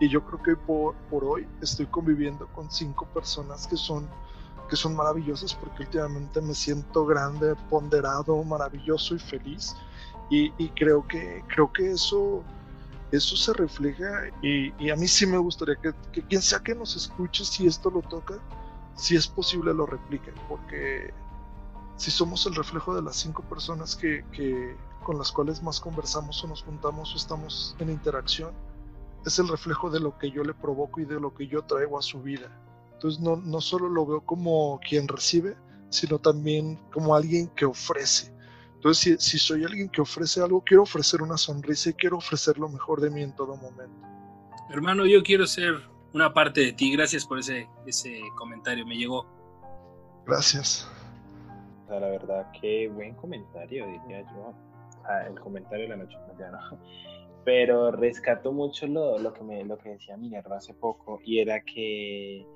y 0.01 0.09
yo 0.09 0.25
creo 0.25 0.43
que 0.43 0.57
por, 0.57 0.95
por 1.11 1.25
hoy 1.25 1.47
estoy 1.61 1.87
conviviendo 1.87 2.47
con 2.49 2.71
cinco 2.71 3.07
personas 3.07 3.67
que 3.67 3.77
son, 3.77 4.09
que 4.69 4.77
son 4.77 4.97
maravillosas 4.97 5.55
porque 5.55 5.85
últimamente 5.85 6.41
me 6.41 6.55
siento 6.55 7.07
grande, 7.07 7.55
ponderado, 7.71 8.43
maravilloso 8.45 9.15
y 9.15 9.19
feliz. 9.19 9.77
Y, 10.31 10.53
y 10.59 10.71
creo, 10.71 11.07
que, 11.07 11.45
creo 11.49 11.73
que 11.73 11.93
eso, 11.93 12.43
eso 13.17 13.37
se 13.37 13.53
refleja 13.53 14.25
y, 14.43 14.91
a 14.91 14.97
mí 14.97 15.07
sí 15.09 15.27
me 15.27 15.39
gustaría 15.39 15.77
que, 15.77 15.93
quien 16.23 16.43
sea 16.43 16.61
que 16.61 16.75
nos 16.75 16.97
escuche, 16.97 17.45
si 17.45 17.67
esto 17.67 17.91
lo 17.91 18.03
toca, 18.03 18.39
si 18.97 19.17
es 19.17 19.27
posible 19.27 19.75
lo 19.75 19.87
repliquen, 19.87 20.35
porque 20.49 21.13
si 21.97 22.11
somos 22.11 22.47
el 22.47 22.55
reflejo 22.55 22.95
de 22.95 23.03
las 23.03 23.17
cinco 23.17 23.43
personas 23.43 23.97
que, 23.97 24.25
con 25.03 25.19
las 25.19 25.31
cuales 25.33 25.63
más 25.63 25.81
conversamos 25.81 26.43
o 26.45 26.49
nos 26.49 26.63
juntamos 26.63 27.13
o 27.15 27.17
estamos 27.17 27.77
en 27.79 27.91
interacción, 27.91 28.53
es 29.25 29.39
el 29.39 29.49
reflejo 29.49 29.91
de 29.91 30.01
lo 30.01 30.19
que 30.19 30.31
yo 30.31 30.43
le 30.45 30.55
provoco 30.55 31.01
y 31.01 31.05
de 31.05 31.21
lo 31.21 31.35
que 31.35 31.47
yo 31.47 31.63
traigo 31.63 31.99
a 31.99 32.03
su 32.03 32.21
vida. 32.21 32.51
Entonces 32.93 33.21
no, 33.21 33.37
no 33.37 33.61
solo 33.61 33.89
lo 33.89 34.07
veo 34.07 34.21
como 34.21 34.81
quien 34.87 35.09
recibe, 35.09 35.57
sino 35.89 36.19
también 36.19 36.77
como 36.93 37.15
alguien 37.15 37.49
que 37.49 37.65
ofrece. 37.65 38.34
Entonces 38.85 39.19
si, 39.19 39.31
si 39.31 39.39
soy 39.39 39.65
alguien 39.65 39.89
que 39.89 40.03
ofrece 40.03 40.43
algo, 40.43 40.61
quiero 40.61 40.83
ofrecer 40.83 41.23
una 41.23 41.39
sonrisa 41.39 41.89
y 41.89 41.95
quiero 41.95 42.19
ofrecer 42.19 42.59
lo 42.59 42.69
mejor 42.69 43.01
de 43.01 43.09
mí 43.09 43.23
en 43.23 43.35
todo 43.35 43.57
momento. 43.57 44.07
Hermano, 44.69 45.07
yo 45.07 45.23
quiero 45.23 45.47
ser 45.47 45.77
una 46.13 46.35
parte 46.35 46.61
de 46.61 46.73
ti. 46.75 46.93
Gracias 46.93 47.25
por 47.25 47.39
ese, 47.39 47.67
ese 47.87 48.21
comentario, 48.37 48.87
me 48.87 48.97
llegó. 48.97 49.25
Gracias. 50.27 50.87
O 51.85 51.89
sea, 51.89 51.99
la 51.99 52.09
verdad, 52.09 52.47
qué 52.61 52.89
buen 52.89 53.15
comentario, 53.15 53.87
diría 53.87 54.21
yo. 54.21 54.53
Sea, 55.01 55.29
el 55.29 55.41
comentario 55.41 55.85
de 55.85 55.97
la 55.97 55.97
noche, 55.97 56.19
ya 56.39 56.51
no 56.51 56.79
pero 57.43 57.91
rescato 57.91 58.53
mucho 58.53 58.87
lo, 58.87 59.19
lo, 59.19 59.33
que 59.35 59.43
me, 59.43 59.65
lo 59.65 59.77
que 59.77 59.91
decía 59.91 60.17
Minerva 60.17 60.57
hace 60.57 60.73
poco 60.73 61.21
y 61.25 61.41
era 61.41 61.61
que 61.61 62.47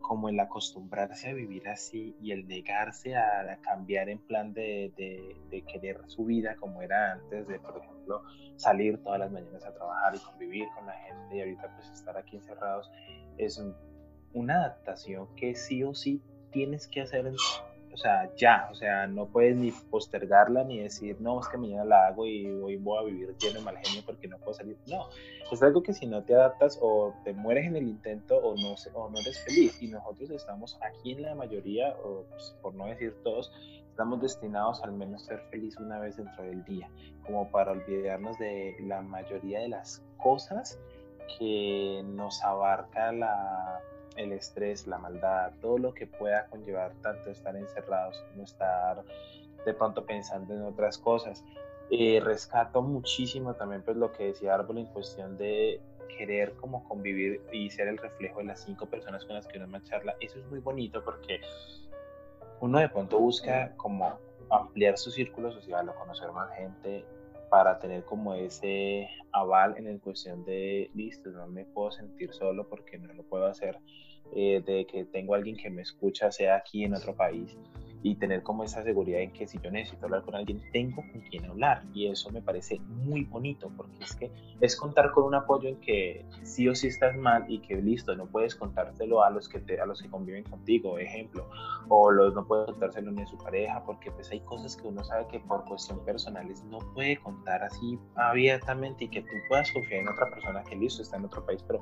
como 0.00 0.28
el 0.28 0.40
acostumbrarse 0.40 1.30
a 1.30 1.34
vivir 1.34 1.68
así 1.68 2.16
y 2.20 2.32
el 2.32 2.46
negarse 2.48 3.16
a, 3.16 3.58
cambiar 3.60 4.08
en 4.08 4.18
plan 4.18 4.52
de, 4.52 4.92
de, 4.96 5.62
querer 5.62 6.00
su 6.06 6.24
vida 6.24 6.56
como 6.56 6.82
era 6.82 7.12
antes 7.12 7.46
de, 7.46 7.58
por 7.60 7.76
ejemplo, 7.76 8.22
salir 8.56 9.02
todas 9.02 9.20
las 9.20 9.30
mañanas 9.30 9.64
a 9.64 9.72
trabajar 9.72 10.14
y 10.14 10.18
convivir 10.18 10.68
con 10.74 10.86
la 10.86 10.94
gente 10.94 11.36
y 11.36 11.40
ahorita 11.40 11.74
pues 11.76 11.90
estar 11.90 12.16
aquí 12.16 12.36
encerrados, 12.36 12.90
es 13.38 13.58
un, 13.58 13.74
una 14.32 14.56
adaptación 14.56 15.28
que 15.36 15.54
sí 15.54 15.82
o 15.84 15.94
sí 15.94 16.22
tienes 16.50 16.88
que 16.88 17.02
hacer 17.02 17.26
en, 17.26 17.36
o 17.92 17.96
sea, 17.96 18.30
ya, 18.36 18.68
o 18.70 18.74
sea, 18.74 19.06
no 19.06 19.26
puedes 19.26 19.56
ni 19.56 19.72
postergarla 19.72 20.64
ni 20.64 20.78
decir, 20.78 21.16
no, 21.20 21.40
es 21.40 21.48
que 21.48 21.56
mañana 21.56 21.84
la 21.84 22.06
hago 22.06 22.26
y 22.26 22.46
hoy 22.46 22.76
voy 22.76 22.98
a 22.98 23.06
vivir 23.06 23.36
lleno 23.38 23.58
de 23.58 23.64
mal 23.64 23.76
genio 23.78 24.02
porque 24.06 24.28
no 24.28 24.38
puedo 24.38 24.54
salir. 24.54 24.76
No, 24.86 25.08
es 25.50 25.62
algo 25.62 25.82
que 25.82 25.92
si 25.92 26.06
no 26.06 26.22
te 26.22 26.34
adaptas 26.34 26.78
o 26.80 27.14
te 27.24 27.32
mueres 27.32 27.66
en 27.66 27.76
el 27.76 27.88
intento 27.88 28.36
o 28.36 28.54
no, 28.56 28.74
o 28.94 29.10
no 29.10 29.18
eres 29.18 29.38
feliz. 29.44 29.82
Y 29.82 29.88
nosotros 29.88 30.30
estamos 30.30 30.78
aquí 30.82 31.12
en 31.12 31.22
la 31.22 31.34
mayoría, 31.34 31.94
o 32.04 32.24
pues, 32.30 32.56
por 32.62 32.74
no 32.74 32.86
decir 32.86 33.14
todos, 33.22 33.52
estamos 33.88 34.20
destinados 34.20 34.82
al 34.82 34.92
menos 34.92 35.24
a 35.24 35.26
ser 35.26 35.40
feliz 35.50 35.76
una 35.78 35.98
vez 35.98 36.16
dentro 36.16 36.44
del 36.44 36.64
día, 36.64 36.88
como 37.26 37.50
para 37.50 37.72
olvidarnos 37.72 38.38
de 38.38 38.76
la 38.80 39.02
mayoría 39.02 39.60
de 39.60 39.68
las 39.68 40.02
cosas 40.16 40.78
que 41.38 42.02
nos 42.04 42.42
abarca 42.42 43.12
la 43.12 43.80
el 44.20 44.32
estrés, 44.32 44.86
la 44.86 44.98
maldad, 44.98 45.52
todo 45.60 45.78
lo 45.78 45.94
que 45.94 46.06
pueda 46.06 46.46
conllevar 46.46 46.92
tanto 47.02 47.30
estar 47.30 47.56
encerrados 47.56 48.22
como 48.30 48.44
estar 48.44 49.02
de 49.64 49.74
pronto 49.74 50.04
pensando 50.04 50.54
en 50.54 50.62
otras 50.62 50.98
cosas. 50.98 51.44
Eh, 51.90 52.20
rescato 52.22 52.82
muchísimo 52.82 53.54
también 53.54 53.82
pues 53.82 53.96
lo 53.96 54.12
que 54.12 54.26
decía 54.26 54.54
Árbol 54.54 54.78
en 54.78 54.86
cuestión 54.86 55.36
de 55.36 55.80
querer 56.16 56.52
como 56.54 56.86
convivir 56.88 57.40
y 57.52 57.70
ser 57.70 57.88
el 57.88 57.98
reflejo 57.98 58.38
de 58.38 58.44
las 58.44 58.60
cinco 58.60 58.86
personas 58.86 59.24
con 59.24 59.34
las 59.34 59.46
que 59.46 59.58
uno 59.58 59.80
charla. 59.80 60.14
Eso 60.20 60.38
es 60.38 60.46
muy 60.46 60.60
bonito 60.60 61.02
porque 61.04 61.40
uno 62.60 62.78
de 62.78 62.88
pronto 62.88 63.18
busca 63.18 63.74
como 63.76 64.18
ampliar 64.50 64.98
su 64.98 65.10
círculo 65.10 65.50
social 65.52 65.88
o 65.88 65.94
conocer 65.94 66.30
más 66.32 66.50
gente 66.56 67.04
para 67.50 67.78
tener 67.78 68.04
como 68.04 68.34
ese 68.34 69.08
aval 69.32 69.76
en 69.76 69.86
el 69.86 70.00
cuestión 70.00 70.44
de, 70.44 70.90
listo, 70.94 71.30
no 71.30 71.46
me 71.48 71.64
puedo 71.64 71.90
sentir 71.90 72.32
solo 72.32 72.68
porque 72.68 72.96
no 72.98 73.12
lo 73.12 73.24
puedo 73.24 73.46
hacer, 73.46 73.76
eh, 74.34 74.62
de 74.64 74.86
que 74.86 75.04
tengo 75.04 75.34
alguien 75.34 75.56
que 75.56 75.70
me 75.70 75.82
escucha, 75.82 76.30
sea 76.30 76.56
aquí 76.56 76.84
en 76.84 76.94
otro 76.94 77.14
país, 77.14 77.56
y 78.02 78.14
tener 78.16 78.42
como 78.42 78.64
esa 78.64 78.82
seguridad 78.82 79.20
en 79.20 79.32
que 79.32 79.46
si 79.46 79.58
yo 79.58 79.70
necesito 79.70 80.06
hablar 80.06 80.22
con 80.22 80.34
alguien, 80.34 80.62
tengo 80.72 81.02
con 81.12 81.20
quien 81.22 81.44
hablar. 81.44 81.82
Y 81.92 82.06
eso 82.06 82.30
me 82.30 82.40
parece 82.40 82.80
muy 82.80 83.24
bonito, 83.24 83.70
porque 83.76 84.04
es 84.04 84.14
que 84.14 84.30
es 84.60 84.76
contar 84.76 85.10
con 85.12 85.24
un 85.24 85.34
apoyo 85.34 85.68
en 85.68 85.80
que 85.80 86.24
sí 86.42 86.68
o 86.68 86.74
sí 86.74 86.88
estás 86.88 87.16
mal 87.16 87.44
y 87.48 87.60
que 87.60 87.76
listo, 87.76 88.14
no 88.16 88.26
puedes 88.26 88.54
contártelo 88.54 89.22
a 89.22 89.30
los 89.30 89.48
que, 89.48 89.60
te, 89.60 89.80
a 89.80 89.86
los 89.86 90.02
que 90.02 90.08
conviven 90.08 90.44
contigo, 90.44 90.98
ejemplo, 90.98 91.48
o 91.88 92.10
los, 92.10 92.34
no 92.34 92.46
puedes 92.46 92.66
contárselo 92.66 93.10
ni 93.10 93.22
a 93.22 93.26
su 93.26 93.36
pareja, 93.36 93.82
porque 93.84 94.10
pues 94.10 94.30
hay 94.30 94.40
cosas 94.40 94.76
que 94.76 94.86
uno 94.86 95.04
sabe 95.04 95.26
que 95.28 95.40
por 95.40 95.64
cuestión 95.64 96.04
personales 96.04 96.64
no 96.64 96.78
puede 96.94 97.18
contar 97.18 97.62
así 97.62 97.98
abiertamente 98.14 99.04
y 99.04 99.08
que 99.08 99.22
tú 99.22 99.34
puedas 99.48 99.70
confiar 99.72 100.02
en 100.02 100.08
otra 100.08 100.30
persona 100.30 100.62
que 100.64 100.76
listo, 100.76 101.02
está 101.02 101.16
en 101.16 101.26
otro 101.26 101.44
país, 101.44 101.62
pero 101.66 101.80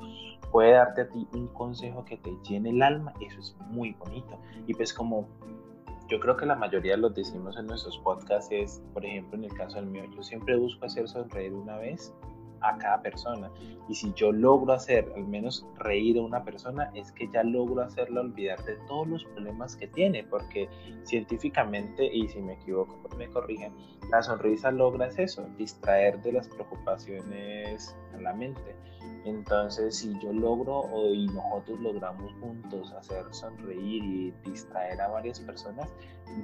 puede 0.51 0.73
darte 0.73 1.03
a 1.03 1.09
ti 1.09 1.27
un 1.33 1.49
consejo 1.49 2.05
que 2.05 2.17
te 2.17 2.37
llene 2.49 2.71
el 2.71 2.83
alma, 2.83 3.13
eso 3.21 3.39
es 3.39 3.57
muy 3.71 3.93
bonito. 3.93 4.39
Y 4.67 4.75
pues 4.75 4.93
como 4.93 5.29
yo 6.09 6.19
creo 6.21 6.37
que 6.37 6.47
la 6.47 6.57
mayoría 6.57 6.97
los 6.97 7.15
decimos 7.15 7.57
en 7.59 7.67
nuestros 7.67 7.99
podcasts 7.99 8.49
es, 8.51 8.83
por 8.95 9.05
ejemplo, 9.05 9.39
en 9.39 9.45
el 9.45 9.55
caso 9.55 9.77
del 9.77 9.87
mío, 9.87 10.05
yo 10.15 10.23
siempre 10.23 10.57
busco 10.57 10.87
hacer 10.87 11.07
sonreír 11.07 11.53
una 11.53 11.77
vez 11.77 12.15
a 12.61 12.77
cada 12.79 13.03
persona. 13.03 13.51
Y 13.89 13.95
si 13.95 14.13
yo 14.15 14.33
logro 14.33 14.73
hacer 14.73 15.13
al 15.15 15.27
menos 15.27 15.67
reír 15.77 16.19
a 16.19 16.23
una 16.23 16.45
persona, 16.45 16.91
es 16.95 17.13
que 17.13 17.29
ya 17.33 17.43
logro 17.43 17.83
hacerla 17.83 18.23
olvidar 18.23 18.63
de 18.65 18.77
todos 18.87 19.07
los 19.07 19.25
problemas 19.27 19.77
que 19.77 19.87
tiene, 19.87 20.25
porque 20.25 20.69
científicamente, 21.05 22.05
y 22.05 22.29
si 22.29 22.41
me 22.41 22.55
equivoco, 22.55 22.99
me 23.17 23.29
corrigen, 23.29 23.73
la 24.11 24.23
sonrisa 24.23 24.71
logra 24.71 25.09
eso, 25.09 25.47
distraer 25.57 26.21
de 26.23 26.33
las 26.33 26.49
preocupaciones 26.49 27.97
a 28.15 28.21
la 28.21 28.33
mente. 28.33 28.77
Entonces, 29.25 29.97
si 29.97 30.19
yo 30.21 30.33
logro 30.33 30.79
o 30.79 31.13
y 31.13 31.27
nosotros 31.27 31.81
logramos 31.81 32.33
juntos 32.41 32.93
hacer 32.93 33.25
sonreír 33.33 34.05
y 34.05 34.35
distraer 34.45 35.01
a 35.01 35.09
varias 35.09 35.41
personas, 35.41 35.89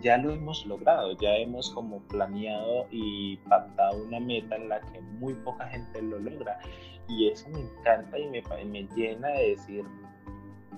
ya 0.00 0.18
lo 0.18 0.32
hemos 0.32 0.66
logrado, 0.66 1.12
ya 1.12 1.36
hemos 1.36 1.70
como 1.70 2.00
planeado 2.08 2.86
y 2.90 3.36
pactado 3.48 4.04
una 4.04 4.20
meta 4.20 4.56
en 4.56 4.68
la 4.68 4.80
que 4.80 5.00
muy 5.00 5.34
poca 5.34 5.66
gente 5.68 6.02
lo 6.02 6.18
logra. 6.18 6.58
Y 7.08 7.28
eso 7.28 7.48
me 7.50 7.60
encanta 7.60 8.18
y 8.18 8.28
me, 8.28 8.42
me 8.64 8.88
llena 8.94 9.28
de 9.28 9.50
decir, 9.50 9.84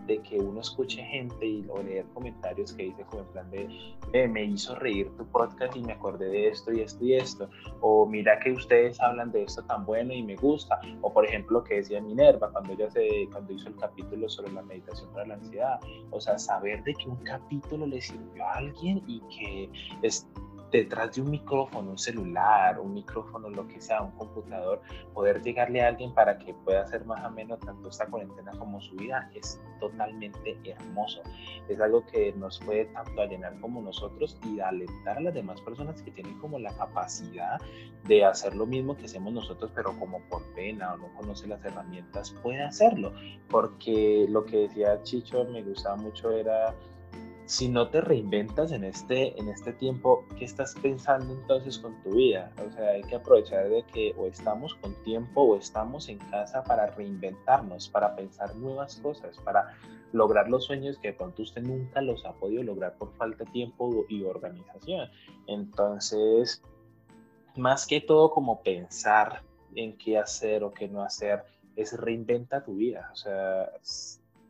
de 0.07 0.19
que 0.19 0.39
uno 0.39 0.61
escuche 0.61 1.03
gente 1.03 1.47
y 1.47 1.63
luego 1.63 1.83
leer 1.83 2.07
comentarios 2.15 2.73
que 2.73 2.85
dice 2.85 3.05
como 3.11 3.23
en 3.23 3.29
plan 3.29 3.51
de 3.51 4.29
me 4.29 4.45
hizo 4.45 4.75
reír 4.77 5.11
tu 5.17 5.27
podcast 5.27 5.77
y 5.77 5.83
me 5.83 5.93
acordé 5.93 6.27
de 6.29 6.49
esto 6.49 6.73
y 6.73 6.81
esto 6.81 7.05
y 7.05 7.15
esto 7.15 7.49
o 7.81 8.07
mira 8.07 8.39
que 8.41 8.53
ustedes 8.53 9.01
hablan 9.01 9.33
de 9.33 9.43
esto 9.43 9.63
tan 9.65 9.85
bueno 9.85 10.13
y 10.13 10.23
me 10.23 10.37
gusta 10.37 10.81
o 11.03 11.13
por 11.13 11.27
ejemplo 11.27 11.63
que 11.63 11.77
decía 11.77 12.01
Minerva 12.01 12.51
cuando 12.53 12.73
ella 12.73 12.91
se 12.91 13.29
cuando 13.31 13.53
hizo 13.53 13.69
el 13.69 13.77
capítulo 13.77 14.29
sobre 14.29 14.53
la 14.53 14.63
meditación 14.63 15.11
para 15.13 15.27
la 15.27 15.35
ansiedad. 15.35 15.81
O 16.11 16.21
sea 16.21 16.39
saber 16.39 16.83
de 16.85 16.95
que 16.95 17.09
un 17.09 17.17
capítulo 17.17 17.87
le 17.87 18.01
sirvió 18.01 18.45
a 18.45 18.53
alguien 18.53 19.03
y 19.07 19.21
que 19.21 19.71
es 20.03 20.27
detrás 20.71 21.15
de 21.15 21.23
un 21.23 21.31
micrófono, 21.31 21.91
un 21.91 21.99
celular, 21.99 22.81
un 22.81 22.95
micrófono, 22.95 23.49
lo 23.49 23.67
que 23.69 23.81
sea, 23.81 24.03
un 24.03 24.13
computador, 24.13 24.81
poder 25.15 25.43
llegarle 25.43 25.83
a 25.83 25.89
alguien 25.89 26.13
para 26.13 26.39
que 26.39 26.55
pueda 26.55 26.83
hacer 26.83 27.05
más 27.05 27.25
o 27.25 27.31
menos 27.31 27.61
tanto 27.61 27.89
esta 27.89 28.07
cuarentena 28.07 28.53
como 28.59 28.81
su 28.81 28.97
vida 28.97 29.31
es 29.35 29.61
totalmente 29.81 30.59
hermoso. 30.65 31.23
Es 31.69 31.81
algo 31.81 32.05
que 32.07 32.33
nos 32.33 32.59
puede 32.61 32.87
tanto 32.87 33.25
llenar 33.27 33.59
como 33.61 33.81
nosotros 33.81 34.39
y 34.45 34.61
alentar 34.61 35.19
a 35.19 35.21
las 35.21 35.35
demás 35.35 35.61
personas 35.61 36.03
que 36.03 36.11
tienen 36.11 36.39
como 36.39 36.59
la 36.59 36.73
capacidad 36.75 37.61
de 38.05 38.25
hacer 38.25 38.55
lo 38.55 38.67
mismo 38.67 38.97
que 38.97 39.05
hacemos 39.05 39.33
nosotros, 39.33 39.71
pero 39.75 39.97
como 39.99 40.21
por 40.29 40.43
pena 40.55 40.95
o 40.95 40.97
no 40.97 41.15
conoce 41.15 41.47
las 41.47 41.65
herramientas, 41.65 42.35
puede 42.43 42.63
hacerlo. 42.63 43.13
Porque 43.49 44.27
lo 44.29 44.45
que 44.45 44.69
decía 44.69 45.03
Chicho 45.03 45.45
me 45.45 45.63
gustaba 45.63 45.97
mucho 45.97 46.31
era 46.31 46.75
si 47.47 47.69
no 47.69 47.89
te 47.89 48.01
reinventas 48.01 48.73
en 48.73 48.83
este, 48.83 49.39
en 49.39 49.49
este 49.49 49.73
tiempo, 49.73 50.25
¿qué 50.37 50.45
estás 50.45 50.75
pensando 50.83 51.33
entonces 51.33 51.79
con 51.79 51.95
tu 52.03 52.17
vida? 52.17 52.53
O 52.67 52.71
sea, 52.73 52.91
hay 52.91 53.03
que 53.03 53.15
aprovechar 53.15 53.69
de 53.69 53.85
que 53.85 54.13
o 54.19 54.27
estamos 54.27 54.75
con 54.75 54.93
tiempo 55.05 55.43
o 55.43 55.57
estamos 55.57 56.09
en 56.09 56.19
casa 56.19 56.65
para 56.65 56.89
reinventarnos, 56.89 57.89
para 57.89 58.17
pensar 58.17 58.55
nuevas 58.57 58.97
cosas, 58.97 59.39
para 59.45 59.77
lograr 60.13 60.49
los 60.49 60.65
sueños 60.65 60.99
que 60.99 61.09
de 61.09 61.15
pronto 61.15 61.43
usted 61.43 61.63
nunca 61.63 62.01
los 62.01 62.25
ha 62.27 62.33
podido 62.33 62.65
lograr 62.65 62.97
por 62.99 63.13
falta 63.15 63.45
de 63.45 63.51
tiempo 63.53 64.05
y 64.09 64.25
organización. 64.25 65.09
Entonces, 65.47 66.63
más 67.55 67.87
que 67.87 68.01
todo 68.01 68.33
como 68.33 68.61
pensar 68.63 69.43
en 69.77 69.97
qué 69.97 70.19
hacer 70.19 70.65
o 70.65 70.73
qué 70.73 70.89
no 70.89 71.03
hacer, 71.03 71.45
es 71.77 71.97
reinventa 71.97 72.65
tu 72.65 72.75
vida. 72.75 73.09
O 73.13 73.17
sea, 73.17 73.71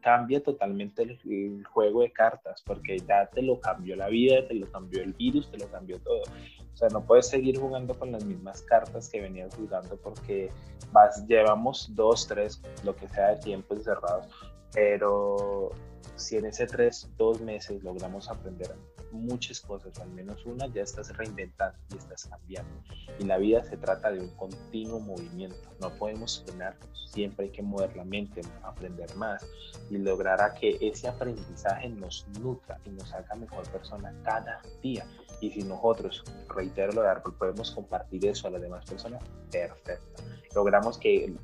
cambia 0.07 0.41
totalmente 0.41 1.03
el, 1.03 1.65
juego 1.67 2.03
de 2.03 2.13
cartas, 2.13 2.63
porque 2.65 2.97
ya 2.97 3.27
te 3.27 3.43
lo 3.43 3.59
cambió 3.59 3.97
la 3.97 4.07
vida, 4.07 4.47
te 4.47 4.55
lo 4.55 4.71
cambió 4.71 5.03
el 5.03 5.13
virus, 5.15 5.51
te 5.51 5.59
lo 5.59 5.67
cambió 5.67 5.99
todo. 5.99 6.23
O 6.23 6.77
sea, 6.77 6.89
no 6.91 7.05
puedes 7.05 7.27
seguir 7.27 7.59
jugando 7.59 7.93
con 7.93 8.13
las 8.13 8.25
mismas 8.25 8.63
cartas 8.63 9.09
que 9.09 9.21
venías 9.21 9.53
jugando 9.57 9.97
porque 9.97 10.53
vas, 10.93 11.27
llevamos 11.27 11.91
dos, 11.97 12.25
tres, 12.29 12.63
lo 12.85 12.95
que 12.95 13.09
sea 13.09 13.35
de 13.35 13.41
tiempo 13.41 13.75
encerrados, 13.75 14.29
pero 14.73 15.71
si 16.15 16.37
en 16.37 16.47
ese 16.47 16.69
tres, 16.69 17.11
dos 17.17 17.41
meses 17.41 17.83
logramos 17.83 18.31
aprender 18.31 18.77
muchas 19.17 19.61
cosas, 19.61 19.99
o 19.99 20.03
al 20.03 20.11
menos 20.11 20.45
una, 20.47 20.67
ya 20.67 20.83
estás 20.83 21.17
reinventando 21.17 21.79
y 21.93 21.97
estás 21.97 22.27
cambiando. 22.27 22.83
Y 23.19 23.25
la 23.25 23.39
vida 23.39 23.65
se 23.65 23.77
trata 23.77 24.11
de 24.11 24.21
un 24.21 24.31
continuo 24.37 25.01
movimiento. 25.01 25.57
No 25.81 25.91
podemos 25.91 26.43
frenarnos, 26.45 27.11
siempre 27.11 27.47
hay 27.47 27.53
que 27.53 27.63
mover 27.63 27.97
la 27.97 28.05
mente, 28.05 28.43
aprender 28.63 29.15
más 29.17 29.47
y 29.91 29.99
lograr 29.99 30.41
a 30.41 30.55
que 30.55 30.79
ese 30.81 31.09
aprendizaje 31.09 31.89
nos 31.89 32.27
nutra 32.41 32.79
y 32.85 32.91
nos 32.91 33.13
haga 33.13 33.35
mejor 33.35 33.69
persona 33.71 34.15
cada 34.25 34.61
día. 34.83 35.07
Y 35.41 35.51
si 35.51 35.63
nosotros, 35.63 36.25
reitero 36.49 36.93
lo 36.93 37.03
de 37.03 37.09
árbol, 37.09 37.35
podemos 37.39 37.71
compartir 37.71 38.27
eso 38.27 38.49
a 38.49 38.51
las 38.51 38.63
demás 38.63 38.85
personas, 38.85 39.23
perfecto. 39.51 40.23
Logramos 40.55 40.97
que 40.99 41.35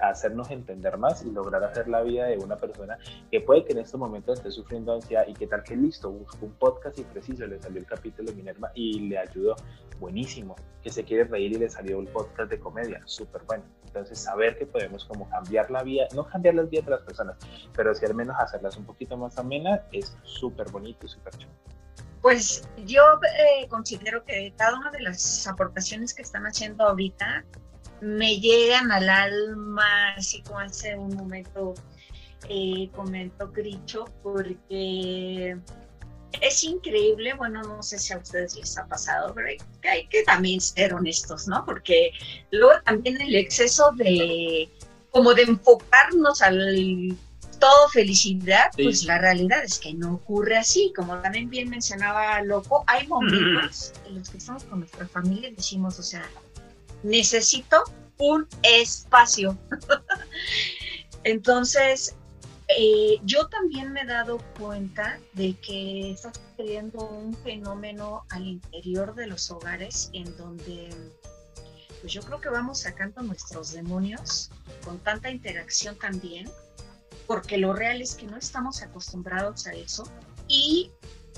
hacernos 0.00 0.50
entender 0.50 0.96
más 0.98 1.24
y 1.24 1.30
lograr 1.30 1.62
hacer 1.64 1.88
la 1.88 2.02
vida 2.02 2.26
de 2.26 2.38
una 2.38 2.56
persona 2.56 2.98
que 3.30 3.40
puede 3.40 3.64
que 3.64 3.72
en 3.72 3.78
estos 3.78 3.98
momentos 3.98 4.38
esté 4.38 4.50
sufriendo 4.50 4.94
ansiedad 4.94 5.24
y 5.26 5.34
que 5.34 5.46
tal 5.46 5.62
que 5.62 5.76
listo, 5.76 6.10
buscó 6.10 6.46
un 6.46 6.52
podcast 6.54 6.98
y 6.98 7.04
preciso, 7.04 7.46
le 7.46 7.60
salió 7.60 7.78
el 7.78 7.86
capítulo 7.86 8.30
de 8.30 8.36
Minerva 8.36 8.70
y 8.74 9.08
le 9.08 9.18
ayudó. 9.18 9.56
Buenísimo. 10.00 10.56
Que 10.82 10.90
se 10.90 11.04
quiere 11.04 11.24
reír 11.24 11.52
y 11.52 11.58
le 11.58 11.70
salió 11.70 11.98
un 11.98 12.06
podcast 12.06 12.50
de 12.50 12.58
comedia. 12.58 13.00
Súper 13.04 13.42
bueno. 13.44 13.64
Entonces, 13.86 14.18
saber 14.18 14.56
que 14.58 14.66
podemos 14.66 15.04
como 15.04 15.28
cambiar 15.28 15.70
la 15.70 15.82
vida, 15.82 16.08
no 16.14 16.24
cambiar 16.26 16.54
las 16.54 16.70
vidas 16.70 16.86
de 16.86 16.90
las 16.92 17.02
personas, 17.02 17.36
pero 17.76 17.94
sí 17.94 18.06
al 18.06 18.14
menos 18.14 18.34
hacerlas 18.38 18.76
un 18.78 18.86
poquito 18.86 19.16
más 19.16 19.38
amenas, 19.38 19.80
es 19.92 20.16
súper 20.22 20.70
bonito 20.70 21.06
y 21.06 21.08
súper 21.10 21.36
chulo. 21.36 21.52
Pues 22.22 22.68
yo 22.86 23.02
eh, 23.38 23.68
considero 23.68 24.24
que 24.24 24.54
cada 24.56 24.78
una 24.78 24.90
de 24.92 25.02
las 25.02 25.46
aportaciones 25.46 26.14
que 26.14 26.22
están 26.22 26.44
haciendo 26.44 26.84
ahorita 26.84 27.44
me 28.02 28.40
llegan 28.40 28.90
al 28.90 29.08
alma, 29.08 30.14
así 30.16 30.42
como 30.42 30.58
hace 30.58 30.96
un 30.96 31.14
momento 31.14 31.74
eh, 32.48 32.90
comentó 32.96 33.52
Cricho, 33.52 34.06
porque 34.24 35.56
es 36.40 36.64
increíble, 36.64 37.34
bueno, 37.34 37.62
no 37.62 37.80
sé 37.80 38.00
si 38.00 38.12
a 38.12 38.18
ustedes 38.18 38.56
les 38.56 38.76
ha 38.76 38.86
pasado, 38.86 39.32
pero 39.32 39.46
hay, 39.48 40.06
que 40.08 40.24
también 40.24 40.60
ser 40.60 40.94
honestos, 40.94 41.46
¿no? 41.46 41.64
Porque 41.64 42.10
luego 42.50 42.80
también 42.84 43.20
el 43.20 43.36
exceso 43.36 43.92
de, 43.92 44.68
como 45.12 45.32
de 45.34 45.42
enfocarnos 45.42 46.42
al 46.42 47.16
todo 47.60 47.88
felicidad, 47.90 48.72
pues 48.76 49.04
la 49.04 49.18
realidad 49.18 49.62
es 49.62 49.78
que 49.78 49.94
no 49.94 50.14
ocurre 50.14 50.56
así. 50.56 50.92
Como 50.96 51.16
también 51.18 51.48
bien 51.48 51.70
mencionaba 51.70 52.42
Loco, 52.42 52.82
hay 52.88 53.06
momentos 53.06 53.92
en 54.08 54.18
los 54.18 54.28
que 54.28 54.38
estamos 54.38 54.64
con 54.64 54.80
nuestra 54.80 55.06
familia 55.06 55.50
y 55.50 55.54
decimos, 55.54 55.96
o 56.00 56.02
sea, 56.02 56.28
necesito 57.02 57.82
un 58.18 58.46
espacio. 58.62 59.58
Entonces, 61.24 62.14
eh, 62.78 63.18
yo 63.24 63.48
también 63.48 63.92
me 63.92 64.02
he 64.02 64.06
dado 64.06 64.38
cuenta 64.58 65.18
de 65.34 65.54
que 65.54 66.12
está 66.12 66.32
sucediendo 66.32 67.06
un 67.08 67.36
fenómeno 67.38 68.24
al 68.30 68.46
interior 68.46 69.14
de 69.14 69.26
los 69.26 69.50
hogares 69.50 70.10
en 70.12 70.36
donde 70.36 70.88
pues 72.00 72.12
yo 72.12 72.22
creo 72.22 72.40
que 72.40 72.48
vamos 72.48 72.80
sacando 72.80 73.22
nuestros 73.22 73.72
demonios 73.72 74.50
con 74.84 74.98
tanta 74.98 75.30
interacción 75.30 75.96
también, 75.96 76.50
porque 77.28 77.58
lo 77.58 77.74
real 77.74 78.02
es 78.02 78.16
que 78.16 78.26
no 78.26 78.36
estamos 78.36 78.82
acostumbrados 78.82 79.68
a 79.68 79.72
eso 79.72 80.04
y 80.48 80.90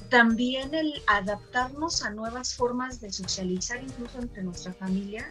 también 0.08 0.74
el 0.74 1.02
adaptarnos 1.06 2.02
a 2.02 2.10
nuevas 2.10 2.54
formas 2.54 3.00
de 3.00 3.12
socializar 3.12 3.82
incluso 3.82 4.18
entre 4.18 4.42
nuestra 4.42 4.72
familia 4.72 5.30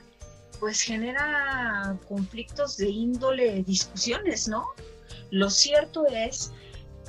pues 0.63 0.79
genera 0.79 1.99
conflictos 2.07 2.77
de 2.77 2.89
índole, 2.89 3.63
discusiones, 3.63 4.47
¿no? 4.47 4.63
Lo 5.29 5.49
cierto 5.49 6.05
es 6.07 6.53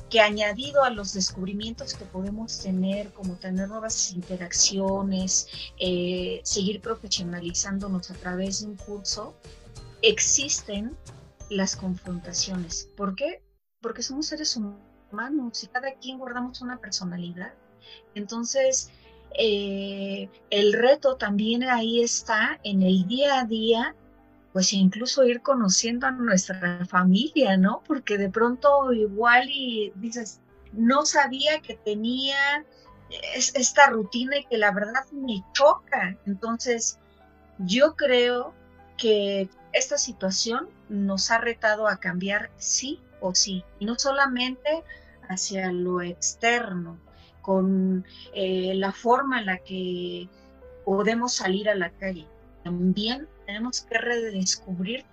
que 0.09 0.19
añadido 0.19 0.83
a 0.83 0.89
los 0.89 1.13
descubrimientos 1.13 1.93
que 1.93 2.03
podemos 2.03 2.59
tener, 2.61 3.13
como 3.13 3.35
tener 3.35 3.69
nuevas 3.69 4.11
interacciones, 4.11 5.47
eh, 5.79 6.41
seguir 6.43 6.81
profesionalizándonos 6.81 8.11
a 8.11 8.15
través 8.15 8.59
de 8.59 8.71
un 8.71 8.75
curso, 8.75 9.33
existen 10.01 10.97
las 11.49 11.77
confrontaciones. 11.77 12.89
¿Por 12.97 13.15
qué? 13.15 13.41
Porque 13.79 14.03
somos 14.03 14.25
seres 14.25 14.57
humanos 14.57 15.63
y 15.63 15.67
cada 15.67 15.93
quien 15.93 16.17
guardamos 16.17 16.59
una 16.59 16.77
personalidad. 16.81 17.53
Entonces, 18.15 18.91
eh, 19.37 20.29
el 20.49 20.73
reto 20.73 21.15
también 21.17 21.63
ahí 21.63 22.01
está 22.01 22.59
en 22.63 22.81
el 22.81 23.07
día 23.07 23.39
a 23.39 23.45
día, 23.45 23.95
pues 24.53 24.71
incluso 24.73 25.25
ir 25.25 25.41
conociendo 25.41 26.07
a 26.07 26.11
nuestra 26.11 26.85
familia, 26.85 27.57
¿no? 27.57 27.83
Porque 27.85 28.17
de 28.17 28.29
pronto 28.29 28.93
igual 28.93 29.49
y 29.49 29.91
dices, 29.95 30.39
no 30.71 31.05
sabía 31.05 31.61
que 31.61 31.75
tenía 31.75 32.65
esta 33.35 33.87
rutina 33.87 34.37
y 34.37 34.45
que 34.45 34.57
la 34.57 34.71
verdad 34.71 35.05
me 35.11 35.43
choca. 35.53 36.17
Entonces, 36.25 36.99
yo 37.59 37.95
creo 37.95 38.53
que 38.97 39.49
esta 39.73 39.97
situación 39.97 40.69
nos 40.89 41.31
ha 41.31 41.37
retado 41.37 41.87
a 41.87 41.97
cambiar 41.97 42.49
sí 42.57 43.01
o 43.19 43.35
sí, 43.35 43.63
y 43.79 43.85
no 43.85 43.95
solamente 43.97 44.83
hacia 45.27 45.71
lo 45.71 46.01
externo, 46.01 46.99
con 47.45 48.03
eh, 48.33 48.73
la 48.73 48.91
forma 48.91 49.39
en 49.39 49.45
la 49.45 49.59
que 49.59 50.27
podemos 50.83 51.35
salir 51.35 51.69
a 51.69 51.75
la 51.75 51.91
calle. 51.91 52.25
También 52.63 53.27
tenemos 53.45 53.81
que 53.81 53.99
redescubrir 53.99 55.05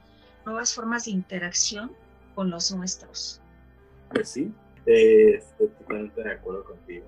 nuevas 0.46 0.74
formas 0.74 1.04
de 1.04 1.10
interacción 1.10 1.92
con 2.34 2.48
los 2.48 2.74
nuestros. 2.74 3.42
Pues 4.08 4.30
sí, 4.30 4.50
eh, 4.86 5.34
estoy 5.34 5.68
totalmente 5.68 6.22
de 6.22 6.32
acuerdo 6.32 6.64
contigo, 6.64 7.06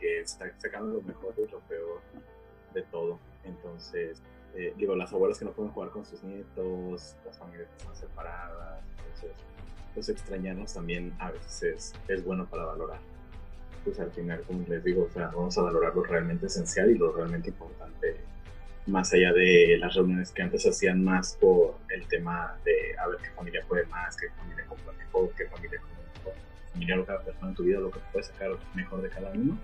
que 0.00 0.20
está 0.20 0.52
sacando 0.58 0.94
lo 0.94 1.02
mejor 1.02 1.32
y 1.38 1.48
lo 1.48 1.60
peor 1.60 2.00
de 2.74 2.82
todo. 2.82 3.20
Entonces, 3.44 4.20
eh, 4.56 4.74
digo, 4.76 4.96
las 4.96 5.12
abuelas 5.12 5.38
que 5.38 5.44
no 5.44 5.52
pueden 5.52 5.72
jugar 5.72 5.90
con 5.90 6.04
sus 6.04 6.24
nietos, 6.24 7.14
las 7.24 7.38
familias 7.38 7.68
que 7.68 7.76
están 7.76 7.94
separadas, 7.94 8.82
entonces, 8.98 9.30
pues 9.94 10.08
extrañarnos 10.08 10.74
también 10.74 11.14
a 11.20 11.30
veces 11.30 11.94
es, 12.08 12.24
bueno 12.24 12.48
para 12.50 12.64
valorar. 12.64 13.00
Pues 13.84 13.98
al 13.98 14.10
final, 14.12 14.42
como 14.46 14.64
les 14.68 14.84
digo, 14.84 15.04
o 15.04 15.10
sea, 15.10 15.28
vamos 15.28 15.56
a 15.56 15.62
valorar 15.62 15.94
lo 15.94 16.02
realmente 16.02 16.46
esencial 16.46 16.90
y 16.90 16.98
lo 16.98 17.12
realmente 17.12 17.48
importante, 17.48 18.16
más 18.86 19.12
allá 19.14 19.32
de 19.32 19.76
las 19.78 19.94
reuniones 19.94 20.32
que 20.32 20.42
antes 20.42 20.66
hacían 20.66 21.02
más 21.02 21.36
por 21.40 21.76
el 21.88 22.06
tema 22.06 22.56
de 22.64 22.96
a 22.98 23.06
ver 23.08 23.18
qué 23.22 23.30
familia 23.30 23.64
puede 23.66 23.86
más, 23.86 24.16
qué 24.16 24.28
familia 24.30 24.64
compra 24.66 24.92
mejor, 24.92 25.30
qué 25.36 25.46
familia 25.46 25.80
come 25.80 26.84
mejor, 26.84 27.06
cada 27.06 27.22
persona 27.22 27.48
en 27.48 27.54
tu 27.54 27.62
vida, 27.62 27.80
lo 27.80 27.90
que 27.90 28.00
puedes 28.12 28.28
sacar 28.28 28.50
mejor 28.74 29.02
de 29.02 29.08
cada 29.08 29.30
uno, 29.30 29.58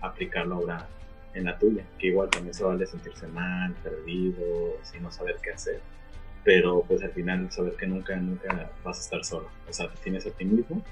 aplicarlo 0.00 0.56
ahora 0.56 0.88
en 1.34 1.44
la 1.44 1.58
tuya, 1.58 1.84
que 1.98 2.08
igual 2.08 2.28
también 2.30 2.54
se 2.54 2.64
vale 2.64 2.86
sentirse 2.86 3.26
mal, 3.28 3.74
perdido, 3.84 4.78
sin 4.82 5.02
no 5.02 5.12
saber 5.12 5.36
qué 5.42 5.52
hacer, 5.52 5.80
pero 6.42 6.82
pues 6.86 7.02
al 7.02 7.12
final 7.12 7.50
saber 7.52 7.74
que 7.74 7.86
nunca, 7.86 8.16
nunca 8.16 8.70
vas 8.82 8.98
a 8.98 9.00
estar 9.00 9.24
solo, 9.24 9.48
o 9.68 9.72
sea, 9.72 9.88
te 9.88 9.96
tienes 10.02 10.26
a 10.26 10.30
ti 10.30 10.44
mismo 10.44 10.82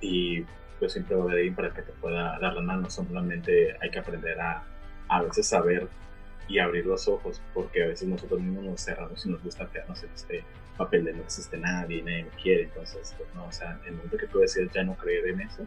y 0.00 0.44
siempre 0.88 1.16
va 1.16 1.30
a 1.30 1.34
alguien 1.34 1.54
para 1.54 1.72
que 1.72 1.82
te 1.82 1.92
pueda 1.92 2.38
dar 2.38 2.54
la 2.54 2.60
mano, 2.60 2.90
solamente 2.90 3.76
hay 3.80 3.90
que 3.90 3.98
aprender 3.98 4.40
a 4.40 4.64
a 5.08 5.22
veces 5.22 5.46
saber 5.46 5.88
y 6.48 6.58
abrir 6.58 6.84
los 6.86 7.08
ojos, 7.08 7.40
porque 7.54 7.82
a 7.82 7.86
veces 7.86 8.06
nosotros 8.06 8.40
mismos 8.40 8.64
nos 8.64 8.84
cerramos 8.84 9.24
y 9.24 9.30
nos 9.30 9.42
gusta 9.42 9.68
quedarnos 9.70 10.02
en 10.02 10.10
este 10.14 10.44
papel 10.76 11.04
de 11.04 11.14
no 11.14 11.22
existe 11.22 11.56
nadie, 11.56 12.02
nadie 12.02 12.24
me 12.24 12.42
quiere, 12.42 12.64
entonces, 12.64 13.14
pues 13.16 13.28
no, 13.34 13.46
o 13.46 13.52
sea, 13.52 13.78
en 13.82 13.88
el 13.88 13.94
momento 13.94 14.16
que 14.18 14.26
tú 14.26 14.40
decides 14.40 14.70
ya 14.72 14.82
no 14.82 14.94
creer 14.96 15.28
en 15.28 15.40
eso, 15.40 15.66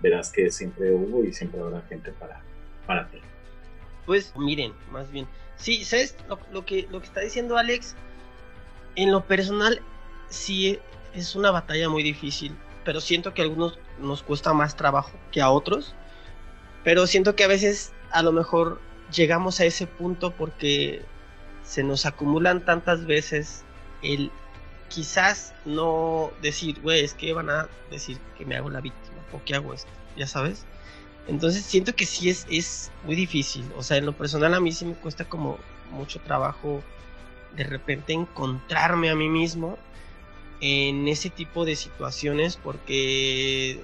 verás 0.00 0.30
que 0.30 0.50
siempre 0.50 0.92
hubo 0.92 1.24
y 1.24 1.32
siempre 1.32 1.60
habrá 1.60 1.82
gente 1.82 2.12
para, 2.12 2.40
para 2.86 3.08
ti. 3.08 3.18
Pues 4.06 4.34
miren, 4.36 4.72
más 4.90 5.10
bien. 5.10 5.26
Sí, 5.56 5.84
¿sabes? 5.84 6.16
Lo, 6.52 6.64
que, 6.64 6.86
lo 6.90 7.00
que 7.00 7.06
está 7.06 7.20
diciendo 7.20 7.58
Alex, 7.58 7.94
en 8.96 9.12
lo 9.12 9.24
personal, 9.24 9.80
sí 10.28 10.78
es 11.14 11.34
una 11.36 11.50
batalla 11.50 11.88
muy 11.88 12.02
difícil, 12.02 12.56
pero 12.84 13.00
siento 13.00 13.34
que 13.34 13.42
algunos 13.42 13.78
nos 13.98 14.22
cuesta 14.22 14.52
más 14.52 14.76
trabajo 14.76 15.12
que 15.30 15.40
a 15.40 15.50
otros. 15.50 15.94
Pero 16.82 17.06
siento 17.06 17.34
que 17.34 17.44
a 17.44 17.48
veces, 17.48 17.92
a 18.10 18.22
lo 18.22 18.32
mejor, 18.32 18.80
llegamos 19.14 19.60
a 19.60 19.64
ese 19.64 19.86
punto 19.86 20.32
porque 20.32 21.04
se 21.62 21.82
nos 21.82 22.06
acumulan 22.06 22.64
tantas 22.64 23.06
veces 23.06 23.64
el 24.02 24.30
quizás 24.88 25.54
no 25.64 26.30
decir, 26.42 26.80
güey, 26.82 27.04
es 27.04 27.14
que 27.14 27.32
van 27.32 27.50
a 27.50 27.68
decir 27.90 28.18
que 28.36 28.44
me 28.44 28.56
hago 28.56 28.70
la 28.70 28.80
víctima 28.80 29.16
o 29.32 29.42
que 29.44 29.54
hago 29.54 29.72
esto, 29.72 29.90
ya 30.16 30.26
sabes. 30.26 30.66
Entonces 31.26 31.64
siento 31.64 31.94
que 31.96 32.06
sí 32.06 32.28
es, 32.28 32.46
es 32.50 32.92
muy 33.04 33.16
difícil. 33.16 33.64
O 33.76 33.82
sea, 33.82 33.96
en 33.96 34.06
lo 34.06 34.12
personal 34.12 34.54
a 34.54 34.60
mí 34.60 34.72
sí 34.72 34.84
me 34.84 34.94
cuesta 34.94 35.24
como 35.24 35.58
mucho 35.90 36.20
trabajo 36.20 36.82
de 37.56 37.64
repente 37.64 38.12
encontrarme 38.12 39.10
a 39.10 39.14
mí 39.14 39.28
mismo 39.28 39.78
en 40.64 41.08
ese 41.08 41.28
tipo 41.28 41.64
de 41.64 41.76
situaciones 41.76 42.56
porque 42.56 43.80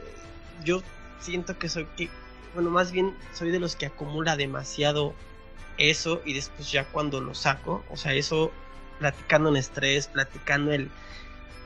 yo 0.65 0.83
siento 1.21 1.59
que 1.59 1.69
soy 1.69 1.87
que, 1.97 2.09
bueno, 2.55 2.71
más 2.71 2.91
bien 2.91 3.15
soy 3.35 3.51
de 3.51 3.61
los 3.61 3.77
que 3.77 3.87
acumula 3.87 4.37
demasiado 4.37 5.15
eso 5.77 6.23
y 6.25 6.33
después 6.33 6.71
ya 6.73 6.85
cuando 6.87 7.21
lo 7.21 7.35
saco, 7.35 7.85
o 7.91 7.97
sea, 7.97 8.15
eso 8.15 8.51
platicando 8.99 9.51
en 9.51 9.57
estrés, 9.57 10.07
platicando 10.09 10.73
el... 10.73 10.91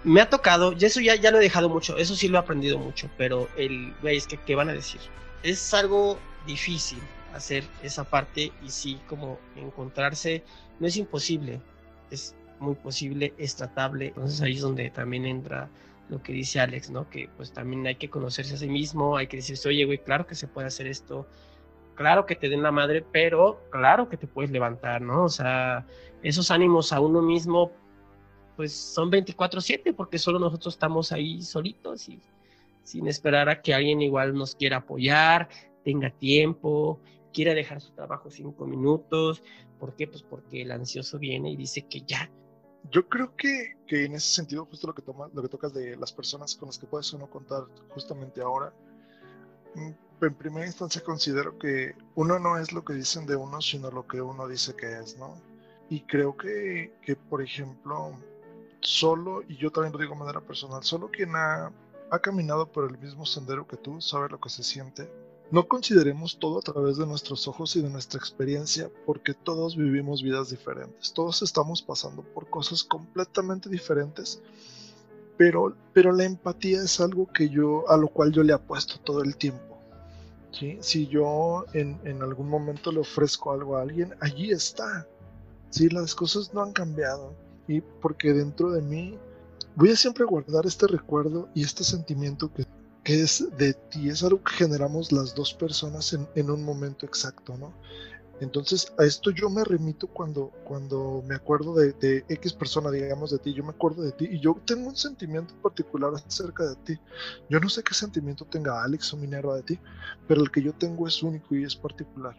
Me 0.03 0.21
ha 0.21 0.29
tocado, 0.29 0.73
y 0.73 0.85
eso 0.85 1.01
ya, 1.01 1.15
ya 1.15 1.31
lo 1.31 1.39
he 1.39 1.43
dejado 1.43 1.69
mucho, 1.69 1.97
eso 1.97 2.15
sí 2.15 2.29
lo 2.29 2.37
he 2.37 2.41
aprendido 2.41 2.79
mucho, 2.79 3.09
pero 3.17 3.49
el, 3.57 3.95
güey, 4.03 4.17
es 4.17 4.27
que, 4.27 4.37
¿qué 4.37 4.55
van 4.55 4.69
a 4.69 4.73
decir? 4.73 5.01
es 5.45 5.75
algo 5.75 6.19
difícil 6.47 6.99
hacer 7.35 7.65
esa 7.83 8.03
parte 8.05 8.53
y 8.63 8.71
sí 8.71 9.01
como 9.07 9.39
encontrarse 9.55 10.43
no 10.81 10.87
es 10.87 10.97
imposible 10.97 11.61
es 12.11 12.35
muy 12.61 12.75
posible 12.75 13.35
es 13.39 13.57
tratable 13.57 14.09
entonces 14.09 14.41
ahí 14.41 14.55
es 14.55 14.61
donde 14.61 14.91
también 14.91 15.27
entra 15.27 15.69
lo 16.09 16.23
que 16.23 16.33
dice 16.33 16.61
Alex 16.61 16.91
no 16.91 17.09
que 17.09 17.29
pues 17.37 17.53
también 17.53 17.87
hay 17.87 17.97
que 17.97 18.11
conocerse 18.11 18.55
a 18.55 18.59
sí 18.59 18.69
mismo 18.69 19.17
hay 19.17 19.27
que 19.27 19.39
decirse 19.39 19.69
oye 19.69 19.85
güey 19.85 19.99
claro 19.99 20.27
que 20.27 20.35
se 20.35 20.47
puede 20.47 20.67
hacer 20.67 20.87
esto 20.87 21.27
claro 21.95 22.27
que 22.27 22.37
te 22.37 22.49
den 22.49 22.63
la 22.63 22.73
madre 22.73 23.05
pero 23.13 23.61
claro 23.71 24.09
que 24.09 24.17
te 24.17 24.27
puedes 24.27 24.51
levantar 24.51 25.01
no 25.01 25.25
o 25.25 25.29
sea 25.29 25.87
esos 26.23 26.51
ánimos 26.51 26.93
a 26.93 27.01
uno 27.01 27.23
mismo 27.23 27.73
pues 28.57 28.73
son 28.73 29.11
24/7 29.11 29.95
porque 29.95 30.19
solo 30.19 30.39
nosotros 30.39 30.75
estamos 30.75 31.13
ahí 31.13 31.43
solitos 31.43 32.09
y 32.09 32.21
sin 32.85 33.09
esperar 33.09 33.49
a 33.49 33.63
que 33.63 33.75
alguien 33.75 34.03
igual 34.03 34.35
nos 34.35 34.55
quiera 34.55 34.79
apoyar, 34.79 35.49
tenga 35.85 36.11
tiempo, 36.11 37.01
quiera 37.33 37.55
dejar 37.55 37.81
su 37.81 37.93
trabajo 37.93 38.31
cinco 38.31 38.67
minutos. 38.67 39.43
¿Por 39.81 39.97
qué? 39.97 40.07
Pues 40.07 40.23
porque 40.23 40.63
el 40.63 40.71
ansioso 40.71 41.19
viene 41.19 41.51
y 41.51 41.57
dice 41.57 41.83
que 41.83 42.03
ya. 42.03 42.31
Yo 42.91 43.09
creo 43.09 43.35
que, 43.37 43.77
que 43.87 44.05
en 44.05 44.15
ese 44.15 44.35
sentido, 44.35 44.67
justo 44.67 44.87
lo 44.87 44.95
que, 44.95 45.03
toma, 45.03 45.29
lo 45.33 45.43
que 45.43 45.49
tocas 45.49 45.73
de 45.73 45.97
las 45.97 46.13
personas 46.13 46.55
con 46.55 46.69
las 46.69 46.79
que 46.79 46.87
puedes 46.87 47.13
uno 47.13 47.29
contar 47.29 47.65
justamente 47.91 48.41
ahora, 48.41 48.73
mm, 49.75 50.25
en 50.25 50.35
primera 50.35 50.67
instancia 50.67 51.03
considero 51.03 51.59
que 51.59 51.95
uno 52.15 52.39
no 52.39 52.59
es 52.59 52.73
lo 52.73 52.85
que 52.85 52.95
dicen 52.95 53.27
de 53.27 53.37
uno, 53.37 53.61
sino 53.61 53.91
lo 53.91 54.07
que 54.07 54.21
uno 54.21 54.47
dice 54.49 54.75
que 54.75 54.99
es, 54.99 55.19
¿no? 55.19 55.37
Y 55.91 56.01
creo 56.03 56.37
que, 56.37 56.95
que 57.03 57.17
por 57.17 57.43
ejemplo, 57.43 58.19
solo, 58.81 59.43
y 59.49 59.57
yo 59.57 59.71
también 59.71 59.93
lo 59.93 59.99
digo 59.99 60.15
de 60.15 60.21
manera 60.21 60.41
personal, 60.41 60.83
solo 60.83 61.11
quien 61.11 61.35
ha 61.37 61.73
ha 62.15 62.19
caminado 62.21 62.71
por 62.71 62.89
el 62.89 62.99
mismo 62.99 63.27
sendero 63.27 63.67
que 63.67 63.77
tú, 63.77 64.01
sabe 64.01 64.29
lo 64.29 64.41
que 64.41 64.49
se 64.49 64.63
siente. 64.63 65.11
No 65.51 65.69
consideremos 65.69 66.39
todo 66.39 66.59
a 66.59 66.63
través 66.63 66.97
de 66.97 67.07
nuestros 67.07 67.47
ojos 67.47 67.77
y 67.77 67.83
de 67.83 67.91
nuestra 67.91 68.19
experiencia, 68.19 68.91
porque 69.07 69.35
todos 69.35 69.77
vivimos 69.77 70.23
vidas 70.23 70.51
diferentes, 70.51 71.13
todos 71.13 71.43
estamos 71.43 71.83
pasando 71.83 72.23
por 72.23 72.49
cosas 72.49 72.83
completamente 72.83 73.69
diferentes, 73.69 74.43
pero, 75.37 75.77
pero 75.93 76.13
la 76.13 76.25
empatía 76.25 76.83
es 76.83 77.01
algo 77.01 77.31
que 77.33 77.49
yo, 77.49 77.89
a 77.91 77.97
lo 77.97 78.09
cual 78.09 78.33
yo 78.33 78.43
le 78.43 78.53
apuesto 78.53 78.99
todo 79.01 79.23
el 79.23 79.37
tiempo. 79.37 79.79
¿sí? 80.53 80.79
Si 80.81 81.07
yo 81.09 81.67
en, 81.73 82.01
en 82.05 82.23
algún 82.23 82.49
momento 82.49 82.91
le 82.91 83.01
ofrezco 83.01 83.53
algo 83.53 83.77
a 83.77 83.83
alguien, 83.83 84.15
allí 84.21 84.51
está. 84.51 85.07
¿sí? 85.71 85.89
Las 85.89 86.15
cosas 86.15 86.55
no 86.55 86.63
han 86.63 86.73
cambiado, 86.73 87.35
y 87.69 87.81
porque 87.81 88.33
dentro 88.33 88.71
de 88.73 88.83
mí 88.83 89.19
voy 89.75 89.91
a 89.91 89.97
siempre 89.97 90.25
guardar 90.25 90.67
este 90.67 90.87
recuerdo 90.87 91.49
y 91.55 91.65
este 91.65 91.85
sentimiento 91.85 92.53
que, 92.53 92.67
que 93.05 93.21
es 93.21 93.47
de 93.59 93.75
ti, 93.75 94.09
es 94.09 94.23
algo 94.23 94.43
que 94.43 94.55
generamos 94.55 95.13
las 95.13 95.35
dos 95.35 95.53
personas 95.53 96.17
en, 96.35 96.51
un 96.51 96.65
momento 96.65 97.05
exacto, 97.05 97.57
¿no? 97.59 97.75
Entonces 98.41 98.93
a 98.99 99.05
esto 99.05 99.31
yo 99.31 99.49
me 99.49 99.63
remito 99.63 100.09
cuando, 100.09 100.51
cuando 100.65 101.23
me 101.27 101.37
acuerdo 101.37 101.75
de, 101.75 101.93
de, 101.93 102.25
X 102.29 102.55
persona, 102.55 102.91
digamos, 102.91 103.31
de 103.31 103.39
ti, 103.39 103.53
yo 103.53 103.63
me 103.63 103.71
acuerdo 103.71 104.03
de 104.03 104.13
ti 104.13 104.27
y 104.29 104.41
yo 104.41 104.57
tengo 104.65 104.89
un 104.89 104.97
sentimiento 104.97 105.55
particular 105.63 106.13
acerca 106.15 106.65
de 106.65 106.77
ti. 106.77 106.99
Yo 107.49 107.61
no 107.61 107.69
sé 107.69 107.83
qué 107.83 107.95
sentimiento 107.95 108.45
tenga 108.47 108.83
Alex 108.83 109.13
o 109.13 109.19
Minerva 109.19 109.55
de 109.57 109.63
ti, 109.63 109.79
pero 110.27 110.43
el 110.43 110.51
que 110.51 110.63
yo 110.63 110.73
tengo 110.73 111.07
es 111.07 111.23
único 111.23 111.55
y 111.55 111.63
es 111.63 111.77
particular. 111.77 112.35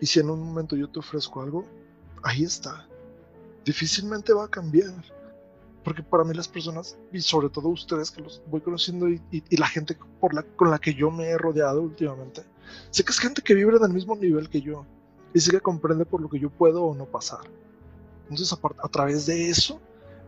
Y 0.00 0.06
si 0.06 0.20
en 0.20 0.30
un 0.30 0.40
momento 0.40 0.76
yo 0.76 0.88
te 0.88 1.00
ofrezco 1.00 1.42
algo, 1.42 1.66
ahí 2.22 2.44
está. 2.44 2.88
Difícilmente 3.64 4.32
va 4.32 4.44
a 4.44 4.48
cambiar 4.48 4.94
porque 5.86 6.02
para 6.02 6.24
mí 6.24 6.34
las 6.34 6.48
personas, 6.48 6.98
y 7.12 7.20
sobre 7.20 7.48
todo 7.48 7.68
ustedes 7.68 8.10
que 8.10 8.20
los 8.20 8.42
voy 8.48 8.60
conociendo 8.60 9.08
y, 9.08 9.22
la 9.56 9.68
gente 9.68 9.96
por 10.18 10.34
la, 10.34 10.42
con 10.42 10.68
la 10.68 10.80
que 10.80 10.92
yo 10.92 11.12
me 11.12 11.26
he 11.26 11.38
rodeado 11.38 11.80
últimamente, 11.80 12.42
sé 12.90 13.04
que 13.04 13.12
es 13.12 13.20
gente 13.20 13.40
que 13.40 13.54
vibra 13.54 13.78
el 13.80 13.92
mismo 13.92 14.16
nivel 14.16 14.48
que 14.48 14.60
yo 14.60 14.84
y 15.32 15.38
sé 15.38 15.52
que 15.52 15.60
comprende 15.60 16.04
por 16.04 16.20
lo 16.20 16.28
que 16.28 16.40
yo 16.40 16.50
puedo 16.50 16.82
o 16.82 16.96
no 16.96 17.04
pasar. 17.06 17.38
Entonces 18.24 18.52
a, 18.52 18.58
a 18.82 18.88
través 18.88 19.26
de 19.26 19.48
eso 19.48 19.80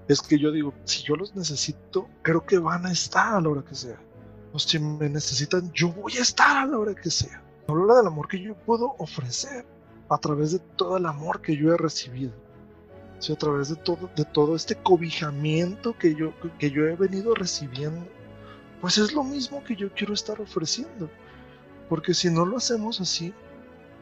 es 0.06 0.22
que 0.22 0.38
yo 0.38 0.52
digo, 0.52 0.72
si 0.84 1.02
yo 1.02 1.16
los 1.16 1.34
necesito, 1.34 2.06
creo 2.22 2.46
que 2.46 2.59
van 2.59 2.86
a 2.86 2.92
estar 2.92 3.34
a 3.34 3.40
la 3.40 3.48
hora 3.48 3.64
que 3.64 3.74
sea. 3.74 4.00
O 4.52 4.61
si 4.61 4.78
me 4.78 5.09
necesitan, 5.09 5.72
yo 5.72 5.88
voy 5.88 6.18
a 6.18 6.22
estar 6.22 6.56
a 6.56 6.66
la 6.66 6.78
hora 6.78 6.94
que 6.94 7.11
sea. 7.11 7.42
Habla 7.66 7.96
del 7.96 8.06
amor 8.06 8.28
que 8.28 8.40
yo 8.40 8.54
puedo 8.54 8.94
ofrecer 8.98 9.66
a 10.09 10.18
través 10.18 10.52
de 10.52 10.61
todo 10.61 10.98
el 10.98 11.06
amor 11.06 11.42
que 11.42 11.56
yo 11.56 11.74
he 11.74 11.76
recibido 11.76 12.46
a 13.26 13.36
través 13.36 13.68
de 13.68 13.76
todo, 13.76 14.08
de 14.16 14.24
todo 14.24 14.56
este 14.56 14.76
cobijamiento 14.76 15.96
que 15.98 16.14
yo, 16.14 16.32
que 16.58 16.70
yo 16.70 16.86
he 16.86 16.96
venido 16.96 17.34
recibiendo, 17.34 18.06
pues 18.80 18.96
es 18.98 19.12
lo 19.12 19.24
mismo 19.24 19.62
que 19.64 19.76
yo 19.76 19.92
quiero 19.92 20.14
estar 20.14 20.40
ofreciendo. 20.40 21.10
Porque 21.88 22.14
si 22.14 22.30
no 22.30 22.46
lo 22.46 22.56
hacemos 22.56 23.00
así, 23.00 23.34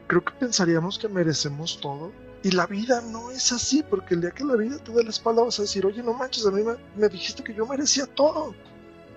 creo 0.07 0.23
que 0.23 0.33
pensaríamos 0.33 0.99
que 0.99 1.07
merecemos 1.07 1.79
todo. 1.79 2.11
Y 2.43 2.51
la 2.51 2.67
vida 2.67 3.01
no 3.01 3.31
es 3.31 3.51
así, 3.51 3.83
porque 3.83 4.13
el 4.13 4.21
día 4.21 4.31
que 4.31 4.45
la 4.45 4.55
vida 4.55 4.77
te 4.77 4.93
da 4.93 5.01
la 5.01 5.09
espalda 5.09 5.43
vas 5.43 5.59
a 5.59 5.63
decir, 5.63 5.85
oye, 5.85 6.03
no 6.03 6.13
manches, 6.13 6.45
a 6.45 6.51
mí 6.51 6.61
me, 6.95 7.09
dijiste 7.09 7.43
que 7.43 7.53
yo 7.53 7.65
merecía 7.65 8.05
todo. 8.05 8.53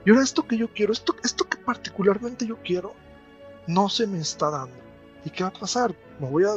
Y 0.05 0.11
ahora 0.11 0.23
esto 0.23 0.47
que 0.47 0.57
yo 0.57 0.69
quiero, 0.73 0.93
esto, 0.93 1.15
esto 1.23 1.45
que 1.45 1.59
particularmente 1.59 2.47
yo 2.47 2.57
quiero, 2.65 2.95
no 3.67 3.89
se 3.89 4.07
me 4.07 4.19
está 4.19 4.51
dando. 4.51 4.75
¿Y 5.25 5.31
qué 5.31 5.43
va 5.43 5.51
a 5.51 5.53
pasar? 5.53 5.95
¿Me 6.19 6.29
voy 6.29 6.45
a, 6.45 6.55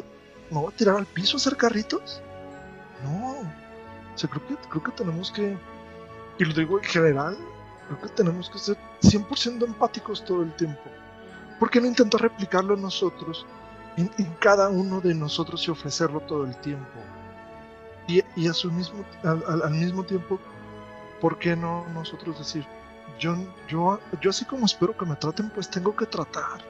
me 0.49 0.61
voy 0.61 0.71
a 0.73 0.75
tirar 0.75 0.95
al 0.95 1.05
piso 1.05 1.35
a 1.35 1.39
hacer 1.39 1.57
carritos? 1.57 2.21
No. 3.03 3.63
O 4.13 4.17
sea, 4.17 4.29
creo 4.29 4.47
que, 4.47 4.55
creo 4.69 4.83
que 4.83 4.91
tenemos 4.91 5.31
que, 5.31 5.57
y 6.37 6.45
lo 6.45 6.53
digo 6.53 6.77
en 6.77 6.83
general, 6.83 7.37
creo 7.87 8.01
que 8.01 8.09
tenemos 8.09 8.49
que 8.49 8.59
ser 8.59 8.77
100% 9.01 9.65
empáticos 9.65 10.23
todo 10.23 10.43
el 10.43 10.55
tiempo. 10.55 10.81
¿Por 11.59 11.69
qué 11.69 11.81
no 11.81 11.87
intentar 11.87 12.21
replicarlo 12.21 12.75
nosotros, 12.75 13.45
en, 13.97 14.09
cada 14.39 14.69
uno 14.69 15.01
de 15.01 15.13
nosotros 15.13 15.67
y 15.67 15.71
ofrecerlo 15.71 16.19
todo 16.21 16.45
el 16.45 16.55
tiempo? 16.57 16.99
Y, 18.07 18.21
y 18.35 18.47
a 18.47 18.53
su 18.53 18.71
mismo, 18.71 19.03
al, 19.23 19.71
mismo 19.71 20.03
tiempo, 20.03 20.39
¿por 21.21 21.39
qué 21.39 21.55
no 21.55 21.85
nosotros 21.93 22.37
decir, 22.37 22.65
yo, 23.19 23.35
yo, 23.67 23.99
yo 24.21 24.29
así 24.29 24.45
como 24.45 24.65
espero 24.65 24.95
que 24.97 25.05
me 25.05 25.15
traten, 25.15 25.49
pues 25.49 25.69
tengo 25.69 25.95
que 25.95 26.05
tratar? 26.05 26.61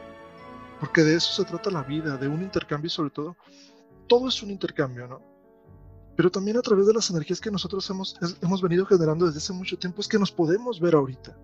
Porque 0.80 1.02
de 1.02 1.16
eso 1.16 1.34
se 1.34 1.50
trata 1.50 1.72
la 1.72 1.84
vida, 1.84 2.18
de 2.18 2.28
un 2.28 2.42
intercambio 2.42 2.88
y 2.88 2.92
sobre 2.92 3.10
todo, 3.10 3.36
todo 4.08 4.28
es 4.28 4.44
un 4.44 4.52
intercambio, 4.52 5.08
¿no? 5.08 5.33
Pero 6.16 6.30
también 6.30 6.58
a 6.58 6.62
través 6.62 6.86
de 6.86 6.94
las 6.94 7.10
energías 7.10 7.42
que 7.42 7.50
nosotros 7.50 7.90
hemos, 7.90 8.16
hemos 8.42 8.62
venido 8.62 8.86
generando 8.86 9.26
desde 9.26 9.40
hace 9.40 9.54
mucho 9.54 9.78
tiempo 9.78 10.02
es 10.02 10.08
que 10.08 10.20
nos 10.20 10.32
podemos 10.32 10.80
ver 10.80 10.96
ahorita. 10.96 11.36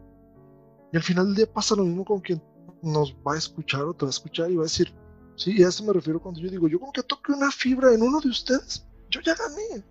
Y 0.91 0.97
al 0.97 1.03
final 1.03 1.28
del 1.28 1.36
día 1.36 1.51
pasa 1.51 1.76
lo 1.76 1.84
mismo 1.84 2.05
con 2.05 2.20
quien 2.20 2.41
nos 2.82 3.13
va 3.28 3.34
a 3.34 3.38
escuchar 3.38 3.84
o 3.84 3.93
te 3.93 4.05
va 4.05 4.09
a 4.09 4.11
escuchar 4.11 4.51
y 4.51 4.55
va 4.55 4.63
a 4.63 4.65
decir, 4.65 4.93
sí, 5.36 5.55
y 5.57 5.63
a 5.63 5.70
eso 5.70 5.84
me 5.84 5.93
refiero 5.93 6.22
cuando 6.22 6.39
yo 6.39 6.49
digo, 6.49 6.67
yo 6.67 6.80
con 6.80 6.91
que 6.91 7.03
toque 7.03 7.32
una 7.32 7.51
fibra 7.51 7.93
en 7.93 8.01
uno 8.01 8.20
de 8.20 8.30
ustedes, 8.30 8.86
yo 9.09 9.22
ya 9.22 9.36
gané. 9.36 9.84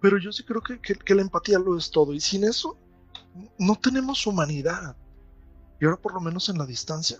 Pero 0.00 0.18
yo 0.18 0.32
sí 0.32 0.42
creo 0.44 0.60
que, 0.60 0.78
que, 0.80 1.14
la 1.14 1.22
empatía 1.22 1.58
lo 1.58 1.78
es 1.78 1.90
todo. 1.90 2.12
Y 2.12 2.20
sin 2.20 2.44
eso, 2.44 2.76
no 3.58 3.76
tenemos 3.76 4.26
humanidad. 4.26 4.96
Y 5.80 5.84
ahora 5.84 5.96
por 5.96 6.12
lo 6.12 6.20
menos 6.20 6.48
en 6.48 6.58
la 6.58 6.66
distancia, 6.66 7.18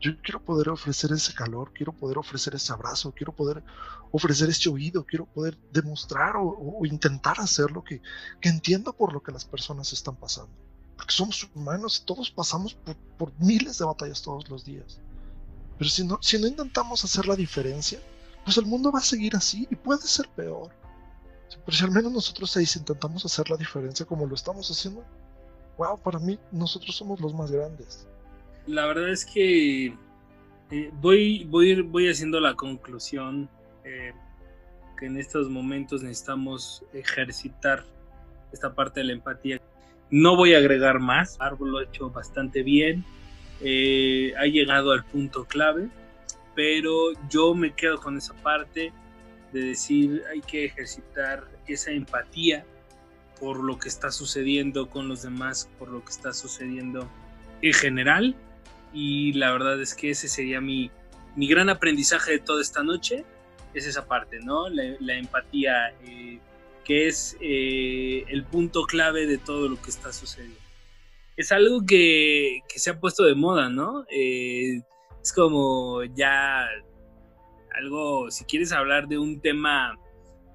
yo 0.00 0.12
quiero 0.22 0.42
poder 0.42 0.70
ofrecer 0.70 1.12
ese 1.12 1.34
calor, 1.34 1.72
quiero 1.74 1.92
poder 1.92 2.16
ofrecer 2.18 2.54
ese 2.54 2.72
abrazo, 2.72 3.12
quiero 3.14 3.34
poder 3.34 3.62
ofrecer 4.10 4.48
ese 4.48 4.68
oído, 4.70 5.04
quiero 5.04 5.26
poder 5.26 5.58
demostrar 5.72 6.34
o, 6.36 6.80
intentar 6.86 7.38
hacer 7.38 7.70
lo 7.70 7.84
que, 7.84 8.00
que 8.40 8.48
entiendo 8.48 8.94
por 8.94 9.12
lo 9.12 9.22
que 9.22 9.32
las 9.32 9.44
personas 9.44 9.92
están 9.92 10.16
pasando. 10.16 10.50
Porque 10.96 11.12
somos 11.12 11.48
humanos 11.54 12.00
y 12.00 12.06
todos 12.06 12.30
pasamos 12.30 12.74
por, 12.74 12.96
por 13.18 13.32
miles 13.38 13.78
de 13.78 13.84
batallas 13.84 14.22
todos 14.22 14.48
los 14.48 14.64
días. 14.64 14.98
Pero 15.78 15.90
si 15.90 16.06
no, 16.06 16.18
si 16.22 16.38
no 16.38 16.46
intentamos 16.46 17.04
hacer 17.04 17.26
la 17.26 17.36
diferencia, 17.36 18.00
pues 18.44 18.56
el 18.56 18.66
mundo 18.66 18.90
va 18.90 19.00
a 19.00 19.02
seguir 19.02 19.36
así 19.36 19.68
y 19.70 19.76
puede 19.76 20.02
ser 20.02 20.28
peor. 20.30 20.70
Pero 21.64 21.76
si 21.76 21.84
al 21.84 21.90
menos 21.90 22.12
nosotros 22.12 22.50
seis 22.50 22.74
intentamos 22.76 23.24
hacer 23.24 23.50
la 23.50 23.56
diferencia 23.56 24.06
como 24.06 24.26
lo 24.26 24.34
estamos 24.34 24.70
haciendo, 24.70 25.04
wow, 25.76 26.00
para 26.00 26.18
mí 26.18 26.38
nosotros 26.52 26.96
somos 26.96 27.20
los 27.20 27.34
más 27.34 27.50
grandes. 27.50 28.06
La 28.70 28.86
verdad 28.86 29.08
es 29.08 29.24
que 29.24 29.86
eh, 30.70 30.90
voy, 31.00 31.44
voy, 31.44 31.82
voy 31.82 32.08
haciendo 32.08 32.38
la 32.38 32.54
conclusión 32.54 33.48
eh, 33.82 34.12
que 34.96 35.06
en 35.06 35.16
estos 35.16 35.48
momentos 35.50 36.04
necesitamos 36.04 36.84
ejercitar 36.92 37.84
esta 38.52 38.72
parte 38.72 39.00
de 39.00 39.06
la 39.06 39.12
empatía. 39.14 39.60
No 40.08 40.36
voy 40.36 40.54
a 40.54 40.58
agregar 40.58 41.00
más, 41.00 41.36
Árbol 41.40 41.72
lo 41.72 41.78
ha 41.78 41.82
hecho 41.82 42.10
bastante 42.10 42.62
bien, 42.62 43.04
eh, 43.60 44.34
ha 44.38 44.44
llegado 44.44 44.92
al 44.92 45.04
punto 45.04 45.46
clave, 45.46 45.88
pero 46.54 46.94
yo 47.28 47.54
me 47.54 47.74
quedo 47.74 47.98
con 47.98 48.18
esa 48.18 48.34
parte 48.34 48.92
de 49.52 49.60
decir 49.60 50.22
hay 50.30 50.42
que 50.42 50.66
ejercitar 50.66 51.42
esa 51.66 51.90
empatía 51.90 52.64
por 53.40 53.64
lo 53.64 53.80
que 53.80 53.88
está 53.88 54.12
sucediendo 54.12 54.88
con 54.88 55.08
los 55.08 55.22
demás, 55.22 55.68
por 55.76 55.88
lo 55.88 56.04
que 56.04 56.10
está 56.12 56.32
sucediendo 56.32 57.10
en 57.62 57.72
general. 57.72 58.36
Y 58.92 59.32
la 59.34 59.52
verdad 59.52 59.80
es 59.80 59.94
que 59.94 60.10
ese 60.10 60.28
sería 60.28 60.60
mi, 60.60 60.90
mi 61.36 61.48
gran 61.48 61.68
aprendizaje 61.68 62.32
de 62.32 62.38
toda 62.38 62.60
esta 62.62 62.82
noche, 62.82 63.24
es 63.74 63.86
esa 63.86 64.06
parte, 64.06 64.40
¿no? 64.40 64.68
La, 64.68 65.14
empatía, 65.14 65.90
eh, 66.04 66.40
que 66.84 67.06
es 67.06 67.36
eh, 67.40 68.24
el 68.28 68.44
punto 68.44 68.84
clave 68.84 69.26
de 69.26 69.38
todo 69.38 69.68
lo 69.68 69.80
que 69.80 69.90
está 69.90 70.12
sucediendo. 70.12 70.58
Es 71.36 71.52
algo 71.52 71.86
que, 71.86 72.60
que 72.68 72.78
se 72.78 72.90
ha 72.90 73.00
puesto 73.00 73.24
de 73.24 73.34
moda, 73.34 73.68
¿no? 73.68 74.04
Eh, 74.10 74.82
es 75.22 75.32
como 75.32 76.02
ya 76.04 76.66
algo, 77.74 78.30
si 78.30 78.44
quieres 78.44 78.72
hablar 78.72 79.06
de 79.06 79.18
un 79.18 79.40
tema 79.40 79.98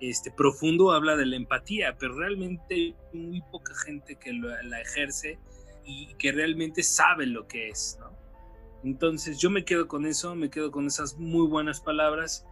este, 0.01 0.31
profundo, 0.31 0.91
habla 0.91 1.15
de 1.15 1.25
la 1.25 1.37
empatía, 1.37 1.95
pero 1.97 2.17
realmente 2.17 2.93
muy 3.13 3.41
poca 3.51 3.73
gente 3.85 4.17
que 4.17 4.33
la 4.33 4.81
ejerce 4.81 5.39
y 5.85 6.13
que 6.15 6.31
realmente 6.31 6.83
sabe 6.83 7.25
lo 7.27 7.47
que 7.47 7.69
es, 7.69 7.97
¿no? 7.99 8.24
Entonces 8.85 9.39
yo 9.39 9.49
me 9.49 9.65
quedo 9.65 9.87
con 9.87 10.05
eso, 10.05 10.35
me 10.35 10.51
quedo 10.51 10.71
con 10.71 10.85
esas 10.85 11.17
muy 11.17 11.47
buenas 11.47 11.81
palabras. 11.81 12.45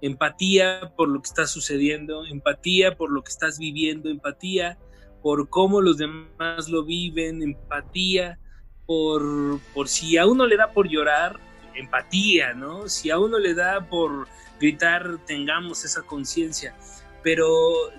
Empatía 0.00 0.92
por 0.96 1.08
lo 1.08 1.22
que 1.22 1.28
está 1.28 1.46
sucediendo, 1.46 2.26
empatía 2.26 2.96
por 2.96 3.12
lo 3.12 3.22
que 3.22 3.30
estás 3.30 3.58
viviendo, 3.58 4.10
empatía 4.10 4.78
por 5.22 5.48
cómo 5.48 5.80
los 5.80 5.96
demás 5.96 6.68
lo 6.68 6.84
viven, 6.84 7.40
empatía 7.40 8.40
por, 8.84 9.60
por 9.74 9.88
si 9.88 10.16
a 10.16 10.26
uno 10.26 10.46
le 10.46 10.56
da 10.56 10.72
por 10.72 10.88
llorar, 10.88 11.38
empatía, 11.76 12.52
¿no? 12.52 12.88
Si 12.88 13.10
a 13.10 13.18
uno 13.20 13.38
le 13.38 13.54
da 13.54 13.88
por 13.88 14.26
gritar, 14.58 15.24
tengamos 15.24 15.84
esa 15.84 16.02
conciencia, 16.02 16.74
pero 17.22 17.48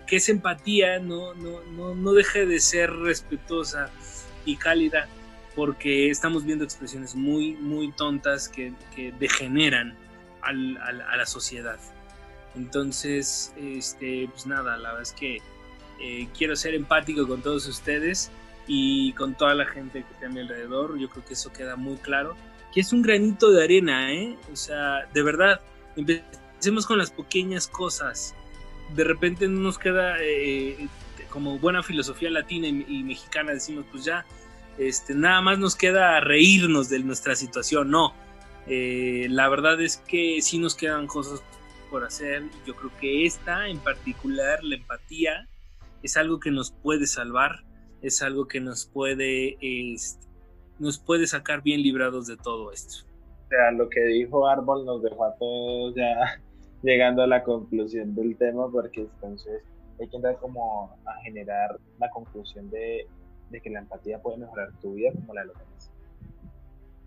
que 0.08 0.18
esa 0.18 0.34
empatía 0.34 1.00
no, 1.00 1.34
no, 1.36 1.64
no, 1.64 1.96
no 1.96 2.12
deje 2.12 2.46
de 2.46 2.60
ser 2.60 2.92
respetuosa 2.92 3.92
y 4.46 4.58
cálida, 4.58 5.08
porque 5.58 6.10
estamos 6.10 6.46
viendo 6.46 6.64
expresiones 6.64 7.16
muy, 7.16 7.56
muy 7.56 7.92
tontas 7.92 8.48
que, 8.48 8.72
que 8.96 9.12
degeneran 9.12 9.98
al, 10.42 10.78
a 10.78 11.18
la 11.18 11.26
sociedad. 11.26 11.80
Entonces, 12.56 13.54
este, 13.58 14.30
pues 14.32 14.46
nada, 14.46 14.78
la 14.78 14.90
verdad 14.90 15.02
es 15.02 15.12
que 15.12 15.42
eh, 16.00 16.28
quiero 16.38 16.56
ser 16.56 16.76
empático 16.76 17.28
con 17.28 17.42
todos 17.42 17.68
ustedes 17.68 18.32
y 18.68 19.14
con 19.14 19.36
toda 19.36 19.56
la 19.56 19.66
gente 19.66 20.04
que 20.04 20.14
está 20.14 20.28
a 20.28 20.30
mi 20.30 20.40
alrededor. 20.40 20.98
Yo 20.98 21.10
creo 21.10 21.26
que 21.26 21.34
eso 21.34 21.52
queda 21.52 21.76
muy 21.76 21.98
claro 21.98 22.36
que 22.74 22.82
es 22.82 22.94
un 22.94 23.02
granito 23.02 23.52
de 23.52 23.64
arena, 23.64 24.14
¿eh? 24.14 24.38
O 24.52 24.56
sea, 24.56 25.08
de 25.14 25.24
verdad, 25.24 25.62
empecemos 25.96 26.86
con 26.86 26.98
las 26.98 27.12
pequeñas 27.12 27.68
cosas. 27.68 28.36
De 28.96 29.04
repente 29.04 29.48
no 29.48 29.62
nos 29.62 29.78
queda 29.78 30.18
eh, 30.22 30.88
como 31.30 31.58
buena 31.60 31.84
filosofía 31.84 32.30
latina 32.30 32.68
y, 32.68 33.04
mexicana, 33.04 33.54
decimos, 33.54 33.86
pues 33.92 34.04
ya, 34.04 34.26
este, 34.78 35.14
nada 35.16 35.42
más 35.42 35.60
nos 35.60 35.76
queda 35.76 36.20
reírnos 36.20 36.90
de 36.90 37.00
nuestra 37.00 37.36
situación. 37.36 37.90
No, 37.90 38.14
eh, 38.68 39.28
la 39.30 39.50
verdad 39.50 39.82
es 39.82 39.98
que 39.98 40.42
sí 40.42 40.60
nos 40.60 40.76
quedan 40.76 41.08
cosas 41.08 41.42
por 41.90 42.04
hacer. 42.04 42.44
Yo 42.66 42.76
creo 42.76 42.92
que 43.00 43.26
esta 43.26 43.68
en 43.68 43.80
particular, 43.80 44.64
la 44.64 44.76
empatía, 44.76 45.48
es 46.04 46.18
algo 46.18 46.40
que 46.40 46.52
nos 46.52 46.72
puede 46.72 47.08
salvar, 47.08 47.64
es 48.02 48.22
algo 48.22 48.48
que 48.48 48.60
nos 48.60 48.86
puede 48.86 49.58
este, 49.62 50.28
nos 50.80 51.00
puede 51.00 51.26
sacar 51.28 51.62
bien 51.62 51.82
librados 51.82 52.28
de 52.28 52.38
todo 52.38 52.72
esto. 52.72 53.06
O 53.46 53.50
sea, 53.50 53.72
lo 53.72 53.90
que 53.90 54.02
dijo 54.02 54.48
Árbol 54.48 54.86
nos 54.86 55.02
dejó 55.02 55.26
a 55.26 55.36
todos 55.38 55.96
ya 55.96 56.42
llegando 56.84 57.24
a 57.24 57.28
la 57.28 57.44
conclusión 57.44 58.14
del 58.16 58.38
tema, 58.38 58.70
porque 58.70 59.02
entonces 59.02 59.64
hay 60.00 60.08
que 60.08 60.16
entrar 60.16 60.38
como 60.38 60.92
a 61.06 61.22
generar 61.24 61.78
la 62.00 62.10
conclusión 62.10 62.70
de, 62.70 63.08
de 63.50 63.62
que 63.62 63.70
la 63.70 63.80
empatía 63.80 64.22
puede 64.22 64.38
mejorar 64.38 64.72
tu 64.82 64.94
vida 64.94 65.12
como 65.14 65.34
la 65.34 65.42
de 65.42 65.48
los 65.48 65.58
demás. 65.58 65.92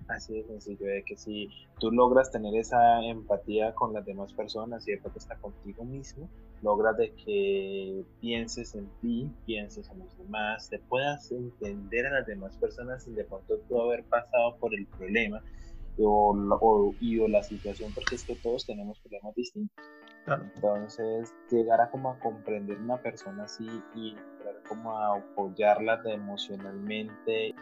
Así 0.08 0.34
de 0.34 0.44
sencillo, 0.44 0.86
de 0.86 1.04
que 1.04 1.16
si 1.16 1.48
tú 1.78 1.92
logras 1.92 2.32
tener 2.32 2.54
esa 2.56 3.00
empatía 3.02 3.74
con 3.74 3.92
las 3.92 4.04
demás 4.04 4.32
personas 4.32 4.86
y 4.88 4.92
de 4.92 4.98
pronto 4.98 5.18
está 5.18 5.36
contigo 5.36 5.84
mismo, 5.84 6.28
logras 6.62 6.96
de 6.96 7.12
que 7.14 8.04
pienses 8.20 8.74
en 8.74 8.88
ti, 9.00 9.30
pienses 9.46 9.88
en 9.90 10.00
los 10.00 10.18
demás, 10.18 10.68
te 10.68 10.80
puedas 10.80 11.30
entender 11.30 12.06
a 12.06 12.10
las 12.10 12.26
demás 12.26 12.56
personas 12.56 13.04
sin 13.04 13.14
de 13.14 13.24
pronto 13.24 13.58
tú 13.68 13.80
haber 13.80 14.02
pasado 14.04 14.56
por 14.58 14.74
el 14.74 14.86
problema 14.86 15.42
o, 15.98 16.34
o, 16.60 16.94
y, 17.00 17.18
o 17.18 17.28
la 17.28 17.42
situación, 17.42 17.92
porque 17.94 18.16
es 18.16 18.24
que 18.24 18.34
todos 18.34 18.66
tenemos 18.66 18.98
problemas 19.00 19.34
distintos. 19.34 19.84
Entonces, 20.26 21.34
llegar 21.50 21.80
a 21.80 21.90
como 21.90 22.10
a 22.10 22.18
comprender 22.18 22.78
una 22.78 22.98
persona 22.98 23.44
así 23.44 23.66
y 23.94 24.16
como 24.68 24.96
a 24.96 25.16
apoyarla 25.16 26.00
emocionalmente 26.04 27.54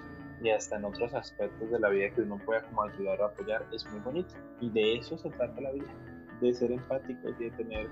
y 0.42 0.50
hasta 0.50 0.76
en 0.76 0.84
otros 0.84 1.14
aspectos 1.14 1.70
de 1.70 1.80
la 1.80 1.88
vida 1.88 2.10
que 2.10 2.22
uno 2.22 2.38
pueda 2.44 2.62
como 2.62 2.82
ayudar 2.82 3.20
o 3.20 3.26
apoyar 3.26 3.64
es 3.72 3.86
muy 3.86 4.00
bonito. 4.00 4.34
Y 4.60 4.70
de 4.70 4.98
eso 4.98 5.16
se 5.18 5.30
trata 5.30 5.60
la 5.60 5.72
vida, 5.72 5.92
de 6.40 6.54
ser 6.54 6.72
empáticos 6.72 7.32
y 7.38 7.44
de 7.44 7.50
tener 7.52 7.88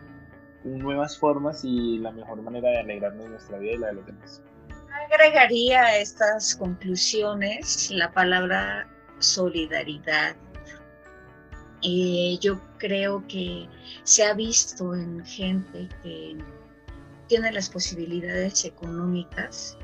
nuevas 0.65 1.19
formas 1.19 1.65
y 1.65 1.99
la 1.99 2.13
mejor 2.13 2.43
manera 2.43 2.69
de 2.71 2.79
alegrarnos 2.81 3.29
nuestra 3.29 3.59
vida 3.59 3.73
y 3.73 3.79
la 3.79 3.87
de 3.89 3.93
los 3.95 4.07
demás. 4.07 4.43
Agregaría 5.11 5.83
a 5.83 5.99
estas 5.99 6.57
conclusiones 6.57 7.91
la 7.91 8.11
palabra 8.13 8.89
solidaridad. 9.19 10.37
Eh, 11.83 12.39
yo 12.41 12.61
creo 12.79 13.27
que 13.29 13.69
se 14.05 14.25
ha 14.25 14.35
visto 14.35 14.95
en 14.95 15.25
gente 15.25 15.89
que 16.03 16.37
tiene 17.29 17.53
las 17.53 17.69
posibilidades 17.69 18.65
económicas 18.65 19.77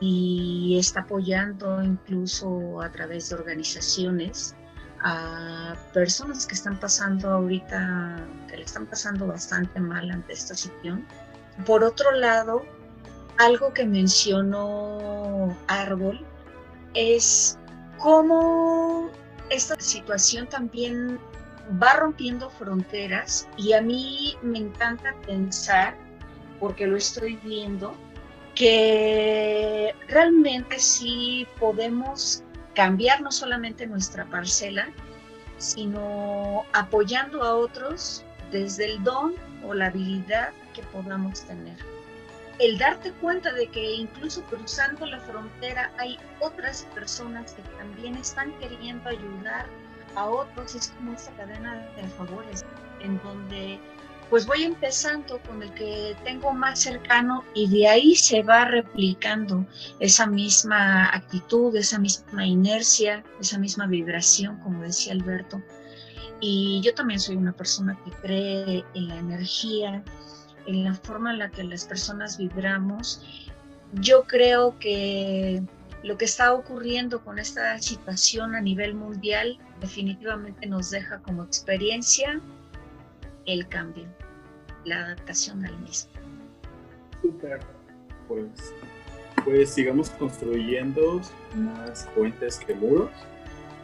y 0.00 0.76
está 0.78 1.00
apoyando 1.00 1.82
incluso 1.82 2.80
a 2.80 2.90
través 2.90 3.28
de 3.28 3.36
organizaciones 3.36 4.54
a 5.02 5.74
personas 5.92 6.46
que 6.46 6.54
están 6.54 6.78
pasando 6.80 7.30
ahorita, 7.30 8.26
que 8.48 8.56
le 8.56 8.62
están 8.64 8.86
pasando 8.86 9.26
bastante 9.26 9.78
mal 9.78 10.10
ante 10.10 10.32
esta 10.32 10.54
situación. 10.54 11.06
Por 11.64 11.84
otro 11.84 12.10
lado, 12.12 12.64
algo 13.38 13.72
que 13.72 13.86
mencionó 13.86 15.56
Árbol 15.68 16.24
es 16.94 17.58
cómo 17.98 19.10
esta 19.50 19.78
situación 19.78 20.46
también 20.48 21.18
va 21.82 21.94
rompiendo 21.94 22.50
fronteras 22.50 23.48
y 23.56 23.72
a 23.72 23.80
mí 23.80 24.36
me 24.42 24.58
encanta 24.58 25.14
pensar 25.26 25.96
porque 26.60 26.86
lo 26.86 26.96
estoy 26.96 27.36
viendo, 27.36 27.94
que 28.54 29.94
realmente 30.08 30.78
sí 30.78 31.46
podemos 31.58 32.42
cambiar 32.74 33.20
no 33.20 33.30
solamente 33.30 33.86
nuestra 33.86 34.24
parcela, 34.26 34.88
sino 35.58 36.64
apoyando 36.72 37.42
a 37.42 37.54
otros 37.56 38.24
desde 38.50 38.86
el 38.86 39.02
don 39.02 39.34
o 39.64 39.74
la 39.74 39.86
habilidad 39.86 40.50
que 40.74 40.82
podamos 40.84 41.42
tener. 41.42 41.76
El 42.58 42.78
darte 42.78 43.12
cuenta 43.12 43.52
de 43.52 43.66
que 43.68 43.92
incluso 43.92 44.42
cruzando 44.44 45.04
la 45.06 45.20
frontera 45.20 45.92
hay 45.98 46.18
otras 46.40 46.86
personas 46.94 47.52
que 47.52 47.62
también 47.76 48.16
están 48.16 48.52
queriendo 48.58 49.08
ayudar 49.10 49.66
a 50.14 50.26
otros 50.26 50.74
es 50.74 50.88
como 50.96 51.12
esta 51.12 51.32
cadena 51.32 51.86
de 51.96 52.08
favores 52.08 52.64
en 53.00 53.20
donde 53.22 53.78
pues 54.30 54.46
voy 54.46 54.64
empezando 54.64 55.40
con 55.42 55.62
el 55.62 55.72
que 55.74 56.16
tengo 56.24 56.52
más 56.52 56.80
cercano 56.80 57.44
y 57.54 57.68
de 57.68 57.88
ahí 57.88 58.16
se 58.16 58.42
va 58.42 58.64
replicando 58.64 59.64
esa 60.00 60.26
misma 60.26 61.14
actitud, 61.14 61.76
esa 61.76 61.98
misma 61.98 62.44
inercia, 62.44 63.22
esa 63.40 63.58
misma 63.58 63.86
vibración, 63.86 64.58
como 64.60 64.82
decía 64.82 65.12
Alberto. 65.12 65.62
Y 66.40 66.80
yo 66.82 66.92
también 66.94 67.20
soy 67.20 67.36
una 67.36 67.52
persona 67.52 67.96
que 68.04 68.10
cree 68.10 68.84
en 68.94 69.08
la 69.08 69.16
energía, 69.16 70.02
en 70.66 70.84
la 70.84 70.94
forma 70.94 71.32
en 71.32 71.38
la 71.38 71.50
que 71.50 71.64
las 71.64 71.84
personas 71.84 72.38
vibramos. 72.38 73.50
Yo 73.94 74.24
creo 74.24 74.78
que 74.78 75.62
lo 76.02 76.16
que 76.16 76.24
está 76.24 76.52
ocurriendo 76.52 77.22
con 77.24 77.38
esta 77.38 77.78
situación 77.78 78.54
a 78.54 78.60
nivel 78.60 78.94
mundial 78.94 79.58
definitivamente 79.80 80.66
nos 80.66 80.90
deja 80.90 81.18
como 81.20 81.44
experiencia 81.44 82.40
el 83.46 83.66
cambio, 83.68 84.06
la 84.84 85.04
adaptación 85.04 85.64
al 85.64 85.78
mismo. 85.80 86.10
Super. 87.22 87.60
Pues, 88.28 88.74
pues 89.44 89.70
sigamos 89.70 90.10
construyendo 90.10 91.20
más 91.54 92.08
puentes 92.14 92.58
que 92.58 92.74
muros 92.74 93.10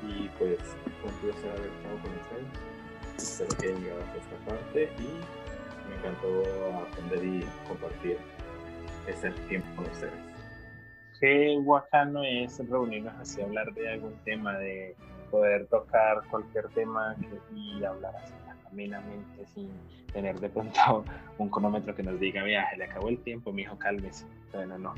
y 0.03 0.29
pues 0.39 0.59
un 1.05 1.13
placer 1.21 1.51
haber 1.51 1.71
estado 1.71 1.99
con 2.03 2.13
ustedes. 2.13 2.73
Espero 3.17 3.57
que 3.59 3.67
hayan 3.69 3.83
llegado 3.83 4.03
a 4.03 4.17
esta 4.17 4.37
parte 4.47 4.93
y 4.99 5.42
me 5.89 5.97
encantó 5.97 6.43
aprender 6.89 7.25
y 7.25 7.45
compartir 7.67 8.19
ese 9.07 9.31
tiempo 9.49 9.69
con 9.77 9.87
ustedes. 9.87 10.13
Qué 11.21 11.57
guacano 11.57 12.25
es 12.25 12.59
reunirnos 12.69 13.15
así, 13.21 13.41
hablar 13.41 13.73
de 13.75 13.93
algún 13.93 14.15
tema, 14.25 14.59
de 14.59 14.97
poder 15.31 15.67
tocar 15.67 16.23
cualquier 16.31 16.69
tema 16.71 17.17
y 17.55 17.83
hablar 17.85 18.15
así 18.17 18.33
amenamente 18.73 19.47
sin 19.55 19.71
tener 20.13 20.39
de 20.41 20.49
pronto 20.49 21.05
un 21.39 21.49
cronómetro 21.49 21.95
que 21.95 22.03
nos 22.03 22.19
diga, 22.19 22.43
viaje, 22.43 22.77
le 22.77 22.85
acabó 22.85 23.09
el 23.09 23.19
tiempo, 23.19 23.53
mi 23.53 23.63
hijo, 23.63 23.79
cálmese. 23.79 24.27
Bueno, 24.53 24.79
no. 24.79 24.95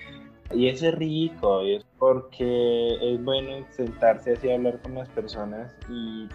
y 0.54 0.68
es 0.68 0.82
rico, 0.94 1.62
es 1.62 1.84
porque 1.98 2.96
es 3.00 3.22
bueno 3.24 3.66
sentarse 3.70 4.32
así 4.32 4.50
a 4.50 4.54
hablar 4.54 4.80
con 4.80 4.94
las 4.94 5.08
personas 5.10 5.74
y 5.88 6.28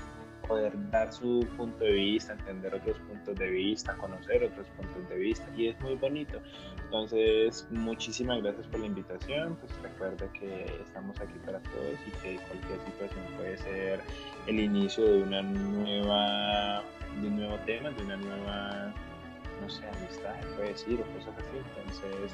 poder 0.49 0.73
dar 0.89 1.13
su 1.13 1.47
punto 1.55 1.83
de 1.83 1.91
vista, 1.91 2.33
entender 2.33 2.73
otros 2.73 2.97
puntos 3.01 3.35
de 3.35 3.49
vista, 3.51 3.95
conocer 3.97 4.43
otros 4.43 4.67
puntos 4.69 5.07
de 5.07 5.15
vista 5.15 5.45
y 5.55 5.67
es 5.67 5.79
muy 5.79 5.93
bonito. 5.95 6.41
Entonces, 6.85 7.67
muchísimas 7.69 8.41
gracias 8.41 8.65
por 8.67 8.79
la 8.79 8.87
invitación. 8.87 9.55
Pues 9.57 9.71
recuerda 9.83 10.27
que 10.33 10.65
estamos 10.83 11.21
aquí 11.21 11.37
para 11.45 11.59
todos 11.59 11.93
y 12.07 12.11
que 12.23 12.35
cualquier 12.47 12.79
situación 12.85 13.25
puede 13.37 13.57
ser 13.59 14.01
el 14.47 14.59
inicio 14.59 15.05
de 15.05 15.21
una 15.21 15.43
nueva, 15.43 16.83
de 17.21 17.27
un 17.27 17.35
nuevo 17.37 17.57
tema, 17.67 17.91
de 17.91 18.03
una 18.03 18.17
nueva, 18.17 18.93
no 19.61 19.69
sé, 19.69 19.85
amistad, 19.87 20.33
puede 20.55 20.69
decir, 20.69 20.99
o 20.99 21.05
cosas 21.13 21.35
así. 21.37 21.57
Entonces, 21.77 22.33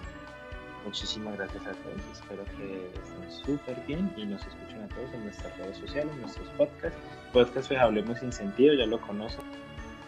muchísimas 0.86 1.38
gracias 1.38 1.66
a 1.66 1.72
todos. 1.72 2.02
Espero 2.14 2.46
que 2.58 2.92
estén 3.04 3.46
súper 3.46 3.76
bien 3.88 4.14
y 4.16 4.26
nos 4.26 4.42
escuchen 4.46 4.82
a 4.84 4.88
todos 4.90 5.14
en 5.14 5.24
nuestras 5.24 5.58
redes 5.58 5.78
sociales, 5.78 6.14
en 6.14 6.22
nuestros 6.22 6.48
podcasts. 6.50 7.00
Podcast 7.34 7.68
pues 7.68 7.80
Hablemos 7.80 8.20
Sin 8.20 8.32
Sentido, 8.32 8.76
ya 8.76 8.86
lo 8.86 9.02
conocen. 9.02 9.42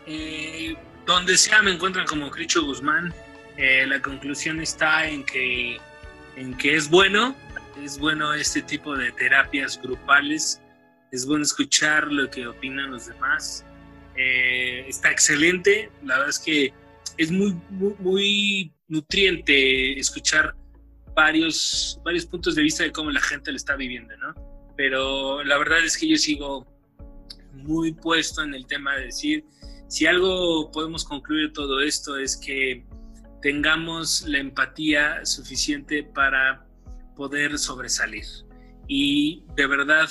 Eh, 0.06 0.76
donde 1.06 1.36
sea 1.38 1.62
me 1.62 1.72
encuentran 1.72 2.06
como 2.06 2.30
Cricho 2.30 2.64
Guzmán. 2.64 3.14
Eh, 3.58 3.86
la 3.88 4.02
conclusión 4.02 4.62
está 4.62 5.08
en 5.08 5.26
que, 5.26 5.78
en 6.36 6.56
que 6.56 6.76
es 6.76 6.90
bueno, 6.90 7.36
es 7.84 7.98
bueno 7.98 8.34
este 8.34 8.62
tipo 8.62 8.96
de 8.96 9.12
terapias 9.12 9.82
grupales, 9.82 10.62
es 11.12 11.26
bueno 11.26 11.44
escuchar 11.44 12.12
lo 12.12 12.30
que 12.30 12.48
opinan 12.48 12.92
los 12.92 13.08
demás. 13.08 13.66
Eh, 14.16 14.86
está 14.88 15.12
excelente, 15.12 15.90
la 16.04 16.16
verdad 16.16 16.30
es 16.30 16.40
que 16.40 16.74
es 17.18 17.32
muy, 17.32 17.56
muy, 17.70 17.96
muy 18.00 18.74
nutriente 18.88 20.00
escuchar 20.00 20.56
varios, 21.18 22.00
varios 22.06 22.28
puntos 22.28 22.54
de 22.54 22.62
vista 22.62 22.84
de 22.84 22.92
cómo 22.92 23.10
la 23.10 23.20
gente 23.20 23.50
lo 23.50 23.58
está 23.58 23.76
viviendo, 23.76 24.16
¿no? 24.18 24.36
Pero 24.78 25.44
la 25.44 25.58
verdad 25.58 25.84
es 25.84 25.98
que 25.98 26.08
yo 26.08 26.16
sigo 26.16 26.68
muy 27.54 27.92
puesto 27.92 28.44
en 28.44 28.54
el 28.54 28.68
tema 28.68 28.96
de 28.96 29.06
decir, 29.06 29.44
si 29.88 30.06
algo 30.06 30.70
podemos 30.70 31.04
concluir 31.04 31.54
todo 31.54 31.80
esto 31.80 32.18
es 32.18 32.38
que 32.38 32.86
tengamos 33.42 34.26
la 34.28 34.38
empatía 34.38 35.26
suficiente 35.26 36.04
para 36.04 36.64
poder 37.16 37.58
sobresalir. 37.58 38.26
Y 38.88 39.44
de 39.56 39.66
verdad, 39.66 40.08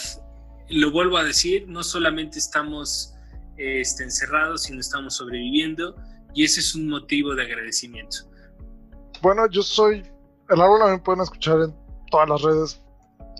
lo 0.71 0.91
vuelvo 0.91 1.19
a 1.19 1.25
decir, 1.25 1.69
no 1.69 1.85
solamente 1.85 2.41
estamos 2.41 3.15
este, 3.59 4.03
encerrados, 4.03 4.65
sino 4.65 4.81
estamos 4.81 5.15
sobreviviendo 5.15 5.95
y 6.35 6.43
ese 6.43 6.59
es 6.59 6.75
un 6.75 6.89
motivo 6.89 7.37
de 7.37 7.45
agradecimiento. 7.45 8.29
Bueno, 9.23 9.49
yo 9.49 9.63
soy 9.63 10.03
el 10.49 10.61
árbol 10.61 10.79
también 10.81 11.01
pueden 11.01 11.23
escuchar 11.23 11.61
en 11.61 11.75
todas 12.11 12.29
las 12.29 12.43
redes 12.43 12.83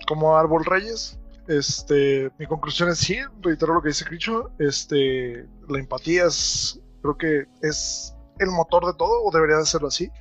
como 0.07 0.37
Árbol 0.37 0.65
Reyes. 0.65 1.19
Este, 1.47 2.29
mi 2.37 2.45
conclusión 2.45 2.89
es 2.89 2.97
sí, 2.99 3.17
reitero 3.41 3.73
lo 3.73 3.81
que 3.81 3.89
dice 3.89 4.05
Cricho, 4.05 4.51
este, 4.59 5.47
la 5.69 5.79
empatía 5.79 6.25
es, 6.25 6.81
creo 7.01 7.17
que 7.17 7.45
es 7.61 8.13
el 8.39 8.49
motor 8.49 8.85
de 8.85 8.93
todo, 8.93 9.23
o 9.23 9.31
debería 9.31 9.57
de 9.57 9.65
serlo 9.65 9.87
así. 9.87 10.11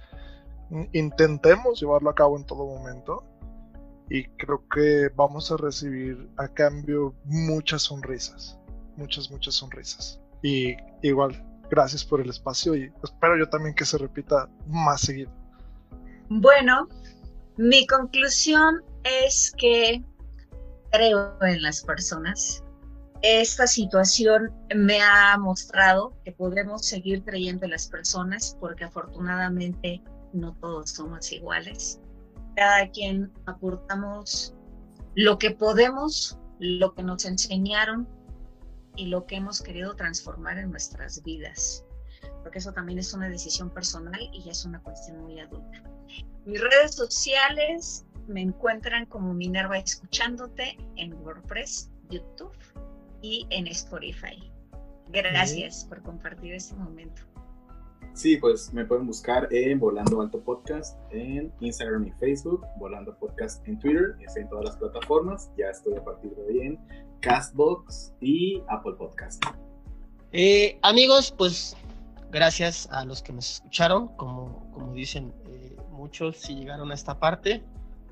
Intentemos 0.93 1.81
llevarlo 1.81 2.11
a 2.11 2.15
cabo 2.15 2.37
en 2.37 2.45
todo 2.45 2.65
momento 2.65 3.25
y 4.09 4.25
creo 4.37 4.65
que 4.69 5.11
vamos 5.17 5.51
a 5.51 5.57
recibir 5.57 6.31
a 6.37 6.49
cambio 6.49 7.15
muchas 7.25 7.83
sonrisas, 7.83 8.59
muchas, 8.97 9.31
muchas 9.31 9.55
sonrisas. 9.55 10.21
Y 10.43 10.77
igual, 11.03 11.45
gracias 11.69 12.05
por 12.05 12.21
el 12.21 12.31
espacio 12.31 12.77
y 12.77 12.93
espero 13.03 13.37
yo 13.37 13.49
también 13.49 13.75
que 13.75 13.85
se 13.85 13.99
repita 13.99 14.49
más 14.67 15.01
seguido. 15.01 15.33
Bueno, 16.29 16.89
mi 17.57 17.87
conclusión 17.87 18.83
es 19.05 19.53
que 19.57 20.03
creo 20.91 21.37
en 21.43 21.63
las 21.63 21.83
personas. 21.83 22.65
Esta 23.23 23.67
situación 23.67 24.53
me 24.75 25.01
ha 25.01 25.39
mostrado 25.39 26.17
que 26.25 26.33
podemos 26.33 26.85
seguir 26.85 27.23
creyendo 27.25 27.65
en 27.65 27.71
las 27.71 27.89
personas 27.89 28.57
porque 28.61 28.85
afortunadamente 28.85 30.03
no 30.33 30.55
todos 30.61 30.91
somos 30.91 31.31
iguales. 31.33 32.01
Cada 32.57 32.91
quien 32.91 33.33
aportamos 33.47 34.55
lo 35.15 35.39
que 35.39 35.53
podemos, 35.53 36.39
lo 36.59 36.95
que 36.95 37.03
nos 37.05 37.25
enseñaron 37.25 38.09
y 38.97 39.07
lo 39.07 39.27
que 39.27 39.37
hemos 39.37 39.63
querido 39.63 39.95
transformar 39.95 40.59
en 40.59 40.71
nuestras 40.71 41.23
vidas. 41.23 41.85
Porque 42.43 42.59
eso 42.59 42.73
también 42.73 42.99
es 42.99 43.15
una 43.15 43.29
decisión 43.29 43.71
personal 43.71 44.21
y 44.33 44.49
es 44.49 44.65
una 44.65 44.83
cuestión 44.83 45.23
muy 45.23 45.39
adulta. 45.39 45.83
Mis 46.45 46.61
redes 46.61 46.95
sociales 46.95 48.05
me 48.29 48.41
encuentran 48.41 49.07
como 49.07 49.35
Minerva 49.35 49.79
Escuchándote 49.79 50.77
en 50.97 51.15
WordPress, 51.15 51.91
YouTube 52.11 52.57
y 53.23 53.47
en 53.51 53.67
Spotify. 53.69 54.53
Gracias 55.09 55.85
por 55.85 56.03
compartir 56.03 56.55
este 56.55 56.75
momento. 56.75 57.23
Sí, 58.15 58.39
pues 58.39 58.73
me 58.73 58.85
pueden 58.85 59.07
buscar 59.07 59.47
en 59.53 59.79
Volando 59.79 60.23
Alto 60.23 60.41
Podcast 60.41 60.99
en 61.11 61.53
Instagram 61.61 62.07
y 62.07 62.13
Facebook, 62.13 62.65
Volando 62.79 63.15
Podcast 63.19 63.67
en 63.69 63.79
Twitter, 63.79 64.17
estoy 64.21 64.45
en 64.45 64.49
todas 64.49 64.65
las 64.65 64.77
plataformas. 64.79 65.51
Ya 65.59 65.67
estoy 65.67 65.95
a 65.97 66.03
partir 66.03 66.35
de 66.35 66.43
hoy 66.43 66.61
en 66.61 66.79
Castbox 67.21 68.15
y 68.21 68.63
Apple 68.69 68.95
Podcast. 68.97 69.45
Eh, 70.33 70.79
amigos, 70.83 71.31
pues 71.37 71.77
gracias 72.31 72.89
a 72.91 73.05
los 73.05 73.23
que 73.23 73.35
nos 73.35 73.57
escucharon, 73.57 74.09
como, 74.17 74.71
como 74.73 74.95
dicen 74.95 75.35
muchos 76.07 76.37
si 76.37 76.55
llegaron 76.55 76.93
a 76.93 76.95
esta 76.95 77.19
parte, 77.19 77.65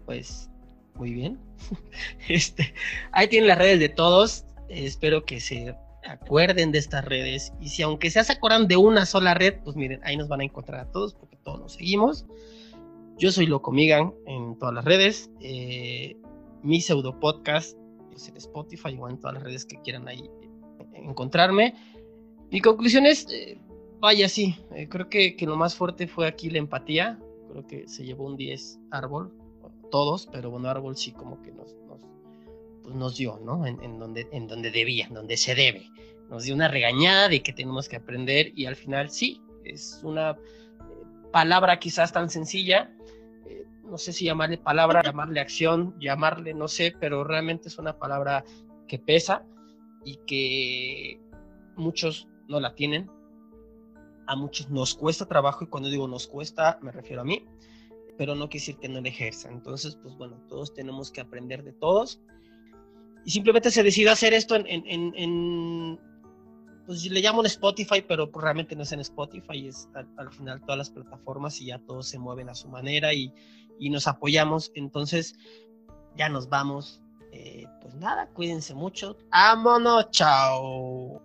pues 0.05 0.51
muy 0.97 1.13
bien. 1.13 1.39
este, 2.29 2.75
ahí 3.13 3.29
tienen 3.29 3.47
las 3.47 3.59
redes 3.59 3.79
de 3.79 3.89
todos. 3.89 4.47
espero 4.69 5.25
que 5.25 5.39
se 5.39 5.77
acuerden 6.05 6.73
de 6.73 6.79
estas 6.79 7.05
redes. 7.05 7.53
Y 7.61 7.69
si 7.69 7.83
aunque 7.83 8.11
se 8.11 8.21
acuerdan 8.21 8.67
de 8.67 8.77
una 8.77 9.07
sola 9.07 9.35
red, 9.35 9.61
pues 9.63 9.77
miren, 9.77 10.01
ahí 10.03 10.17
nos 10.17 10.27
van 10.27 10.41
a 10.41 10.45
encontrar 10.45 10.81
a 10.81 10.91
todos 10.91 11.15
porque 11.15 11.37
todos 11.45 11.61
nos 11.61 11.75
seguimos. 11.75 12.27
Yo 13.17 13.31
soy 13.31 13.47
Locomigan 13.47 14.13
en 14.27 14.59
todas 14.59 14.75
las 14.75 14.85
redes. 14.85 15.31
Eh, 15.41 16.17
mi 16.65 16.81
pseudo 16.81 17.21
podcast 17.21 17.79
es 18.13 18.29
en 18.29 18.37
Spotify 18.37 18.97
o 18.99 19.09
en 19.09 19.21
todas 19.21 19.35
las 19.35 19.45
redes 19.45 19.65
que 19.65 19.81
quieran 19.83 20.09
ahí 20.09 20.29
encontrarme. 20.95 21.75
Mi 22.51 22.61
conclusión 22.61 23.07
es, 23.07 23.29
eh, 23.31 23.57
Vaya, 24.05 24.29
sí, 24.29 24.55
eh, 24.75 24.87
creo 24.87 25.09
que, 25.09 25.35
lo 25.47 25.57
más 25.57 25.75
fuerte 25.75 26.07
fue 26.07 26.27
aquí 26.27 26.51
la 26.51 26.59
empatía. 26.59 27.19
Creo 27.55 27.67
que 27.69 27.87
se 27.87 28.05
llevó 28.05 28.27
un 28.27 28.37
10 28.37 28.81
árbol, 28.91 29.33
todos, 29.93 30.27
pero 30.33 30.51
bueno, 30.51 30.69
árbol 30.69 30.97
sí 30.97 31.13
como 31.13 31.41
que 31.41 31.53
nos, 31.53 31.73
nos, 31.87 32.01
pues 32.83 32.97
nos 32.97 33.17
dio, 33.17 33.39
¿no? 33.45 33.65
En, 33.65 33.97
donde, 34.01 34.27
en 34.33 34.49
donde 34.49 34.73
debía, 34.73 35.07
en 35.07 35.15
donde 35.15 35.37
se 35.37 35.55
debe. 35.55 35.89
Nos 36.29 36.43
dio 36.43 36.55
una 36.57 36.67
regañada 36.67 37.29
de 37.29 37.45
que 37.45 37.53
tenemos 37.53 37.89
que 37.89 37.95
aprender 37.95 38.51
y 38.57 38.67
al 38.67 38.75
final 38.75 39.09
sí, 39.09 39.41
es 39.63 40.01
una 40.03 40.33
eh, 40.33 40.37
palabra 41.31 41.79
quizás 41.79 42.13
tan 42.13 42.29
sencilla, 42.29 42.93
eh, 43.47 43.65
no 43.85 43.99
sé 43.99 44.13
si 44.13 44.25
llamarle 44.25 44.59
palabra, 44.59 45.01
llamarle 45.05 45.39
acción, 45.39 45.95
llamarle, 46.01 46.55
no 46.55 46.67
sé, 46.67 46.93
pero 46.99 47.23
realmente 47.23 47.69
es 47.69 47.79
una 47.79 47.97
palabra 47.97 48.45
que 48.89 48.99
pesa 48.99 49.47
y 50.05 50.17
que 50.27 51.21
muchos 51.77 52.27
no 52.49 52.59
la 52.59 52.75
tienen, 52.75 53.09
a 54.27 54.37
muchos 54.37 54.71
nos 54.71 54.95
cuesta 54.95 55.27
trabajo 55.27 55.65
y 55.65 55.67
cuando 55.69 55.89
digo 55.89 56.09
nos 56.09 56.27
cuesta 56.27 56.79
me 56.83 56.93
refiero 56.93 57.23
a 57.23 57.25
mí, 57.25 57.47
pero 58.17 58.35
no 58.35 58.49
quiere 58.49 58.61
decir 58.61 58.77
que 58.79 58.89
no 58.89 59.01
la 59.01 59.09
ejerza. 59.09 59.49
Entonces, 59.51 59.97
pues 59.97 60.17
bueno, 60.17 60.41
todos 60.49 60.73
tenemos 60.75 61.11
que 61.11 61.21
aprender 61.21 61.63
de 61.65 61.73
todos 61.73 62.21
y 63.25 63.31
simplemente 63.31 63.71
se 63.71 63.83
decidió 63.83 64.13
hacer 64.13 64.35
esto 64.35 64.55
en, 64.55 64.67
en, 64.69 65.13
en, 65.17 65.99
pues 66.87 67.11
le 67.11 67.23
llaman 67.23 67.47
Spotify, 67.47 68.05
pero 68.07 68.31
realmente 68.35 68.77
no 68.77 68.83
es 68.83 68.93
en 68.93 69.01
Spotify, 69.01 69.69
es 69.69 69.89
al, 69.95 70.31
final 70.33 70.61
todas 70.61 70.79
las 70.79 70.91
plataformas 70.91 71.61
y 71.61 71.67
ya 71.67 71.79
todos 71.79 72.07
se 72.09 72.19
mueven 72.19 72.51
a 72.51 72.55
su 72.55 72.69
manera 72.69 73.15
y, 73.15 73.33
y 73.79 73.89
nos 73.89 74.07
apoyamos. 74.07 74.71
Entonces, 74.75 75.35
ya 76.17 76.29
nos 76.29 76.49
vamos. 76.49 77.01
Eh, 77.33 77.67
pues 77.81 77.95
nada, 77.95 78.29
cuídense 78.29 78.75
mucho. 78.75 79.17
¡Vámonos! 79.31 80.11
¡Chao! 80.11 81.21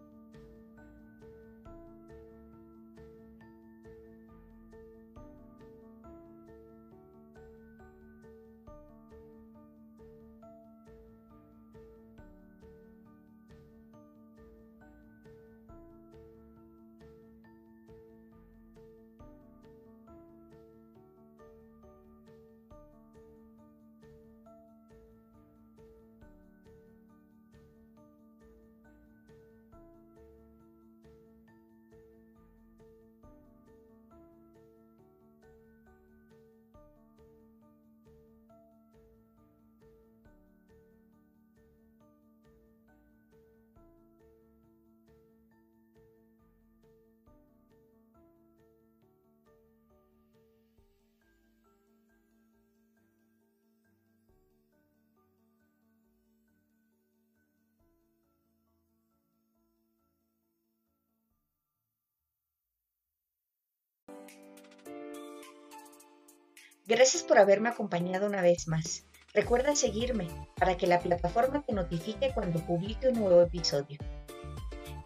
Gracias 66.89 67.21
por 67.21 67.37
haberme 67.37 67.69
acompañado 67.69 68.25
una 68.25 68.41
vez 68.41 68.67
más. 68.67 69.05
Recuerda 69.35 69.75
seguirme 69.75 70.27
para 70.55 70.75
que 70.75 70.87
la 70.87 70.99
plataforma 70.99 71.61
te 71.61 71.71
notifique 71.71 72.31
cuando 72.33 72.65
publique 72.65 73.09
un 73.09 73.19
nuevo 73.19 73.43
episodio. 73.43 73.99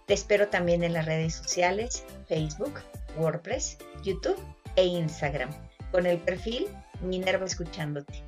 Te 0.05 0.13
espero 0.13 0.47
también 0.47 0.85
en 0.85 0.93
las 0.93 1.05
redes 1.05 1.35
sociales, 1.35 2.05
Facebook, 2.29 2.79
WordPress, 3.17 3.79
YouTube 4.01 4.39
e 4.77 4.85
Instagram, 4.85 5.49
con 5.91 6.05
el 6.05 6.19
perfil 6.19 6.69
Minerva 7.01 7.45
Escuchándote. 7.45 8.23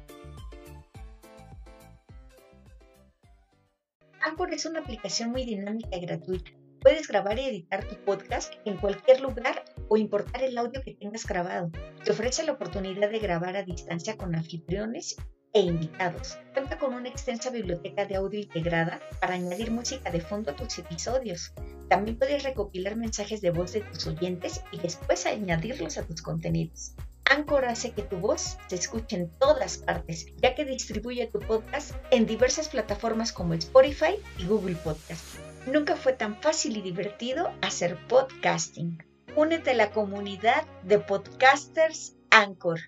Anchor 4.19 4.53
es 4.53 4.65
una 4.65 4.81
aplicación 4.81 5.31
muy 5.31 5.45
dinámica 5.45 5.95
y 5.95 6.01
gratuita 6.01 6.51
Puedes 6.85 7.07
grabar 7.07 7.39
y 7.39 7.45
editar 7.45 7.83
tu 7.83 7.95
podcast 8.05 8.53
en 8.63 8.77
cualquier 8.77 9.19
lugar 9.19 9.64
o 9.89 9.97
importar 9.97 10.43
el 10.43 10.57
audio 10.57 10.81
que 10.83 10.95
tengas 10.95 11.25
grabado. 11.25 11.71
Te 12.03 12.11
ofrece 12.11 12.43
la 12.43 12.53
oportunidad 12.53 13.09
de 13.09 13.19
grabar 13.19 13.55
a 13.55 13.63
distancia 13.63 14.17
con 14.17 14.35
anfitriones 14.35 15.15
e 15.53 15.61
invitados. 15.61 16.37
Cuenta 16.53 16.77
con 16.77 16.93
una 16.93 17.07
extensa 17.07 17.49
biblioteca 17.49 18.05
de 18.05 18.15
audio 18.15 18.41
integrada 18.41 18.99
para 19.21 19.35
añadir 19.35 19.71
música 19.71 20.11
de 20.11 20.19
fondo 20.19 20.51
a 20.51 20.55
tus 20.55 20.77
episodios. 20.79 21.53
También 21.87 22.17
puedes 22.17 22.43
recopilar 22.43 22.97
mensajes 22.97 23.39
de 23.39 23.51
voz 23.51 23.71
de 23.71 23.81
tus 23.81 24.05
oyentes 24.05 24.61
y 24.71 24.79
después 24.79 25.25
añadirlos 25.25 25.97
a 25.97 26.03
tus 26.03 26.21
contenidos. 26.21 26.95
Anchor 27.29 27.65
hace 27.65 27.91
que 27.91 28.03
tu 28.03 28.17
voz 28.17 28.57
se 28.67 28.75
escuche 28.75 29.15
en 29.15 29.29
todas 29.39 29.77
partes, 29.77 30.27
ya 30.41 30.53
que 30.55 30.65
distribuye 30.65 31.27
tu 31.27 31.39
podcast 31.39 31.91
en 32.11 32.25
diversas 32.25 32.69
plataformas 32.69 33.31
como 33.31 33.53
Spotify 33.53 34.17
y 34.37 34.45
Google 34.45 34.75
Podcast. 34.75 35.23
Nunca 35.71 35.95
fue 35.95 36.13
tan 36.13 36.35
fácil 36.41 36.77
y 36.77 36.81
divertido 36.81 37.51
hacer 37.61 37.97
podcasting. 38.07 38.99
Únete 39.35 39.71
a 39.71 39.73
la 39.73 39.91
comunidad 39.91 40.65
de 40.83 40.97
podcasters 40.97 42.15
Anchor. 42.29 42.79